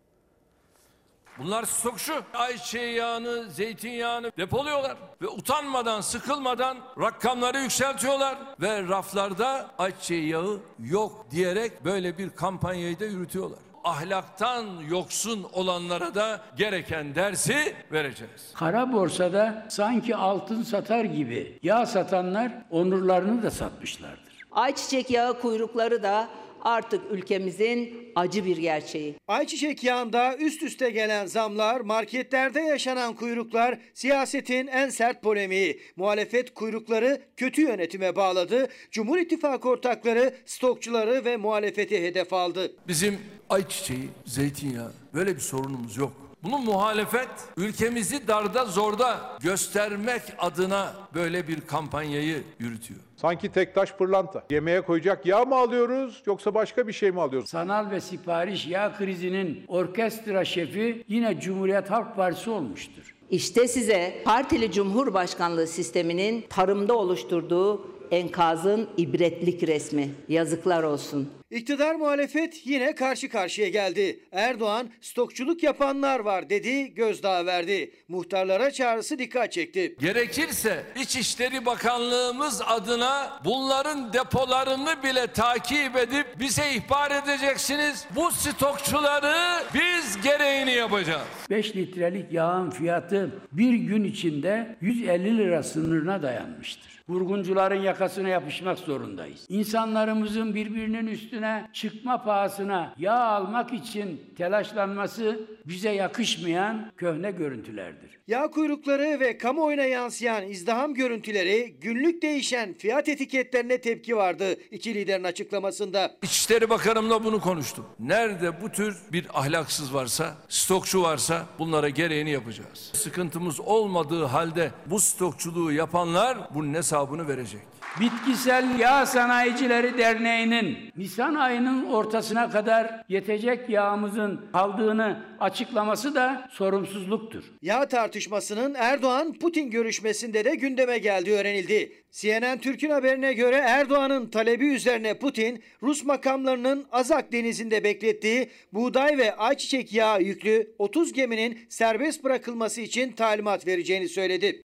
Bunlar 1.38 1.64
stokçu. 1.64 2.12
Ayçiçeği 2.34 2.94
yağını, 2.94 3.50
zeytinyağını 3.50 4.32
depoluyorlar. 4.38 4.96
Ve 5.22 5.28
utanmadan, 5.28 6.00
sıkılmadan 6.00 6.76
rakamları 7.00 7.58
yükseltiyorlar. 7.58 8.38
Ve 8.60 8.88
raflarda 8.88 9.70
ayçiçeği 9.78 10.28
yağı 10.28 10.60
yok 10.78 11.26
diyerek 11.30 11.84
böyle 11.84 12.18
bir 12.18 12.30
kampanyayı 12.30 13.00
da 13.00 13.04
yürütüyorlar. 13.04 13.58
Ahlaktan 13.84 14.66
yoksun 14.88 15.46
olanlara 15.52 16.14
da 16.14 16.40
gereken 16.56 17.14
dersi 17.14 17.74
vereceğiz. 17.92 18.52
Kara 18.54 18.92
borsada 18.92 19.66
sanki 19.68 20.16
altın 20.16 20.62
satar 20.62 21.04
gibi 21.04 21.58
yağ 21.62 21.86
satanlar 21.86 22.52
onurlarını 22.70 23.42
da 23.42 23.50
satmışlardır. 23.50 24.32
Ayçiçek 24.52 25.10
yağı 25.10 25.40
kuyrukları 25.40 26.02
da 26.02 26.28
artık 26.62 27.00
ülkemizin 27.10 28.12
acı 28.14 28.44
bir 28.44 28.56
gerçeği. 28.56 29.14
Ayçiçek 29.28 29.84
yağında 29.84 30.36
üst 30.36 30.62
üste 30.62 30.90
gelen 30.90 31.26
zamlar, 31.26 31.80
marketlerde 31.80 32.60
yaşanan 32.60 33.14
kuyruklar 33.14 33.78
siyasetin 33.94 34.66
en 34.66 34.88
sert 34.88 35.22
polemiği. 35.22 35.80
Muhalefet 35.96 36.54
kuyrukları 36.54 37.22
kötü 37.36 37.62
yönetime 37.62 38.16
bağladı. 38.16 38.68
Cumhur 38.90 39.18
İttifakı 39.18 39.68
ortakları 39.68 40.34
stokçuları 40.46 41.24
ve 41.24 41.36
muhalefeti 41.36 42.02
hedef 42.02 42.32
aldı. 42.32 42.76
Bizim 42.88 43.18
ayçiçeği, 43.48 44.08
zeytinyağı 44.26 44.92
böyle 45.14 45.36
bir 45.36 45.40
sorunumuz 45.40 45.96
yok. 45.96 46.31
Bunu 46.44 46.58
muhalefet 46.58 47.28
ülkemizi 47.56 48.28
darda 48.28 48.64
zorda 48.64 49.20
göstermek 49.42 50.22
adına 50.38 50.92
böyle 51.14 51.48
bir 51.48 51.60
kampanyayı 51.60 52.42
yürütüyor. 52.58 53.00
Sanki 53.16 53.52
tek 53.52 53.74
taş 53.74 53.92
pırlanta. 53.92 54.44
Yemeğe 54.50 54.80
koyacak 54.80 55.26
yağ 55.26 55.44
mı 55.44 55.56
alıyoruz 55.56 56.22
yoksa 56.26 56.54
başka 56.54 56.88
bir 56.88 56.92
şey 56.92 57.10
mi 57.10 57.20
alıyoruz? 57.20 57.50
Sanal 57.50 57.90
ve 57.90 58.00
sipariş 58.00 58.66
yağ 58.66 58.94
krizinin 58.98 59.64
orkestra 59.68 60.44
şefi 60.44 61.04
yine 61.08 61.40
Cumhuriyet 61.40 61.90
Halk 61.90 62.16
Partisi 62.16 62.50
olmuştur. 62.50 63.14
İşte 63.30 63.68
size 63.68 64.22
partili 64.24 64.72
cumhurbaşkanlığı 64.72 65.66
sisteminin 65.66 66.46
tarımda 66.50 66.94
oluşturduğu 66.94 67.86
enkazın 68.10 68.88
ibretlik 68.96 69.62
resmi. 69.62 70.10
Yazıklar 70.28 70.82
olsun. 70.82 71.28
İktidar 71.52 71.94
muhalefet 71.94 72.66
yine 72.66 72.94
karşı 72.94 73.28
karşıya 73.28 73.68
geldi. 73.68 74.20
Erdoğan 74.32 74.90
stokçuluk 75.00 75.62
yapanlar 75.62 76.20
var 76.20 76.50
dedi, 76.50 76.94
gözdağı 76.94 77.46
verdi. 77.46 77.94
Muhtarlara 78.08 78.70
çağrısı 78.70 79.18
dikkat 79.18 79.52
çekti. 79.52 79.96
Gerekirse 80.00 80.84
İçişleri 81.02 81.66
Bakanlığımız 81.66 82.62
adına 82.66 83.40
bunların 83.44 84.12
depolarını 84.12 85.02
bile 85.02 85.26
takip 85.26 85.96
edip 85.96 86.26
bize 86.40 86.62
ihbar 86.74 87.10
edeceksiniz. 87.10 88.06
Bu 88.16 88.30
stokçuları 88.30 89.62
biz 89.74 90.22
gereğini 90.22 90.72
yapacağız. 90.72 91.28
5 91.50 91.76
litrelik 91.76 92.32
yağın 92.32 92.70
fiyatı 92.70 93.30
bir 93.52 93.74
gün 93.74 94.04
içinde 94.04 94.76
150 94.80 95.38
lira 95.38 95.62
sınırına 95.62 96.22
dayanmıştır. 96.22 96.91
Vurguncuların 97.12 97.80
yakasına 97.80 98.28
yapışmak 98.28 98.78
zorundayız. 98.78 99.46
İnsanlarımızın 99.48 100.54
birbirinin 100.54 101.06
üstüne 101.06 101.68
çıkma 101.72 102.22
pahasına 102.22 102.94
yağ 102.98 103.18
almak 103.18 103.72
için 103.72 104.20
telaşlanması 104.36 105.40
bize 105.66 105.90
yakışmayan 105.90 106.92
köhne 106.96 107.30
görüntülerdir. 107.30 108.11
Yağ 108.32 108.50
kuyrukları 108.50 109.20
ve 109.20 109.38
kamuoyuna 109.38 109.84
yansıyan 109.84 110.48
izdiham 110.48 110.94
görüntüleri 110.94 111.74
günlük 111.80 112.22
değişen 112.22 112.74
fiyat 112.74 113.08
etiketlerine 113.08 113.80
tepki 113.80 114.16
vardı 114.16 114.56
iki 114.70 114.94
liderin 114.94 115.24
açıklamasında. 115.24 116.16
İçişleri 116.22 116.70
Bakanımla 116.70 117.24
bunu 117.24 117.40
konuştum. 117.40 117.86
Nerede 117.98 118.62
bu 118.62 118.68
tür 118.68 118.96
bir 119.12 119.26
ahlaksız 119.40 119.94
varsa, 119.94 120.36
stokçu 120.48 121.02
varsa 121.02 121.46
bunlara 121.58 121.88
gereğini 121.88 122.30
yapacağız. 122.30 122.90
Sıkıntımız 122.92 123.60
olmadığı 123.60 124.24
halde 124.24 124.70
bu 124.86 125.00
stokçuluğu 125.00 125.72
yapanlar 125.72 126.38
bunun 126.54 126.74
hesabını 126.74 127.28
verecek. 127.28 127.71
Bitkisel 128.00 128.78
Yağ 128.78 129.06
Sanayicileri 129.06 129.98
Derneği'nin 129.98 130.78
Nisan 130.96 131.34
ayının 131.34 131.84
ortasına 131.84 132.50
kadar 132.50 133.04
yetecek 133.08 133.70
yağımızın 133.70 134.40
kaldığını 134.52 135.24
açıklaması 135.40 136.14
da 136.14 136.48
sorumsuzluktur. 136.52 137.44
Yağ 137.62 137.88
tartışmasının 137.88 138.74
Erdoğan-Putin 138.74 139.70
görüşmesinde 139.70 140.44
de 140.44 140.54
gündeme 140.54 140.98
geldiği 140.98 141.32
öğrenildi. 141.32 142.04
CNN 142.12 142.58
Türk'ün 142.58 142.90
haberine 142.90 143.32
göre 143.32 143.56
Erdoğan'ın 143.56 144.26
talebi 144.26 144.66
üzerine 144.74 145.18
Putin, 145.18 145.62
Rus 145.82 146.04
makamlarının 146.04 146.86
Azak 146.92 147.32
denizinde 147.32 147.84
beklettiği 147.84 148.50
buğday 148.72 149.18
ve 149.18 149.36
ayçiçek 149.36 149.92
yağı 149.92 150.22
yüklü 150.22 150.74
30 150.78 151.12
geminin 151.12 151.58
serbest 151.68 152.24
bırakılması 152.24 152.80
için 152.80 153.12
talimat 153.12 153.66
vereceğini 153.66 154.08
söyledi. 154.08 154.62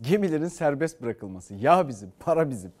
Gemilerin 0.00 0.48
serbest 0.48 1.02
bırakılması. 1.02 1.54
Yağ 1.54 1.88
bizim, 1.88 2.12
para 2.18 2.50
bizim. 2.50 2.72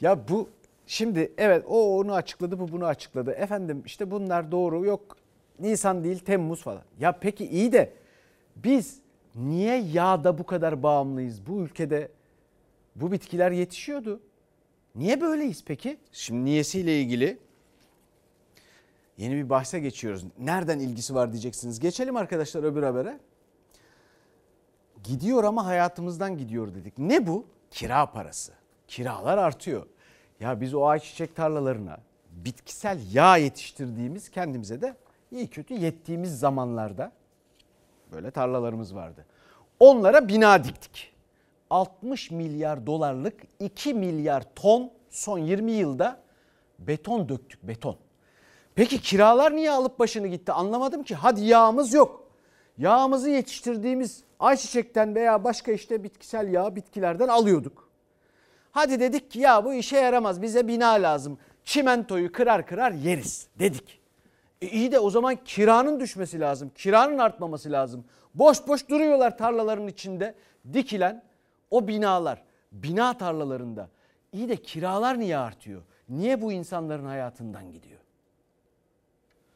Ya 0.00 0.28
bu 0.28 0.48
şimdi 0.86 1.32
evet 1.38 1.64
o 1.68 1.98
onu 1.98 2.14
açıkladı 2.14 2.58
bu 2.58 2.72
bunu 2.72 2.86
açıkladı. 2.86 3.30
Efendim 3.30 3.82
işte 3.86 4.10
bunlar 4.10 4.52
doğru 4.52 4.84
yok 4.84 5.16
Nisan 5.58 6.04
değil 6.04 6.18
Temmuz 6.18 6.62
falan. 6.62 6.82
Ya 7.00 7.12
peki 7.12 7.46
iyi 7.46 7.72
de 7.72 7.92
biz 8.56 8.98
niye 9.34 9.76
yağda 9.76 10.38
bu 10.38 10.46
kadar 10.46 10.82
bağımlıyız? 10.82 11.46
Bu 11.46 11.60
ülkede 11.60 12.08
bu 12.96 13.12
bitkiler 13.12 13.50
yetişiyordu. 13.50 14.20
Niye 14.94 15.20
böyleyiz 15.20 15.64
peki? 15.64 15.96
Şimdi 16.12 16.44
niyesiyle 16.44 17.00
ilgili 17.00 17.38
yeni 19.18 19.34
bir 19.34 19.50
bahse 19.50 19.80
geçiyoruz. 19.80 20.24
Nereden 20.38 20.78
ilgisi 20.78 21.14
var 21.14 21.32
diyeceksiniz. 21.32 21.80
Geçelim 21.80 22.16
arkadaşlar 22.16 22.62
öbür 22.62 22.82
habere. 22.82 23.18
Gidiyor 25.04 25.44
ama 25.44 25.66
hayatımızdan 25.66 26.38
gidiyor 26.38 26.74
dedik. 26.74 26.98
Ne 26.98 27.26
bu? 27.26 27.46
Kira 27.70 28.06
parası. 28.06 28.52
Kiralar 28.88 29.38
artıyor. 29.38 29.86
Ya 30.40 30.60
biz 30.60 30.74
o 30.74 30.86
ayçiçek 30.86 31.36
tarlalarına 31.36 31.98
bitkisel 32.30 33.00
yağ 33.12 33.36
yetiştirdiğimiz 33.36 34.30
kendimize 34.30 34.80
de 34.80 34.96
iyi 35.32 35.48
kötü 35.48 35.74
yettiğimiz 35.74 36.38
zamanlarda 36.38 37.12
böyle 38.12 38.30
tarlalarımız 38.30 38.94
vardı. 38.94 39.26
Onlara 39.80 40.28
bina 40.28 40.64
diktik. 40.64 41.14
60 41.70 42.30
milyar 42.30 42.86
dolarlık 42.86 43.42
2 43.60 43.94
milyar 43.94 44.44
ton 44.54 44.90
son 45.10 45.38
20 45.38 45.72
yılda 45.72 46.20
beton 46.78 47.28
döktük 47.28 47.62
beton. 47.62 47.96
Peki 48.74 49.00
kiralar 49.00 49.56
niye 49.56 49.70
alıp 49.70 49.98
başını 49.98 50.26
gitti 50.26 50.52
anlamadım 50.52 51.02
ki. 51.02 51.14
Hadi 51.14 51.44
yağımız 51.44 51.94
yok. 51.94 52.24
Yağımızı 52.78 53.30
yetiştirdiğimiz 53.30 54.22
ayçiçekten 54.40 55.14
veya 55.14 55.44
başka 55.44 55.72
işte 55.72 56.04
bitkisel 56.04 56.52
yağ 56.52 56.76
bitkilerden 56.76 57.28
alıyorduk. 57.28 57.88
Hadi 58.72 59.00
dedik 59.00 59.30
ki 59.30 59.38
ya 59.38 59.64
bu 59.64 59.74
işe 59.74 59.96
yaramaz 59.96 60.42
bize 60.42 60.68
bina 60.68 60.90
lazım. 60.90 61.38
Çimentoyu 61.64 62.32
kırar 62.32 62.66
kırar 62.66 62.92
yeriz 62.92 63.48
dedik. 63.58 64.00
E 64.62 64.68
iyi 64.68 64.92
de 64.92 64.98
o 64.98 65.10
zaman 65.10 65.36
kiranın 65.44 66.00
düşmesi 66.00 66.40
lazım. 66.40 66.72
Kiranın 66.74 67.18
artmaması 67.18 67.72
lazım. 67.72 68.04
Boş 68.34 68.66
boş 68.66 68.88
duruyorlar 68.88 69.38
tarlaların 69.38 69.88
içinde 69.88 70.34
dikilen 70.72 71.22
o 71.70 71.88
binalar. 71.88 72.42
Bina 72.72 73.18
tarlalarında. 73.18 73.88
İyi 74.32 74.48
de 74.48 74.56
kiralar 74.56 75.20
niye 75.20 75.38
artıyor? 75.38 75.82
Niye 76.08 76.42
bu 76.42 76.52
insanların 76.52 77.04
hayatından 77.04 77.72
gidiyor? 77.72 78.00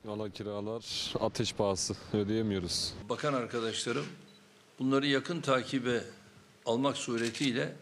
Valla 0.05 0.31
kiralar 0.31 1.15
ateş 1.21 1.55
pahası 1.55 1.95
ödeyemiyoruz. 2.13 2.95
Bakan 3.09 3.35
arkadaşlarım 3.35 4.07
bunları 4.79 5.07
yakın 5.07 5.41
takibe 5.41 6.01
almak 6.67 6.97
suretiyle 6.97 7.73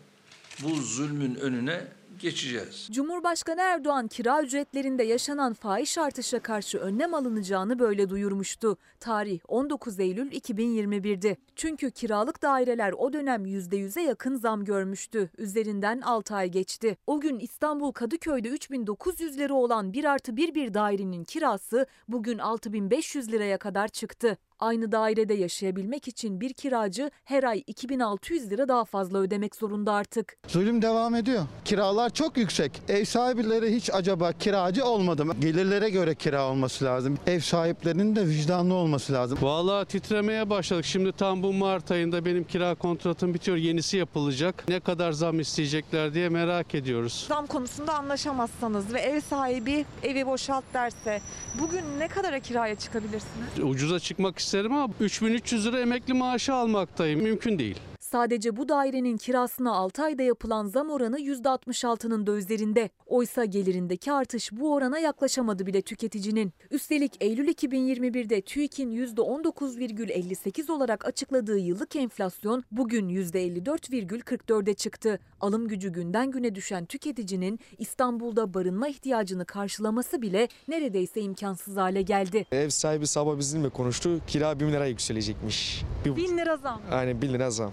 bu 0.62 0.74
zulmün 0.74 1.35
önüne 1.35 1.85
geçeceğiz. 2.18 2.88
Cumhurbaşkanı 2.92 3.61
Erdoğan 3.61 4.09
kira 4.09 4.42
ücretlerinde 4.42 5.02
yaşanan 5.02 5.52
fahiş 5.52 5.98
artışa 5.98 6.38
karşı 6.38 6.78
önlem 6.78 7.14
alınacağını 7.14 7.78
böyle 7.78 8.11
duyurmuştu. 8.11 8.76
Tarih 9.00 9.40
19 9.48 10.00
Eylül 10.00 10.32
2021'di. 10.32 11.37
Çünkü 11.56 11.90
kiralık 11.90 12.42
daireler 12.42 12.92
o 12.92 13.12
dönem 13.12 13.46
%100'e 13.46 14.02
yakın 14.02 14.37
zam 14.37 14.64
görmüştü. 14.64 15.30
Üzerinden 15.38 16.00
6 16.00 16.35
ay 16.35 16.48
geçti. 16.48 16.96
O 17.06 17.20
gün 17.20 17.38
İstanbul 17.38 17.92
Kadıköy'de 17.92 18.48
3900 18.48 19.38
lira 19.38 19.54
olan 19.54 19.92
1 19.92 20.04
artı 20.04 20.37
1 20.37 20.54
bir 20.54 20.74
dairenin 20.74 21.24
kirası 21.24 21.87
bugün 22.09 22.38
6500 22.38 23.32
liraya 23.32 23.59
kadar 23.59 23.88
çıktı. 23.88 24.38
Aynı 24.58 24.92
dairede 24.92 25.34
yaşayabilmek 25.34 26.08
için 26.08 26.40
bir 26.40 26.52
kiracı 26.52 27.10
her 27.24 27.44
ay 27.44 27.62
2600 27.66 28.50
lira 28.50 28.68
daha 28.68 28.84
fazla 28.84 29.18
ödemek 29.18 29.56
zorunda 29.56 29.92
artık. 29.92 30.36
Zulüm 30.48 30.82
devam 30.82 31.14
ediyor. 31.14 31.42
Kiralar 31.64 32.10
çok 32.10 32.36
yüksek. 32.36 32.82
Ev 32.88 33.04
sahipleri 33.04 33.74
hiç 33.76 33.90
acaba 33.92 34.32
kiracı 34.32 34.84
olmadı 34.84 35.24
mı? 35.24 35.34
Gelirlere 35.40 35.90
göre 35.90 36.14
kira 36.14 36.48
olması 36.50 36.84
lazım. 36.84 37.18
Ev 37.26 37.40
sahiplerinin 37.40 38.16
de 38.16 38.26
vicdanlı 38.26 38.74
olması 38.74 39.12
lazım. 39.12 39.38
Vallahi 39.42 39.86
titremeye 39.86 40.50
başladık. 40.50 40.84
Şimdi 40.84 41.12
tam 41.12 41.42
bu 41.42 41.52
Mart 41.52 41.90
ayında 41.90 42.24
benim 42.24 42.44
kira 42.44 42.74
kontratım 42.74 43.34
bitiyor. 43.34 43.56
Yenisi 43.56 43.96
yapılacak. 43.96 44.64
Ne 44.68 44.80
kadar 44.80 45.12
zam 45.12 45.40
isteyecekler 45.40 46.14
diye 46.14 46.28
merak 46.28 46.74
ediyoruz. 46.74 47.24
Zam 47.28 47.46
konusunda 47.46 47.94
anlaşamazsanız 47.94 48.94
ve 48.94 49.00
ev 49.00 49.20
sahibi 49.20 49.84
evi 50.02 50.26
boşalt 50.26 50.64
derse 50.74 51.20
bugün 51.60 51.82
ne 51.98 52.08
kadara 52.08 52.40
kiraya 52.40 52.74
çıkabilirsiniz? 52.74 53.48
Ucuza 53.62 54.00
çıkmak 54.00 54.38
isterim 54.46 54.72
ama 54.72 54.94
3300 55.00 55.66
lira 55.66 55.80
emekli 55.80 56.14
maaşı 56.14 56.54
almaktayım. 56.54 57.22
Mümkün 57.22 57.59
değil. 57.59 57.76
Sadece 58.16 58.57
bu 58.57 58.68
dairenin 58.68 59.16
kirasına 59.16 59.72
6 59.72 60.02
ayda 60.02 60.22
yapılan 60.22 60.66
zam 60.66 60.90
oranı 60.90 61.20
%66'nın 61.20 62.26
da 62.26 62.33
üzerinde. 62.33 62.90
Oysa 63.07 63.44
gelirindeki 63.44 64.12
artış 64.12 64.52
bu 64.52 64.74
orana 64.74 64.98
yaklaşamadı 64.98 65.66
bile 65.66 65.83
tüketicinin. 65.83 66.52
Üstelik 66.70 67.16
Eylül 67.20 67.48
2021'de 67.48 68.40
TÜİK'in 68.40 68.90
%19,58 68.90 70.72
olarak 70.72 71.07
açıkladığı 71.07 71.59
yıllık 71.59 71.96
enflasyon 71.96 72.64
bugün 72.70 73.09
%54,44'e 73.09 74.74
çıktı. 74.74 75.18
Alım 75.40 75.68
gücü 75.68 75.92
günden 75.92 76.31
güne 76.31 76.55
düşen 76.55 76.87
tüketicinin 76.87 77.61
İstanbul'da 77.79 78.55
barınma 78.55 78.88
ihtiyacını 78.88 79.44
karşılaması 79.44 80.22
bile 80.22 80.48
neredeyse 80.68 81.20
imkansız 81.20 81.76
hale 81.76 82.02
geldi. 82.02 82.46
Ev 82.52 82.68
sahibi 82.68 83.07
sabah 83.07 83.38
bizimle 83.38 83.68
konuştu. 83.68 84.20
Kira 84.26 84.61
1000 84.61 84.72
lira 84.72 84.87
yükselecekmiş. 84.87 85.83
Bir, 86.05 86.16
1000 86.16 86.38
lira 86.38 86.57
zam. 86.57 86.83
Aynen 86.90 87.22
1000 87.22 87.33
lira 87.33 87.50
zam. 87.50 87.72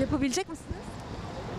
Yapabilecek 0.00 0.48
misiniz? 0.48 0.78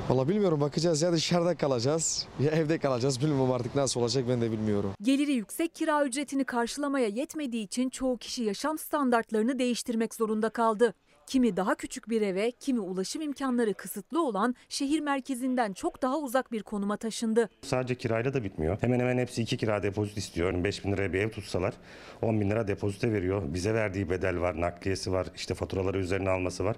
Valla 0.09 0.27
bilmiyorum 0.29 0.61
bakacağız 0.61 1.01
ya 1.01 1.11
dışarıda 1.13 1.55
kalacağız 1.55 2.27
ya 2.39 2.51
evde 2.51 2.77
kalacağız 2.77 3.21
bilmiyorum 3.21 3.51
artık 3.51 3.75
nasıl 3.75 4.01
olacak 4.01 4.25
ben 4.29 4.41
de 4.41 4.51
bilmiyorum. 4.51 4.91
Geliri 5.01 5.31
yüksek 5.31 5.75
kira 5.75 6.05
ücretini 6.05 6.43
karşılamaya 6.43 7.07
yetmediği 7.07 7.63
için 7.65 7.89
çoğu 7.89 8.17
kişi 8.17 8.43
yaşam 8.43 8.77
standartlarını 8.77 9.59
değiştirmek 9.59 10.15
zorunda 10.15 10.49
kaldı. 10.49 10.93
Kimi 11.29 11.57
daha 11.57 11.75
küçük 11.75 12.09
bir 12.09 12.21
eve, 12.21 12.51
kimi 12.51 12.79
ulaşım 12.79 13.21
imkanları 13.21 13.73
kısıtlı 13.73 14.25
olan 14.25 14.55
şehir 14.69 14.99
merkezinden 14.99 15.73
çok 15.73 16.01
daha 16.01 16.17
uzak 16.19 16.51
bir 16.51 16.63
konuma 16.63 16.97
taşındı. 16.97 17.49
Sadece 17.61 17.95
kirayla 17.95 18.33
da 18.33 18.43
bitmiyor. 18.43 18.77
Hemen 18.81 18.99
hemen 18.99 19.17
hepsi 19.17 19.41
iki 19.41 19.57
kira 19.57 19.83
depozit 19.83 20.17
istiyor. 20.17 20.47
Örneğin 20.47 20.63
5 20.63 20.85
bin 20.85 20.91
liraya 20.91 21.13
bir 21.13 21.19
ev 21.19 21.29
tutsalar 21.29 21.73
10 22.21 22.41
bin 22.41 22.49
lira 22.49 22.67
depozite 22.67 23.13
veriyor. 23.13 23.43
Bize 23.53 23.73
verdiği 23.73 24.09
bedel 24.09 24.39
var, 24.39 24.61
nakliyesi 24.61 25.11
var, 25.11 25.27
işte 25.35 25.53
faturaları 25.53 25.97
üzerine 25.99 26.29
alması 26.29 26.65
var. 26.65 26.75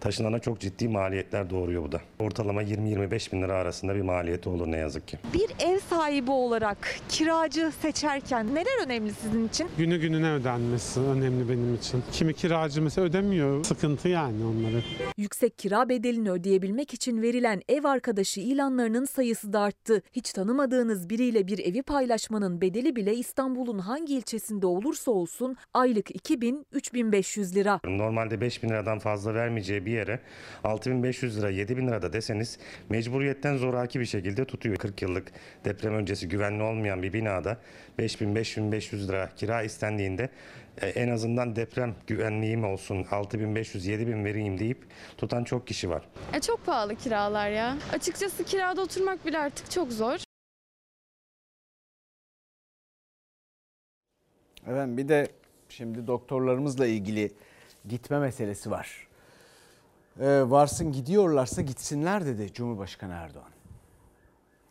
Taşınana 0.00 0.38
çok 0.38 0.60
ciddi 0.60 0.88
maliyetler 0.88 1.50
doğuruyor 1.50 1.82
bu 1.82 1.92
da. 1.92 2.00
Ortalama 2.18 2.62
20-25 2.62 3.32
bin 3.32 3.42
lira 3.42 3.54
arasında 3.54 3.94
bir 3.94 4.02
maliyeti 4.02 4.48
olur 4.48 4.66
ne 4.66 4.76
yazık 4.76 5.08
ki. 5.08 5.18
Bir 5.34 5.66
ev 5.66 5.78
sahibi 5.78 6.30
olarak 6.30 6.78
kiracı 7.08 7.72
seçerken 7.80 8.54
neler 8.54 8.86
önemli 8.86 9.12
sizin 9.12 9.48
için? 9.48 9.68
Günü 9.78 9.98
gününe 9.98 10.32
ödenmesi 10.32 11.00
önemli 11.00 11.48
benim 11.48 11.74
için. 11.74 12.02
Kimi 12.12 12.34
kiracı 12.34 12.82
mesela 12.82 13.06
ödemiyor. 13.06 13.64
Sıkıntı 13.64 13.91
yani 14.08 14.44
onları. 14.44 14.82
Yüksek 15.16 15.58
kira 15.58 15.88
bedelini 15.88 16.30
ödeyebilmek 16.30 16.94
için 16.94 17.22
verilen 17.22 17.62
ev 17.68 17.84
arkadaşı 17.84 18.40
ilanlarının 18.40 19.04
sayısı 19.04 19.52
da 19.52 19.60
arttı. 19.60 20.02
Hiç 20.12 20.32
tanımadığınız 20.32 21.10
biriyle 21.10 21.46
bir 21.46 21.58
evi 21.58 21.82
paylaşmanın 21.82 22.60
bedeli 22.60 22.96
bile 22.96 23.14
İstanbul'un 23.14 23.78
hangi 23.78 24.14
ilçesinde 24.16 24.66
olursa 24.66 25.10
olsun 25.10 25.56
aylık 25.74 26.10
2000-3500 26.10 27.54
lira. 27.54 27.80
Normalde 27.84 28.40
5 28.40 28.62
bin 28.62 28.68
liradan 28.68 28.98
fazla 28.98 29.34
vermeyeceği 29.34 29.86
bir 29.86 29.92
yere 29.92 30.20
6500 30.64 31.38
lira 31.38 31.50
7 31.50 31.76
bin 31.76 31.86
lira 31.86 32.02
da 32.02 32.12
deseniz 32.12 32.58
mecburiyetten 32.88 33.56
zoraki 33.56 34.00
bir 34.00 34.04
şekilde 34.04 34.44
tutuyor. 34.44 34.76
40 34.76 35.02
yıllık 35.02 35.32
deprem 35.64 35.94
öncesi 35.94 36.28
güvenli 36.28 36.62
olmayan 36.62 37.02
bir 37.02 37.12
binada 37.12 37.58
5000-5500 37.98 39.08
lira 39.08 39.30
kira 39.36 39.62
istendiğinde 39.62 40.28
en 40.80 41.08
azından 41.08 41.56
deprem 41.56 41.94
güvenliğim 42.06 42.64
olsun 42.64 43.02
6500-7000 43.02 44.24
vereyim 44.24 44.58
deyip 44.58 44.86
tutan 45.18 45.44
çok 45.44 45.66
kişi 45.66 45.90
var. 45.90 46.08
E 46.32 46.40
çok 46.40 46.66
pahalı 46.66 46.96
kiralar 46.96 47.50
ya. 47.50 47.76
Açıkçası 47.92 48.44
kirada 48.44 48.82
oturmak 48.82 49.26
bile 49.26 49.38
artık 49.38 49.70
çok 49.70 49.92
zor. 49.92 50.18
Evet 54.66 54.86
bir 54.96 55.08
de 55.08 55.28
şimdi 55.68 56.06
doktorlarımızla 56.06 56.86
ilgili 56.86 57.32
gitme 57.88 58.18
meselesi 58.18 58.70
var. 58.70 59.08
Ee, 60.20 60.42
varsın 60.50 60.92
gidiyorlarsa 60.92 61.62
gitsinler 61.62 62.26
dedi 62.26 62.52
Cumhurbaşkanı 62.52 63.12
Erdoğan. 63.12 63.50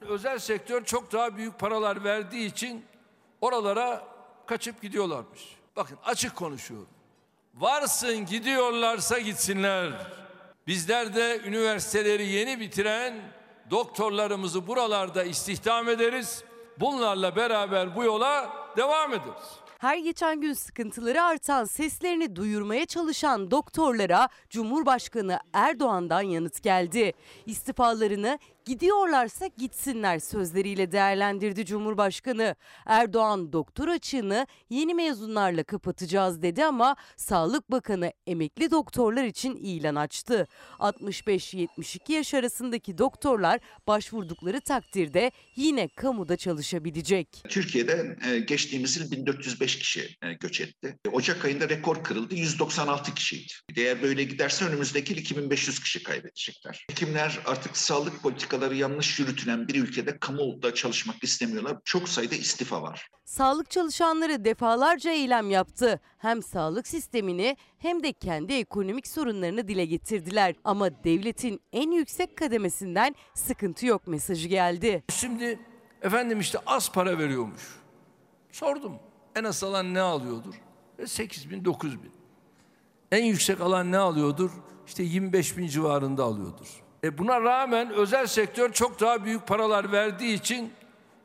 Özel 0.02 0.39
sektör 0.39 0.84
çok 0.84 1.12
daha 1.12 1.38
büyük 1.38 1.60
paralar 1.60 2.04
verdiği 2.04 2.45
için 2.45 2.86
oralara 3.41 4.04
kaçıp 4.45 4.82
gidiyorlarmış. 4.82 5.61
Bakın 5.76 5.97
açık 6.05 6.36
konuşuyorum. 6.36 6.89
Varsın 7.55 8.26
gidiyorlarsa 8.26 9.19
gitsinler. 9.19 9.91
Bizler 10.67 11.15
de 11.15 11.41
üniversiteleri 11.45 12.28
yeni 12.28 12.59
bitiren 12.59 13.22
doktorlarımızı 13.69 14.67
buralarda 14.67 15.24
istihdam 15.24 15.89
ederiz. 15.89 16.43
Bunlarla 16.80 17.36
beraber 17.36 17.95
bu 17.95 18.03
yola 18.03 18.49
devam 18.78 19.13
ederiz. 19.13 19.61
Her 19.78 19.97
geçen 19.97 20.41
gün 20.41 20.53
sıkıntıları 20.53 21.24
artan, 21.24 21.65
seslerini 21.65 22.36
duyurmaya 22.36 22.86
çalışan 22.86 23.51
doktorlara 23.51 24.30
Cumhurbaşkanı 24.49 25.39
Erdoğan'dan 25.53 26.22
yanıt 26.22 26.63
geldi. 26.63 27.13
İstifalarını 27.45 28.39
Gidiyorlarsa 28.72 29.47
gitsinler 29.57 30.19
sözleriyle 30.19 30.91
değerlendirdi 30.91 31.65
Cumhurbaşkanı. 31.65 32.55
Erdoğan 32.86 33.53
doktor 33.53 33.88
açığını 33.88 34.47
yeni 34.69 34.93
mezunlarla 34.93 35.63
kapatacağız 35.63 36.41
dedi 36.41 36.65
ama 36.65 36.95
Sağlık 37.17 37.72
Bakanı 37.72 38.13
emekli 38.28 38.72
doktorlar 38.72 39.24
için 39.24 39.55
ilan 39.55 39.95
açtı. 39.95 40.47
65-72 40.80 42.11
yaş 42.11 42.34
arasındaki 42.34 42.97
doktorlar 42.97 43.59
başvurdukları 43.88 44.61
takdirde 44.61 45.32
yine 45.55 45.88
kamuda 45.88 46.38
çalışabilecek. 46.38 47.28
Türkiye'de 47.49 48.17
e, 48.30 48.39
geçtiğimiz 48.39 48.97
yıl 48.97 49.11
1405 49.11 49.80
kişi 49.80 50.15
e, 50.22 50.34
göç 50.34 50.61
etti. 50.61 50.97
Ocak 51.11 51.45
ayında 51.45 51.69
rekor 51.69 52.03
kırıldı 52.03 52.36
196 52.36 53.13
kişiydi. 53.13 53.53
Eğer 53.76 54.01
böyle 54.01 54.24
giderse 54.24 54.65
önümüzdeki 54.65 55.13
yıl 55.13 55.19
2500 55.19 55.80
kişi 55.80 56.03
kaybedecekler. 56.03 56.86
Hekimler 56.89 57.39
artık 57.45 57.78
sağlık 57.78 58.22
politikaları 58.22 58.61
yanlış 58.72 59.20
yürütülen 59.20 59.68
bir 59.68 59.76
ülkede 59.76 60.18
kamuda 60.18 60.74
çalışmak 60.74 61.24
istemiyorlar. 61.24 61.78
Çok 61.86 62.09
sayıda 62.09 62.36
istifa 62.36 62.82
var. 62.82 63.09
Sağlık 63.26 63.72
çalışanları 63.72 64.45
defalarca 64.45 65.12
eylem 65.12 65.49
yaptı. 65.49 65.99
Hem 66.18 66.43
sağlık 66.43 66.88
sistemini 66.88 67.57
hem 67.78 68.03
de 68.03 68.14
kendi 68.14 68.53
ekonomik 68.53 69.07
sorunlarını 69.07 69.68
dile 69.68 69.86
getirdiler. 69.86 70.55
Ama 70.64 71.03
devletin 71.03 71.62
en 71.74 71.91
yüksek 71.91 72.38
kademesinden 72.38 73.16
sıkıntı 73.34 73.86
yok 73.86 74.07
mesajı 74.07 74.47
geldi. 74.47 75.03
Şimdi 75.09 75.59
efendim 76.01 76.39
işte 76.39 76.59
az 76.66 76.91
para 76.91 77.20
veriyormuş. 77.20 77.62
Sordum. 78.51 78.95
En 79.36 79.43
az 79.43 79.64
alan 79.64 79.93
ne 79.93 80.01
alıyordur? 80.01 80.53
E 80.99 81.07
8 81.07 81.49
bin, 81.49 81.66
9 81.66 82.03
bin. 82.03 82.12
En 83.12 83.24
yüksek 83.24 83.62
alan 83.62 83.91
ne 83.91 83.97
alıyordur? 83.97 84.51
İşte 84.88 85.03
25 85.03 85.57
bin 85.57 85.68
civarında 85.68 86.24
alıyordur. 86.24 86.68
E 87.04 87.18
buna 87.18 87.41
rağmen 87.41 87.89
özel 87.93 88.28
sektör 88.28 88.74
çok 88.74 88.99
daha 88.99 89.26
büyük 89.26 89.47
paralar 89.47 89.91
verdiği 89.91 90.34
için 90.34 90.74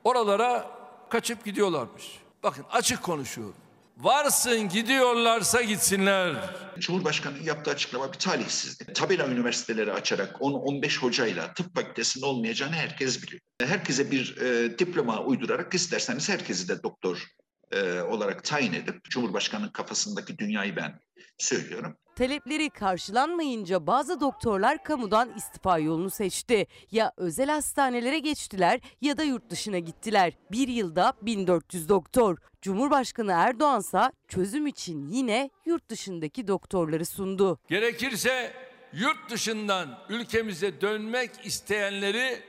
oralara 0.05 0.71
kaçıp 1.11 1.45
gidiyorlarmış. 1.45 2.05
Bakın 2.43 2.65
açık 2.73 3.03
konuşuyorum. 3.03 3.55
Varsın 3.97 4.69
gidiyorlarsa 4.69 5.63
gitsinler. 5.63 6.37
Cumhurbaşkanı 6.79 7.39
yaptığı 7.45 7.71
açıklama 7.71 8.13
bir 8.13 8.19
talihsizlik. 8.19 8.95
Tabela 8.95 9.27
üniversiteleri 9.27 9.93
açarak 9.93 10.37
10-15 10.37 10.99
hocayla 10.99 11.55
tıp 11.55 11.75
fakültesinde 11.75 12.27
olmayacağını 12.27 12.73
herkes 12.73 13.23
biliyor. 13.23 13.41
Herkese 13.63 14.11
bir 14.11 14.37
e, 14.37 14.79
diploma 14.79 15.23
uydurarak 15.23 15.75
isterseniz 15.75 16.29
herkesi 16.29 16.69
de 16.69 16.83
doktor 16.83 17.27
e, 17.73 18.01
olarak 18.01 18.45
tayin 18.45 18.73
edip 18.73 19.05
Cumhurbaşkanı'nın 19.05 19.71
kafasındaki 19.71 20.39
dünyayı 20.39 20.77
ben 20.77 21.01
söylüyorum. 21.39 21.97
Talepleri 22.17 22.71
karşılanmayınca 22.71 23.87
bazı 23.87 24.21
doktorlar 24.21 24.85
kamudan 24.85 25.33
istifa 25.37 25.79
yolunu 25.79 26.11
seçti. 26.11 26.67
Ya 26.91 27.13
özel 27.17 27.51
hastanelere 27.51 28.19
geçtiler 28.19 28.81
ya 29.01 29.17
da 29.17 29.23
yurt 29.23 29.51
dışına 29.51 29.79
gittiler. 29.79 30.33
Bir 30.53 30.69
yılda 30.69 31.13
1400 31.23 31.89
doktor. 31.89 32.39
Cumhurbaşkanı 32.63 33.33
Erdoğansa 33.33 34.13
çözüm 34.29 34.67
için 34.67 35.09
yine 35.09 35.51
yurt 35.67 35.89
dışındaki 35.89 36.49
doktorları 36.49 37.07
sundu. 37.07 37.59
Gerekirse 37.69 38.53
yurt 38.93 39.31
dışından 39.31 39.99
ülkemize 40.09 40.81
dönmek 40.81 41.31
isteyenleri 41.47 42.43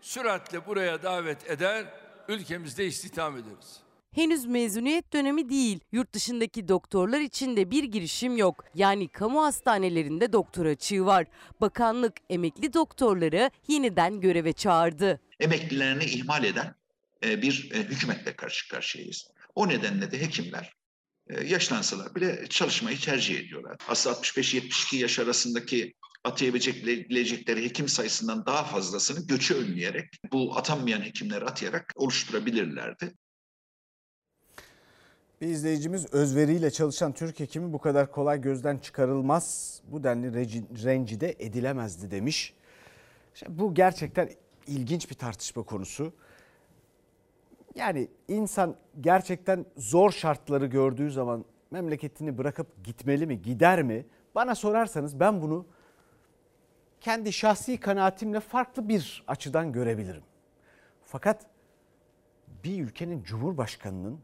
süratle 0.00 0.66
buraya 0.66 1.02
davet 1.02 1.50
eder, 1.50 1.86
ülkemizde 2.28 2.86
istihdam 2.86 3.36
ederiz. 3.36 3.80
Henüz 4.14 4.46
mezuniyet 4.46 5.12
dönemi 5.12 5.48
değil. 5.48 5.80
Yurt 5.92 6.12
dışındaki 6.12 6.68
doktorlar 6.68 7.20
için 7.20 7.56
de 7.56 7.70
bir 7.70 7.84
girişim 7.84 8.36
yok. 8.36 8.64
Yani 8.74 9.08
kamu 9.08 9.42
hastanelerinde 9.42 10.32
doktor 10.32 10.66
açığı 10.66 11.06
var. 11.06 11.26
Bakanlık 11.60 12.16
emekli 12.30 12.72
doktorları 12.72 13.50
yeniden 13.68 14.20
göreve 14.20 14.52
çağırdı. 14.52 15.20
Emeklilerini 15.40 16.04
ihmal 16.04 16.44
eden 16.44 16.74
e, 17.24 17.42
bir 17.42 17.70
e, 17.74 17.78
hükümetle 17.78 18.36
karşı 18.36 18.68
karşıyayız. 18.68 19.28
O 19.54 19.68
nedenle 19.68 20.10
de 20.10 20.20
hekimler 20.20 20.72
e, 21.28 21.44
yaşlansalar 21.44 22.14
bile 22.14 22.46
çalışmayı 22.48 22.98
tercih 22.98 23.40
ediyorlar. 23.40 23.76
Aslında 23.88 24.16
65-72 24.16 24.96
yaş 24.96 25.18
arasındaki 25.18 25.94
atayabilecekleri 26.24 27.64
hekim 27.64 27.88
sayısından 27.88 28.46
daha 28.46 28.64
fazlasını 28.64 29.26
göçü 29.26 29.54
önleyerek 29.54 30.10
bu 30.32 30.58
atanmayan 30.58 31.02
hekimleri 31.02 31.44
atayarak 31.44 31.92
oluşturabilirlerdi. 31.96 33.14
Bir 35.40 35.46
izleyicimiz 35.46 36.14
özveriyle 36.14 36.70
çalışan 36.70 37.12
Türk 37.12 37.40
hekimi 37.40 37.72
bu 37.72 37.78
kadar 37.78 38.12
kolay 38.12 38.40
gözden 38.40 38.78
çıkarılmaz. 38.78 39.80
Bu 39.84 40.04
denli 40.04 40.34
rencide 40.84 41.36
edilemezdi 41.38 42.10
demiş. 42.10 42.54
İşte 43.34 43.46
bu 43.58 43.74
gerçekten 43.74 44.30
ilginç 44.66 45.10
bir 45.10 45.14
tartışma 45.14 45.62
konusu. 45.62 46.12
Yani 47.74 48.08
insan 48.28 48.76
gerçekten 49.00 49.66
zor 49.76 50.10
şartları 50.10 50.66
gördüğü 50.66 51.10
zaman 51.10 51.44
memleketini 51.70 52.38
bırakıp 52.38 52.84
gitmeli 52.84 53.26
mi, 53.26 53.42
gider 53.42 53.82
mi? 53.82 54.06
Bana 54.34 54.54
sorarsanız 54.54 55.20
ben 55.20 55.42
bunu 55.42 55.66
kendi 57.00 57.32
şahsi 57.32 57.80
kanaatimle 57.80 58.40
farklı 58.40 58.88
bir 58.88 59.24
açıdan 59.26 59.72
görebilirim. 59.72 60.22
Fakat 61.02 61.46
bir 62.64 62.82
ülkenin 62.82 63.22
cumhurbaşkanının 63.22 64.20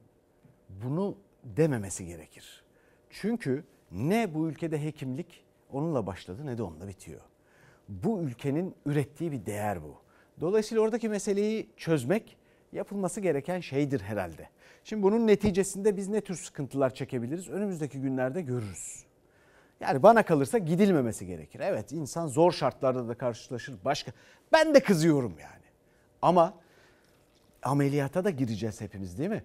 bunu 0.85 1.17
dememesi 1.45 2.07
gerekir. 2.07 2.65
Çünkü 3.11 3.65
ne 3.93 4.35
bu 4.35 4.49
ülkede 4.49 4.85
hekimlik 4.85 5.45
onunla 5.73 6.07
başladı 6.07 6.47
ne 6.47 6.59
de 6.59 6.63
onunla 6.63 6.89
bitiyor. 6.89 7.21
Bu 7.89 8.21
ülkenin 8.21 8.75
ürettiği 8.87 9.33
bir 9.33 9.47
değer 9.47 9.83
bu. 9.83 9.97
Dolayısıyla 10.41 10.83
oradaki 10.83 11.09
meseleyi 11.09 11.71
çözmek 11.77 12.37
yapılması 12.73 13.21
gereken 13.21 13.61
şeydir 13.61 14.01
herhalde. 14.01 14.49
Şimdi 14.85 15.03
bunun 15.03 15.27
neticesinde 15.27 15.97
biz 15.97 16.09
ne 16.09 16.21
tür 16.21 16.35
sıkıntılar 16.35 16.95
çekebiliriz? 16.95 17.49
Önümüzdeki 17.49 18.01
günlerde 18.01 18.43
görürüz. 18.43 19.05
Yani 19.81 20.03
bana 20.03 20.23
kalırsa 20.23 20.59
gidilmemesi 20.59 21.27
gerekir. 21.27 21.61
Evet 21.61 21.93
insan 21.93 22.27
zor 22.27 22.53
şartlarda 22.53 23.09
da 23.09 23.15
karşılaşır 23.15 23.75
başka. 23.85 24.13
Ben 24.53 24.75
de 24.75 24.81
kızıyorum 24.81 25.35
yani. 25.41 25.65
Ama 26.23 26.55
ameliyata 27.63 28.25
da 28.25 28.31
gireceğiz 28.31 28.81
hepimiz 28.81 29.19
değil 29.19 29.31
mi? 29.31 29.43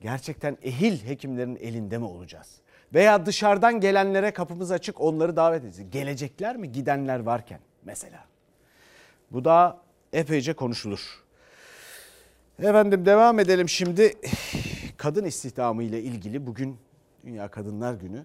Gerçekten 0.00 0.58
ehil 0.62 1.06
hekimlerin 1.06 1.56
elinde 1.56 1.98
mi 1.98 2.04
olacağız? 2.04 2.60
Veya 2.94 3.26
dışarıdan 3.26 3.80
gelenlere 3.80 4.30
kapımız 4.30 4.70
açık 4.72 5.00
onları 5.00 5.36
davet 5.36 5.64
edeceğiz. 5.64 5.90
Gelecekler 5.90 6.56
mi 6.56 6.72
gidenler 6.72 7.18
varken 7.20 7.60
mesela? 7.84 8.24
Bu 9.30 9.44
da 9.44 9.80
epeyce 10.12 10.52
konuşulur. 10.52 11.24
Efendim 12.58 13.06
devam 13.06 13.38
edelim 13.38 13.68
şimdi. 13.68 14.14
Kadın 14.96 15.24
istihdamı 15.24 15.82
ile 15.82 16.02
ilgili 16.02 16.46
bugün 16.46 16.76
Dünya 17.24 17.48
Kadınlar 17.48 17.94
Günü. 17.94 18.24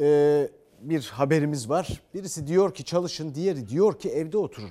Ee, 0.00 0.48
bir 0.80 1.04
haberimiz 1.06 1.68
var. 1.70 2.02
Birisi 2.14 2.46
diyor 2.46 2.74
ki 2.74 2.84
çalışın, 2.84 3.34
diğeri 3.34 3.68
diyor 3.68 3.98
ki 3.98 4.10
evde 4.10 4.38
oturun. 4.38 4.70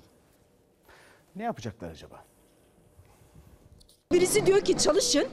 Ne 1.35 1.43
yapacaklar 1.43 1.91
acaba? 1.91 2.23
Birisi 4.11 4.45
diyor 4.45 4.61
ki 4.61 4.77
çalışın, 4.77 5.27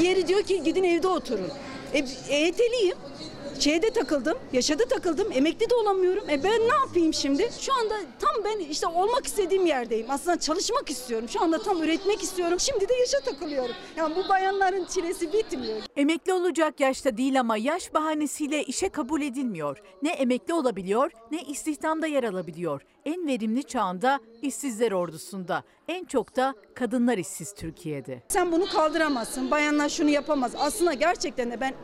diğeri 0.00 0.28
diyor 0.28 0.42
ki 0.42 0.62
gidin 0.62 0.84
evde 0.84 1.08
oturun. 1.08 1.50
E, 1.94 1.98
EYT'liyim. 2.28 2.96
Şeyde 3.58 3.90
takıldım, 3.90 4.38
yaşada 4.52 4.84
takıldım, 4.84 5.32
emekli 5.32 5.70
de 5.70 5.74
olamıyorum. 5.74 6.30
E 6.30 6.44
ben 6.44 6.60
ne 6.60 6.74
yapayım 6.74 7.14
şimdi? 7.14 7.50
Şu 7.60 7.74
anda 7.74 7.94
tam 8.18 8.44
ben 8.44 8.58
işte 8.58 8.86
olmak 8.86 9.26
istediğim 9.26 9.66
yerdeyim. 9.66 10.06
Aslında 10.10 10.40
çalışmak 10.40 10.90
istiyorum. 10.90 11.28
Şu 11.28 11.42
anda 11.42 11.62
tam 11.62 11.82
üretmek 11.82 12.22
istiyorum. 12.22 12.60
Şimdi 12.60 12.88
de 12.88 12.94
yaşa 12.94 13.20
takılıyorum. 13.20 13.74
Yani 13.96 14.16
bu 14.16 14.28
bayanların 14.28 14.84
çilesi 14.84 15.32
bitmiyor. 15.32 15.76
Emekli 15.96 16.32
olacak 16.32 16.80
yaşta 16.80 17.16
değil 17.16 17.40
ama 17.40 17.56
yaş 17.56 17.94
bahanesiyle 17.94 18.64
işe 18.64 18.88
kabul 18.88 19.22
edilmiyor. 19.22 19.82
Ne 20.02 20.10
emekli 20.10 20.54
olabiliyor 20.54 21.10
ne 21.30 21.42
istihdamda 21.42 22.06
yer 22.06 22.24
alabiliyor. 22.24 22.82
En 23.08 23.26
verimli 23.26 23.64
çağında 23.64 24.20
işsizler 24.42 24.92
ordusunda. 24.92 25.62
En 25.88 26.04
çok 26.04 26.36
da 26.36 26.54
kadınlar 26.74 27.18
işsiz 27.18 27.54
Türkiye'de. 27.54 28.22
Sen 28.28 28.52
bunu 28.52 28.66
kaldıramazsın. 28.66 29.50
Bayanlar 29.50 29.88
şunu 29.88 30.10
yapamaz. 30.10 30.52
Aslında 30.58 30.92
gerçekten 30.92 31.50
de 31.50 31.60
ben 31.60 31.74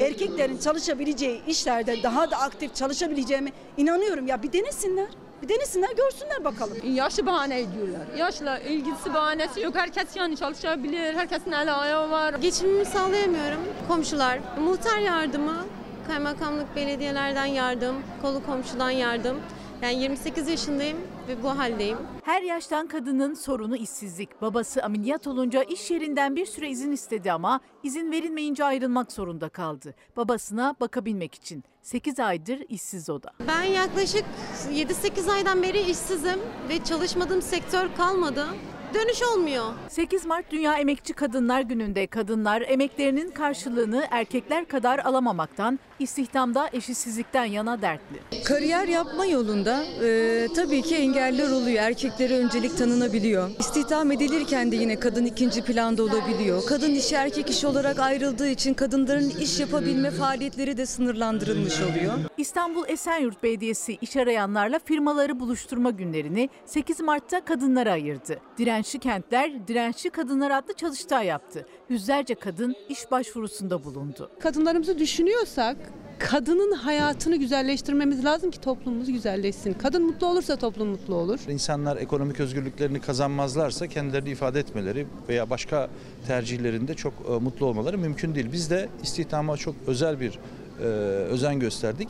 erkeklerin 0.00 0.58
çalışabileceği 0.58 1.42
işlerde 1.46 2.02
daha 2.02 2.30
da 2.30 2.36
aktif 2.36 2.74
çalışabileceğime 2.74 3.52
inanıyorum. 3.76 4.26
Ya 4.26 4.42
bir 4.42 4.52
denesinler. 4.52 5.06
Bir 5.42 5.48
denesinler 5.48 5.90
görsünler 5.96 6.44
bakalım. 6.44 6.76
Yaşı 6.94 7.26
bahane 7.26 7.60
ediyorlar. 7.60 8.06
Yaşla 8.18 8.58
ilgisi 8.58 9.14
bahanesi 9.14 9.60
yok. 9.60 9.74
Herkes 9.74 10.16
yani 10.16 10.36
çalışabilir. 10.36 11.14
Herkesin 11.14 11.52
el 11.52 11.80
ayağı 11.80 12.10
var. 12.10 12.34
Geçimimi 12.34 12.84
sağlayamıyorum. 12.84 13.60
Komşular, 13.88 14.38
muhtar 14.60 14.98
yardımı, 14.98 15.64
kaymakamlık 16.06 16.76
belediyelerden 16.76 17.46
yardım, 17.46 17.96
kolu 18.22 18.46
komşudan 18.46 18.90
yardım. 18.90 19.36
Yani 19.82 20.02
28 20.02 20.48
yaşındayım. 20.48 20.98
ve 21.28 21.42
bu 21.42 21.48
haldeyim. 21.58 21.98
Her 22.24 22.42
yaştan 22.42 22.86
kadının 22.86 23.34
sorunu 23.34 23.76
işsizlik. 23.76 24.42
Babası 24.42 24.82
ameliyat 24.82 25.26
olunca 25.26 25.62
iş 25.62 25.90
yerinden 25.90 26.36
bir 26.36 26.46
süre 26.46 26.70
izin 26.70 26.92
istedi 26.92 27.32
ama 27.32 27.60
izin 27.82 28.12
verilmeyince 28.12 28.64
ayrılmak 28.64 29.12
zorunda 29.12 29.48
kaldı. 29.48 29.94
Babasına 30.16 30.74
bakabilmek 30.80 31.34
için. 31.34 31.64
8 31.82 32.20
aydır 32.20 32.64
işsiz 32.68 33.10
o 33.10 33.22
da. 33.22 33.30
Ben 33.48 33.62
yaklaşık 33.62 34.24
7-8 34.72 35.30
aydan 35.32 35.62
beri 35.62 35.80
işsizim 35.80 36.40
ve 36.68 36.84
çalışmadığım 36.84 37.42
sektör 37.42 37.94
kalmadı. 37.96 38.46
Dönüş 38.94 39.22
olmuyor. 39.22 39.64
8 39.88 40.26
Mart 40.26 40.50
Dünya 40.50 40.78
Emekçi 40.78 41.12
Kadınlar 41.12 41.60
Günü'nde 41.60 42.06
kadınlar 42.06 42.62
emeklerinin 42.66 43.30
karşılığını 43.30 44.06
erkekler 44.10 44.64
kadar 44.64 44.98
alamamaktan, 44.98 45.78
istihdamda 45.98 46.70
eşitsizlikten 46.72 47.44
yana 47.44 47.82
dertli. 47.82 48.42
Kariyer 48.44 48.88
yapma 48.88 49.26
yolunda 49.26 49.84
e, 50.04 50.48
tabii 50.56 50.82
ki 50.82 50.96
engeller 50.96 51.50
oluyor. 51.50 51.82
Erkeklere 51.82 52.38
öncelik 52.38 52.78
tanınabiliyor. 52.78 53.50
İstihdam 53.58 54.12
edilirken 54.12 54.72
de 54.72 54.76
yine 54.76 55.00
kadın 55.00 55.24
ikinci 55.24 55.64
planda 55.64 56.02
olabiliyor. 56.02 56.62
Kadın 56.66 56.94
işi 56.94 57.14
erkek 57.14 57.50
işi 57.50 57.66
olarak 57.66 57.98
ayrıldığı 57.98 58.48
için 58.48 58.74
kadınların 58.74 59.30
iş 59.40 59.60
yapabilme 59.60 60.10
faaliyetleri 60.10 60.76
de 60.76 60.86
sınırlandırılmış 60.86 61.80
oluyor. 61.80 62.12
İstanbul 62.38 62.84
Esenyurt 62.88 63.42
Belediyesi 63.42 63.98
iş 64.00 64.16
arayanlarla 64.16 64.78
firmaları 64.84 65.40
buluşturma 65.40 65.90
günlerini 65.90 66.48
8 66.66 67.00
Mart'ta 67.00 67.44
kadınlara 67.44 67.92
ayırdı. 67.92 68.40
Dirençli 68.82 68.98
Kentler, 68.98 69.68
Dirençli 69.68 70.10
Kadınlar 70.10 70.50
adlı 70.50 70.74
çalıştay 70.74 71.26
yaptı. 71.26 71.66
Yüzlerce 71.88 72.34
kadın 72.34 72.76
iş 72.88 73.10
başvurusunda 73.10 73.84
bulundu. 73.84 74.30
Kadınlarımızı 74.40 74.98
düşünüyorsak 74.98 75.76
kadının 76.18 76.72
hayatını 76.72 77.36
güzelleştirmemiz 77.36 78.24
lazım 78.24 78.50
ki 78.50 78.60
toplumumuz 78.60 79.12
güzelleşsin. 79.12 79.74
Kadın 79.74 80.06
mutlu 80.06 80.26
olursa 80.26 80.56
toplum 80.56 80.88
mutlu 80.88 81.14
olur. 81.14 81.40
İnsanlar 81.48 81.96
ekonomik 81.96 82.40
özgürlüklerini 82.40 83.00
kazanmazlarsa 83.00 83.86
kendilerini 83.86 84.30
ifade 84.30 84.60
etmeleri 84.60 85.06
veya 85.28 85.50
başka 85.50 85.90
tercihlerinde 86.26 86.94
çok 86.94 87.12
e, 87.28 87.32
mutlu 87.32 87.66
olmaları 87.66 87.98
mümkün 87.98 88.34
değil. 88.34 88.52
Biz 88.52 88.70
de 88.70 88.88
istihdama 89.02 89.56
çok 89.56 89.74
özel 89.86 90.20
bir 90.20 90.38
e, 90.80 90.84
özen 90.84 91.60
gösterdik. 91.60 92.08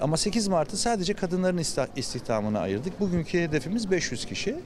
Ama 0.00 0.16
8 0.16 0.48
Mart'ı 0.48 0.76
sadece 0.76 1.14
kadınların 1.14 1.62
istihdamına 1.96 2.60
ayırdık. 2.60 3.00
Bugünkü 3.00 3.40
hedefimiz 3.40 3.90
500 3.90 4.26
kişi. 4.26 4.56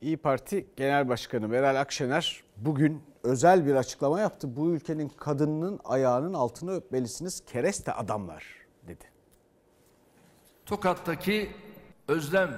İyi 0.00 0.16
Parti 0.16 0.66
Genel 0.76 1.08
Başkanı 1.08 1.48
Meral 1.48 1.80
Akşener 1.80 2.42
bugün 2.56 3.02
özel 3.22 3.66
bir 3.66 3.74
açıklama 3.74 4.20
yaptı. 4.20 4.56
Bu 4.56 4.70
ülkenin 4.70 5.08
kadınının 5.08 5.80
ayağının 5.84 6.34
altını 6.34 6.74
öpmelisiniz 6.74 7.42
kereste 7.46 7.92
adamlar 7.92 8.44
dedi. 8.88 9.04
Tokat'taki 10.66 11.50
Özlem 12.08 12.50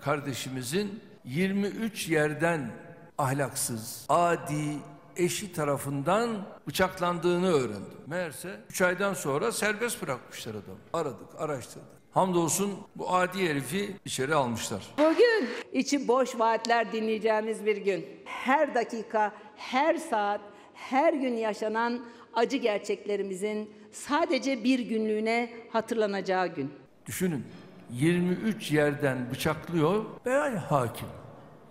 kardeşimizin 0.00 1.02
23 1.24 2.08
yerden 2.08 2.70
ahlaksız, 3.18 4.06
adi, 4.08 4.76
eşi 5.16 5.52
tarafından 5.52 6.46
bıçaklandığını 6.66 7.52
öğrendim. 7.52 7.98
Meğerse 8.06 8.60
3 8.70 8.82
aydan 8.82 9.14
sonra 9.14 9.52
serbest 9.52 10.02
bırakmışlar 10.02 10.52
adamı. 10.52 10.78
Aradık, 10.92 11.28
araştırdık. 11.38 11.93
Hamdolsun 12.14 12.70
bu 12.96 13.14
adi 13.14 13.48
herifi 13.48 13.96
içeri 14.04 14.34
almışlar. 14.34 14.82
Bugün 14.98 15.48
içi 15.72 16.08
boş 16.08 16.38
vaatler 16.38 16.92
dinleyeceğimiz 16.92 17.66
bir 17.66 17.76
gün. 17.76 18.06
Her 18.24 18.74
dakika, 18.74 19.32
her 19.56 19.94
saat, 19.96 20.40
her 20.74 21.12
gün 21.12 21.36
yaşanan 21.36 22.00
acı 22.34 22.56
gerçeklerimizin 22.56 23.70
sadece 23.92 24.64
bir 24.64 24.78
günlüğüne 24.78 25.50
hatırlanacağı 25.72 26.46
gün. 26.46 26.72
Düşünün 27.06 27.44
23 27.90 28.72
yerden 28.72 29.30
bıçaklıyor 29.30 30.04
ve 30.26 30.58
hakim. 30.58 31.08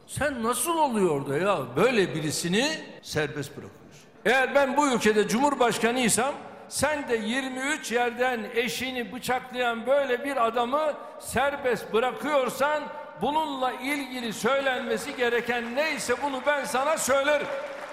Sen 0.08 0.44
nasıl 0.44 0.78
oluyor 0.78 1.28
da 1.30 1.38
ya 1.38 1.60
böyle 1.76 2.16
birisini 2.16 2.72
serbest 3.02 3.52
bırakıyorsun? 3.58 4.04
Eğer 4.26 4.56
ben 4.56 4.78
bu 4.78 4.88
ülkede 4.96 5.28
cumhurbaşkanıysam 5.28 6.34
sen 6.70 7.09
de 7.09 7.16
23 7.16 7.91
yerden 7.91 8.39
eşini 8.55 9.14
bıçaklayan 9.14 9.86
böyle 9.86 10.24
bir 10.24 10.45
adamı 10.47 10.93
serbest 11.20 11.93
bırakıyorsan 11.93 12.84
bununla 13.22 13.72
ilgili 13.72 14.34
söylenmesi 14.34 15.16
gereken 15.16 15.76
neyse 15.76 16.14
bunu 16.24 16.41
ben 16.45 16.66
sana 16.66 16.97
söylerim. 16.97 17.47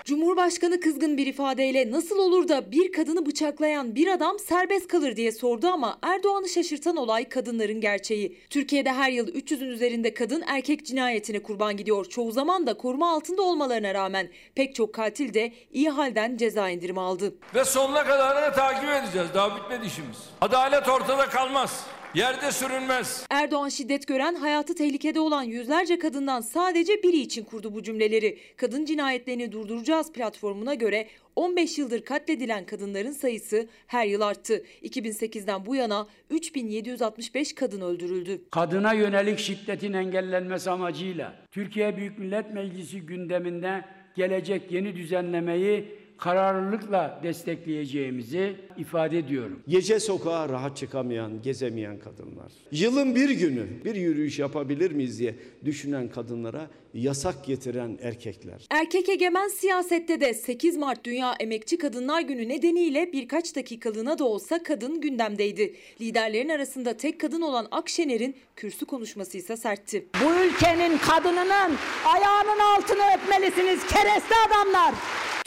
Cumhurbaşkanı 0.05 0.81
kızgın 0.81 1.17
bir 1.17 1.27
ifadeyle 1.27 1.91
nasıl 1.91 2.19
olur 2.19 2.49
da 2.49 2.73
bir 2.73 2.93
kadını 2.93 3.27
bıçaklayan 3.27 3.95
bir 3.95 4.09
adam 4.09 4.39
serbest 4.39 4.89
kalır 4.89 5.17
diye 5.17 5.33
sordu 5.33 5.67
ama 5.69 5.99
Erdoğan'ı 6.03 6.49
şaşırtan 6.49 6.97
olay 6.97 7.29
kadınların 7.29 7.81
gerçeği. 7.81 8.39
Türkiye'de 8.51 8.93
her 8.93 9.11
yıl 9.11 9.29
300'ün 9.29 9.69
üzerinde 9.69 10.15
kadın 10.15 10.43
erkek 10.47 10.87
cinayetine 10.87 11.43
kurban 11.43 11.77
gidiyor. 11.77 12.05
Çoğu 12.05 12.33
zaman 12.33 12.67
da 12.67 12.75
koruma 12.75 13.11
altında 13.13 13.43
olmalarına 13.43 13.95
rağmen 13.95 14.29
pek 14.55 14.75
çok 14.75 14.93
katil 14.95 15.35
de 15.35 15.53
iyi 15.73 15.91
halden 15.91 16.37
ceza 16.37 16.69
indirimi 16.69 17.01
aldı. 17.01 17.35
Ve 17.55 17.65
sonuna 17.65 18.05
kadar 18.05 18.43
da 18.43 18.53
takip 18.53 18.89
edeceğiz. 18.91 19.29
Daha 19.35 19.57
bitmedi 19.57 19.87
işimiz. 19.87 20.17
Adalet 20.41 20.89
ortada 20.89 21.29
kalmaz. 21.29 21.85
Yerde 22.15 22.53
sürünmez. 22.53 23.27
Erdoğan 23.31 23.69
şiddet 23.69 24.07
gören, 24.07 24.35
hayatı 24.35 24.75
tehlikede 24.75 25.21
olan 25.21 25.43
yüzlerce 25.43 25.99
kadından 25.99 26.41
sadece 26.41 27.03
biri 27.03 27.17
için 27.17 27.45
kurdu 27.45 27.75
bu 27.75 27.83
cümleleri. 27.83 28.39
Kadın 28.57 28.85
cinayetlerini 28.85 29.53
durduracağız 29.53 30.13
platformuna 30.13 30.75
göre 30.75 31.07
15 31.37 31.79
yıldır 31.79 32.05
katledilen 32.05 32.67
kadınların 32.67 33.13
sayısı 33.13 33.69
her 33.87 34.07
yıl 34.07 34.21
arttı. 34.21 34.63
2008'den 34.83 35.67
bu 35.67 35.77
yana 35.77 36.07
3765 36.31 37.55
kadın 37.55 37.81
öldürüldü. 37.81 38.41
Kadına 38.51 38.93
yönelik 38.93 39.39
şiddetin 39.39 39.93
engellenmesi 39.93 40.71
amacıyla 40.71 41.35
Türkiye 41.51 41.97
Büyük 41.97 42.19
Millet 42.19 42.55
Meclisi 42.55 43.01
gündeminde 43.01 43.85
gelecek 44.17 44.73
yeni 44.73 44.97
düzenlemeyi 44.97 46.00
kararlılıkla 46.21 47.21
destekleyeceğimizi 47.23 48.57
ifade 48.79 49.19
ediyorum. 49.19 49.61
Gece 49.69 50.01
sokağa 50.01 50.49
rahat 50.49 50.77
çıkamayan, 50.77 51.43
gezemeyen 51.43 51.99
kadınlar. 51.99 52.53
Yılın 52.73 53.15
bir 53.15 53.31
günü 53.31 53.67
bir 53.85 53.95
yürüyüş 53.95 54.39
yapabilir 54.39 54.91
miyiz 54.91 55.19
diye 55.19 55.35
düşünen 55.65 56.09
kadınlara 56.09 56.71
yasak 56.95 57.45
getiren 57.45 57.99
erkekler. 58.03 58.67
Erkek 58.71 59.09
egemen 59.09 59.49
siyasette 59.49 60.21
de 60.21 60.35
8 60.35 60.77
Mart 60.77 61.05
Dünya 61.05 61.35
Emekçi 61.41 61.79
Kadınlar 61.79 62.21
Günü 62.21 62.49
nedeniyle 62.49 63.13
birkaç 63.13 63.57
dakikalığına 63.57 64.19
da 64.19 64.25
olsa 64.25 64.63
kadın 64.63 65.01
gündemdeydi. 65.01 65.75
Liderlerin 66.01 66.49
arasında 66.49 66.97
tek 66.97 67.21
kadın 67.21 67.41
olan 67.41 67.69
Akşener'in 67.71 68.37
kürsü 68.57 68.87
konuşması 68.87 69.39
ise 69.39 69.57
sertti. 69.57 70.07
Bu 70.25 70.45
ülkenin 70.45 70.99
kadınının 70.99 71.77
ayağının 72.05 72.61
altını 72.77 73.03
öpmelisiniz 73.17 73.87
kereste 73.87 74.35
adamlar. 74.49 74.95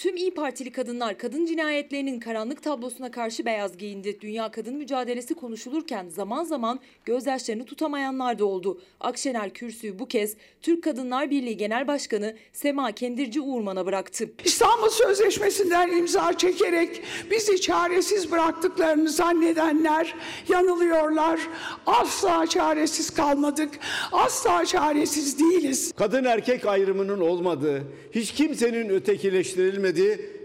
Tüm 0.04 0.16
İyi 0.16 0.34
Partili 0.34 0.72
kadınlar 0.72 1.18
kadın 1.18 1.46
cinayetlerinin 1.46 2.20
karanlık 2.20 2.64
tablosuna 2.64 3.12
karşı 3.12 3.46
beyaz 3.46 3.78
giyindi. 3.78 4.22
Dünya 4.22 4.52
kadın 4.52 4.76
mücadelesi 4.76 5.34
konuşulurken 5.34 6.10
zaman 6.10 6.44
zaman 6.44 6.80
gözyaşlarını 7.06 7.66
tutamayanlar 7.66 8.40
da 8.40 8.46
oldu. 8.46 8.82
Akşener 9.00 9.50
kürsüyü 9.50 10.00
bu 10.00 10.08
kez 10.08 10.36
Türk 10.62 10.84
Kadınlar 10.84 11.30
Birliği 11.30 11.58
Genel 11.58 11.88
Başkanı 11.88 12.36
Sema 12.54 12.92
Kendirci 12.92 13.42
Uğurman'a 13.42 13.86
bıraktı. 13.86 14.30
İstanbul 14.46 14.90
Sözleşmesi'nden 14.90 15.92
imza 15.92 16.38
çekerek 16.38 17.02
bizi 17.32 17.62
çaresiz 17.62 18.32
bıraktıklarını 18.32 19.10
zannedenler 19.10 20.16
yanılıyorlar. 20.50 21.40
Asla 21.86 22.48
çaresiz 22.48 23.10
kalmadık. 23.10 23.70
Asla 24.12 24.66
çaresiz 24.66 25.40
değiliz. 25.40 25.92
Kadın 25.96 26.24
erkek 26.24 26.66
ayrımının 26.66 27.20
olmadığı, 27.20 27.84
hiç 28.12 28.32
kimsenin 28.32 28.90
ötekileştirilmediği 28.90 29.93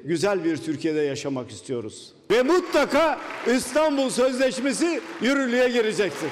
güzel 0.05 0.45
bir 0.45 0.57
Türkiye'de 0.57 1.01
yaşamak 1.01 1.51
istiyoruz. 1.51 2.13
Ve 2.31 2.43
mutlaka 2.43 3.19
İstanbul 3.47 4.11
Sözleşmesi 4.11 5.01
yürürlüğe 5.21 5.69
girecektir. 5.69 6.31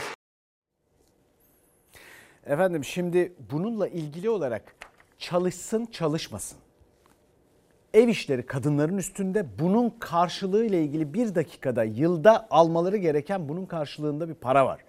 Efendim 2.46 2.84
şimdi 2.84 3.32
bununla 3.50 3.88
ilgili 3.88 4.30
olarak 4.30 4.74
çalışsın 5.18 5.86
çalışmasın. 5.86 6.58
Ev 7.94 8.08
işleri 8.08 8.46
kadınların 8.46 8.98
üstünde 8.98 9.46
bunun 9.58 9.90
karşılığı 9.90 10.64
ile 10.64 10.82
ilgili 10.82 11.14
bir 11.14 11.34
dakikada 11.34 11.84
yılda 11.84 12.46
almaları 12.50 12.96
gereken 12.96 13.48
bunun 13.48 13.66
karşılığında 13.66 14.28
bir 14.28 14.34
para 14.34 14.66
var. 14.66 14.80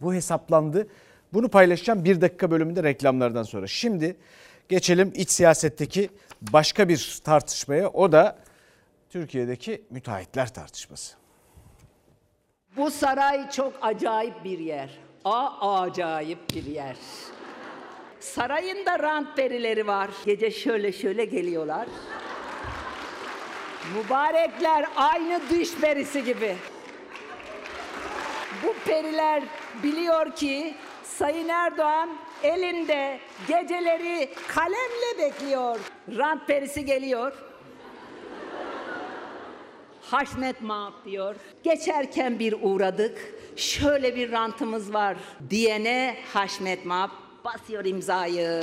Bu 0.00 0.14
hesaplandı. 0.14 0.86
Bunu 1.32 1.48
paylaşacağım 1.48 2.04
bir 2.04 2.20
dakika 2.20 2.50
bölümünde 2.50 2.82
reklamlardan 2.82 3.42
sonra. 3.42 3.66
Şimdi 3.66 4.16
geçelim 4.72 5.12
iç 5.14 5.30
siyasetteki 5.30 6.10
başka 6.40 6.88
bir 6.88 7.20
tartışmaya. 7.24 7.88
O 7.88 8.12
da 8.12 8.38
Türkiye'deki 9.10 9.82
müteahhitler 9.90 10.54
tartışması. 10.54 11.16
Bu 12.76 12.90
saray 12.90 13.50
çok 13.50 13.72
acayip 13.82 14.44
bir 14.44 14.58
yer. 14.58 14.90
A 15.24 15.80
acayip 15.80 16.38
bir 16.54 16.64
yer. 16.64 16.96
Sarayın 18.20 18.86
da 18.86 18.98
rant 18.98 19.36
perileri 19.36 19.86
var. 19.86 20.10
Gece 20.24 20.50
şöyle 20.50 20.92
şöyle 20.92 21.24
geliyorlar. 21.24 21.88
Mübarekler 23.94 24.86
aynı 24.96 25.40
dış 25.50 25.74
perisi 25.74 26.24
gibi. 26.24 26.56
Bu 28.62 28.74
periler 28.86 29.42
biliyor 29.82 30.34
ki 30.34 30.74
Sayın 31.04 31.48
Erdoğan 31.48 32.10
elinde 32.44 33.18
geceleri 33.48 34.28
kalemle 34.48 35.18
bekliyor. 35.18 35.80
Rant 36.18 36.46
perisi 36.46 36.84
geliyor. 36.84 37.32
Haşmet 40.02 40.60
Maap 40.60 41.04
diyor. 41.04 41.36
Geçerken 41.62 42.38
bir 42.38 42.54
uğradık. 42.62 43.34
Şöyle 43.56 44.16
bir 44.16 44.32
rantımız 44.32 44.94
var 44.94 45.16
diyene 45.50 46.16
Haşmet 46.32 46.84
Maap 46.86 47.10
basıyor 47.44 47.84
imzayı. 47.84 48.62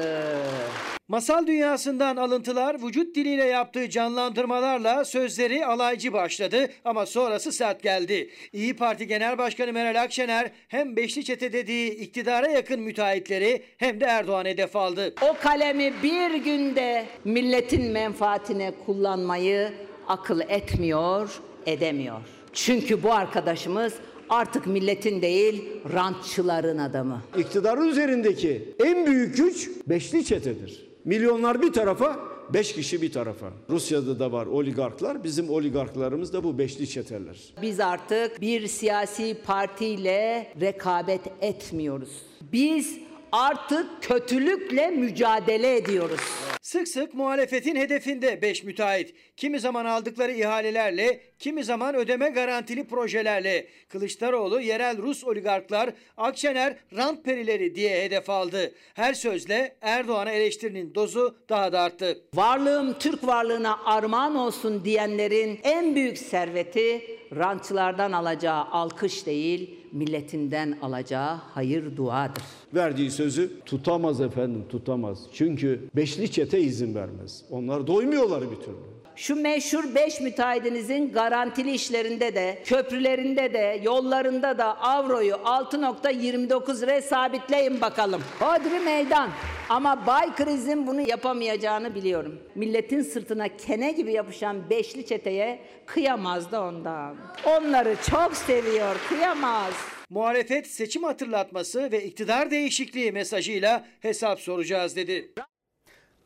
Masal 1.07 1.47
dünyasından 1.47 2.15
alıntılar 2.15 2.84
vücut 2.84 3.15
diliyle 3.15 3.45
yaptığı 3.45 3.89
canlandırmalarla 3.89 5.05
sözleri 5.05 5.65
alaycı 5.65 6.13
başladı 6.13 6.69
ama 6.86 7.05
sonrası 7.05 7.51
sert 7.51 7.84
geldi. 7.84 8.30
İyi 8.53 8.75
Parti 8.75 9.07
Genel 9.07 9.38
Başkanı 9.38 9.73
Meral 9.73 10.01
Akşener 10.01 10.51
hem 10.67 10.95
beşli 10.95 11.23
çete 11.23 11.53
dediği 11.53 11.91
iktidara 11.91 12.47
yakın 12.47 12.80
müteahhitleri 12.82 13.63
hem 13.77 13.99
de 13.99 14.05
Erdoğan 14.05 14.45
hedef 14.45 14.75
aldı. 14.75 15.13
O 15.21 15.36
kalemi 15.41 15.93
bir 16.03 16.34
günde 16.34 17.05
milletin 17.25 17.91
menfaatine 17.91 18.71
kullanmayı 18.86 19.73
akıl 20.07 20.39
etmiyor, 20.39 21.39
edemiyor. 21.65 22.21
Çünkü 22.53 23.03
bu 23.03 23.13
arkadaşımız 23.13 23.93
artık 24.30 24.67
milletin 24.67 25.21
değil, 25.21 25.63
rantçıların 25.93 26.77
adamı. 26.77 27.21
İktidarın 27.38 27.88
üzerindeki 27.88 28.73
en 28.86 29.05
büyük 29.05 29.38
güç 29.38 29.69
beşli 29.88 30.25
çetedir. 30.25 30.89
Milyonlar 31.05 31.61
bir 31.61 31.73
tarafa, 31.73 32.19
beş 32.53 32.73
kişi 32.73 33.01
bir 33.01 33.11
tarafa. 33.11 33.47
Rusya'da 33.69 34.19
da 34.19 34.32
var 34.32 34.45
oligarklar, 34.45 35.23
bizim 35.23 35.49
oligarklarımız 35.49 36.34
da 36.34 36.43
bu 36.43 36.57
beşli 36.57 36.89
çeteler. 36.89 37.53
Biz 37.61 37.80
artık 37.80 38.41
bir 38.41 38.67
siyasi 38.67 39.38
partiyle 39.45 40.53
rekabet 40.61 41.21
etmiyoruz. 41.41 42.09
Biz 42.53 42.99
artık 43.32 44.03
kötülükle 44.03 44.88
mücadele 44.88 45.75
ediyoruz. 45.75 46.21
Sık 46.61 46.88
sık 46.88 47.13
muhalefetin 47.13 47.75
hedefinde 47.75 48.41
5 48.41 48.63
müteahhit. 48.63 49.15
Kimi 49.38 49.59
zaman 49.59 49.86
aldıkları 49.86 50.32
ihalelerle, 50.32 51.21
kimi 51.39 51.63
zaman 51.63 51.95
ödeme 51.95 52.30
garantili 52.30 52.88
projelerle. 52.88 53.67
Kılıçdaroğlu 53.89 54.61
yerel 54.61 54.97
Rus 54.97 55.23
oligarklar, 55.23 55.89
Akşener 56.17 56.75
rant 56.97 57.25
perileri 57.25 57.75
diye 57.75 58.03
hedef 58.03 58.30
aldı. 58.30 58.71
Her 58.93 59.13
sözle 59.13 59.75
Erdoğan'a 59.82 60.32
eleştirinin 60.32 60.95
dozu 60.95 61.38
daha 61.49 61.71
da 61.71 61.82
arttı. 61.82 62.21
Varlığım 62.34 62.93
Türk 62.99 63.27
varlığına 63.27 63.80
armağan 63.86 64.36
olsun 64.36 64.86
diyenlerin 64.86 65.59
en 65.63 65.95
büyük 65.95 66.17
serveti 66.17 67.01
rantçılardan 67.36 68.11
alacağı 68.11 68.63
alkış 68.63 69.25
değil, 69.25 69.78
milletinden 69.91 70.77
alacağı 70.81 71.35
hayır 71.35 71.95
duadır. 71.97 72.43
Verdiği 72.75 73.11
sözü 73.11 73.51
tutamaz 73.65 74.21
efendim, 74.21 74.63
tutamaz. 74.69 75.19
Çünkü 75.33 75.79
beşli 75.95 76.31
çete 76.31 76.61
izin 76.61 76.95
vermez. 76.95 77.43
Onlar 77.49 77.87
doymuyorlar 77.87 78.41
bir 78.51 78.55
türlü. 78.55 78.98
Şu 79.20 79.36
meşhur 79.36 79.95
5 79.95 80.22
müteahhitinizin 80.22 81.11
garantili 81.11 81.72
işlerinde 81.72 82.36
de, 82.36 82.61
köprülerinde 82.65 83.53
de, 83.53 83.82
yollarında 83.84 84.57
da 84.57 84.82
avroyu 84.82 85.34
6.29 85.34 86.82
liraya 86.82 87.01
sabitleyin 87.01 87.82
bakalım. 87.82 88.24
Hodri 88.39 88.80
meydan. 88.80 89.30
Ama 89.70 90.07
Bay 90.07 90.36
Kriz'in 90.36 90.88
bunu 90.88 91.01
yapamayacağını 91.01 91.95
biliyorum. 91.95 92.39
Milletin 92.55 93.01
sırtına 93.01 93.57
kene 93.57 93.91
gibi 93.91 94.13
yapışan 94.13 94.70
beşli 94.70 95.05
çeteye 95.05 95.59
kıyamaz 95.86 96.51
da 96.51 96.63
ondan. 96.63 97.15
Onları 97.45 97.95
çok 98.09 98.36
seviyor, 98.36 98.95
kıyamaz. 99.09 99.74
Muhalefet 100.09 100.67
seçim 100.67 101.03
hatırlatması 101.03 101.91
ve 101.91 102.03
iktidar 102.03 102.51
değişikliği 102.51 103.11
mesajıyla 103.11 103.86
hesap 103.99 104.39
soracağız 104.39 104.95
dedi. 104.95 105.34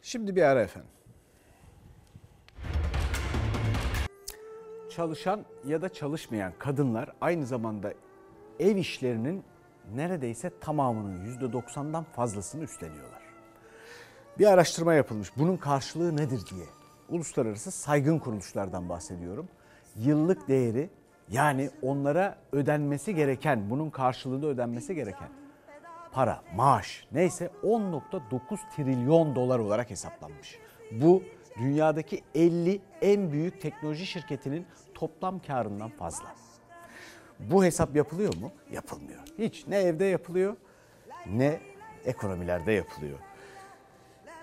Şimdi 0.02 0.36
bir 0.36 0.42
ara 0.42 0.62
efendim. 0.62 0.90
Çalışan 4.96 5.46
ya 5.66 5.82
da 5.82 5.90
çalışmayan 5.90 6.54
kadınlar 6.60 7.14
aynı 7.22 7.46
zamanda 7.46 7.94
ev 8.60 8.76
işlerinin 8.76 9.44
neredeyse 9.96 10.52
tamamının 10.60 11.38
%90'dan 11.40 12.04
fazlasını 12.04 12.64
üstleniyorlar. 12.64 13.22
Bir 14.40 14.46
araştırma 14.46 14.94
yapılmış. 14.94 15.38
Bunun 15.38 15.58
karşılığı 15.58 16.18
nedir 16.18 16.42
diye. 16.52 16.66
Uluslararası 17.10 17.72
saygın 17.72 18.20
kuruluşlardan 18.20 18.90
bahsediyorum. 18.90 19.48
Yıllık 19.96 20.48
değeri 20.48 20.90
yani 21.30 21.70
onlara 21.82 22.38
ödenmesi 22.52 23.16
gereken, 23.16 23.70
bunun 23.70 23.90
karşılığında 23.90 24.48
ödenmesi 24.48 24.96
gereken 24.96 25.30
para, 26.12 26.42
maaş 26.56 27.08
neyse 27.12 27.50
10.9 27.64 28.58
trilyon 28.76 29.36
dolar 29.36 29.60
olarak 29.60 29.90
hesaplanmış. 29.90 30.60
Bu 30.92 31.24
dünyadaki 31.58 32.22
50 32.36 32.82
en 33.02 33.32
büyük 33.32 33.62
teknoloji 33.62 34.06
şirketinin 34.06 34.66
toplam 34.94 35.40
karından 35.40 35.90
fazla. 35.90 36.26
Bu 37.40 37.66
hesap 37.66 37.96
yapılıyor 37.96 38.36
mu? 38.36 38.52
Yapılmıyor. 38.72 39.20
Hiç 39.38 39.68
ne 39.68 39.78
evde 39.78 40.06
yapılıyor 40.06 40.56
ne 41.26 41.60
ekonomilerde 42.06 42.72
yapılıyor. 42.72 43.20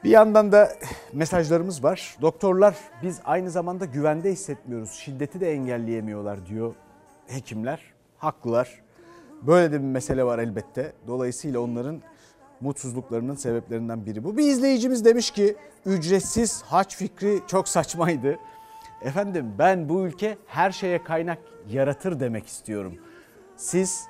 Bir 0.05 0.11
yandan 0.11 0.53
da 0.53 0.72
mesajlarımız 1.12 1.84
var. 1.84 2.16
Doktorlar 2.20 2.76
biz 3.03 3.20
aynı 3.24 3.51
zamanda 3.51 3.84
güvende 3.84 4.32
hissetmiyoruz. 4.32 4.90
Şiddeti 4.90 5.40
de 5.40 5.53
engelleyemiyorlar 5.53 6.46
diyor 6.46 6.74
hekimler. 7.26 7.80
Haklılar. 8.18 8.82
Böyle 9.42 9.72
de 9.72 9.80
bir 9.80 9.86
mesele 9.86 10.24
var 10.24 10.38
elbette. 10.38 10.92
Dolayısıyla 11.07 11.61
onların 11.61 12.03
mutsuzluklarının 12.61 13.34
sebeplerinden 13.34 14.07
biri 14.07 14.24
bu. 14.24 14.36
Bir 14.36 14.48
izleyicimiz 14.48 15.05
demiş 15.05 15.30
ki 15.30 15.57
ücretsiz 15.86 16.62
haç 16.62 16.96
fikri 16.96 17.40
çok 17.46 17.68
saçmaydı. 17.68 18.38
Efendim 19.03 19.55
ben 19.59 19.88
bu 19.88 20.07
ülke 20.07 20.38
her 20.46 20.70
şeye 20.70 21.05
kaynak 21.05 21.38
yaratır 21.68 22.20
demek 22.20 22.46
istiyorum. 22.46 22.98
Siz 23.57 24.09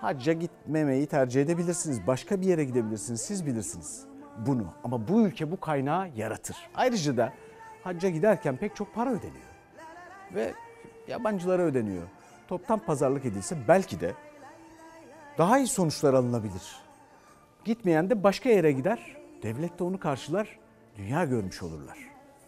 hacca 0.00 0.32
gitmemeyi 0.32 1.06
tercih 1.06 1.42
edebilirsiniz. 1.42 2.06
Başka 2.06 2.40
bir 2.40 2.46
yere 2.46 2.64
gidebilirsiniz. 2.64 3.20
Siz 3.20 3.46
bilirsiniz 3.46 4.04
bunu. 4.46 4.66
Ama 4.84 5.08
bu 5.08 5.22
ülke 5.22 5.50
bu 5.50 5.60
kaynağı 5.60 6.08
yaratır. 6.16 6.56
Ayrıca 6.74 7.16
da 7.16 7.32
hacca 7.84 8.08
giderken 8.08 8.56
pek 8.56 8.76
çok 8.76 8.94
para 8.94 9.10
ödeniyor. 9.10 9.48
Ve 10.34 10.52
yabancılara 11.08 11.62
ödeniyor. 11.62 12.02
Toptan 12.48 12.78
pazarlık 12.78 13.24
edilse 13.24 13.56
belki 13.68 14.00
de 14.00 14.14
daha 15.38 15.58
iyi 15.58 15.66
sonuçlar 15.66 16.14
alınabilir. 16.14 16.76
Gitmeyen 17.64 18.10
de 18.10 18.22
başka 18.22 18.48
yere 18.48 18.72
gider. 18.72 19.16
Devlet 19.42 19.78
de 19.78 19.84
onu 19.84 20.00
karşılar. 20.00 20.58
Dünya 20.96 21.24
görmüş 21.24 21.62
olurlar. 21.62 21.98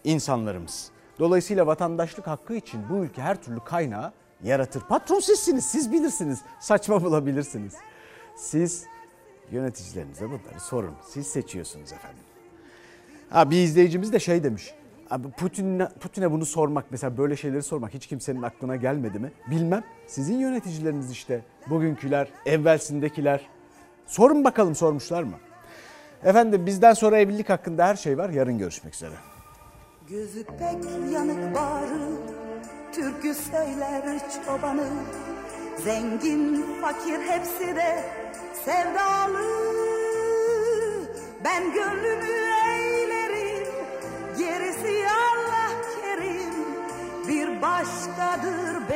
İnsanlarımız. 0.04 0.90
Dolayısıyla 1.20 1.66
vatandaşlık 1.66 2.26
hakkı 2.26 2.54
için 2.54 2.80
bu 2.90 3.04
ülke 3.04 3.22
her 3.22 3.42
türlü 3.42 3.60
kaynağı 3.64 4.12
yaratır. 4.42 4.80
Patron 4.80 5.20
sizsiniz, 5.20 5.64
siz 5.64 5.92
bilirsiniz. 5.92 6.40
Saçma 6.60 7.04
bulabilirsiniz. 7.04 7.74
Siz 8.36 8.84
yöneticilerinize 9.50 10.26
bunları 10.26 10.60
sorun. 10.60 10.94
Siz 11.08 11.26
seçiyorsunuz 11.26 11.92
efendim. 11.92 12.22
Ha, 13.30 13.50
bir 13.50 13.56
izleyicimiz 13.56 14.12
de 14.12 14.18
şey 14.18 14.44
demiş. 14.44 14.74
Abi 15.10 15.30
Putin'e 15.30 15.88
Putin'e 15.88 16.32
bunu 16.32 16.46
sormak 16.46 16.84
mesela 16.90 17.18
böyle 17.18 17.36
şeyleri 17.36 17.62
sormak 17.62 17.94
hiç 17.94 18.06
kimsenin 18.06 18.42
aklına 18.42 18.76
gelmedi 18.76 19.18
mi? 19.18 19.32
Bilmem. 19.50 19.84
Sizin 20.06 20.38
yöneticileriniz 20.38 21.10
işte. 21.10 21.42
Bugünküler, 21.70 22.28
evvelsindekiler. 22.46 23.46
Sorun 24.06 24.44
bakalım 24.44 24.74
sormuşlar 24.74 25.22
mı? 25.22 25.36
Efendim 26.24 26.66
bizden 26.66 26.92
sonra 26.92 27.18
evlilik 27.18 27.48
hakkında 27.48 27.86
her 27.86 27.96
şey 27.96 28.18
var. 28.18 28.30
Yarın 28.30 28.58
görüşmek 28.58 28.94
üzere. 28.94 29.14
Gözü 30.10 30.44
pek 30.44 31.12
yanık 31.12 31.54
bağrı, 31.54 32.00
türkü 32.92 33.34
söyler 33.34 34.18
çobanı. 34.46 34.88
Zengin, 35.84 36.66
fakir 36.80 37.20
hepsi 37.20 37.76
de 37.76 38.04
sevdalı. 38.64 39.46
Ben 41.44 41.72
gönlümü 41.72 42.30
eğlerim, 42.70 43.68
gerisi 44.38 45.06
Allah 45.08 45.70
kerim. 46.02 46.54
Bir 47.28 47.62
başkadır 47.62 48.90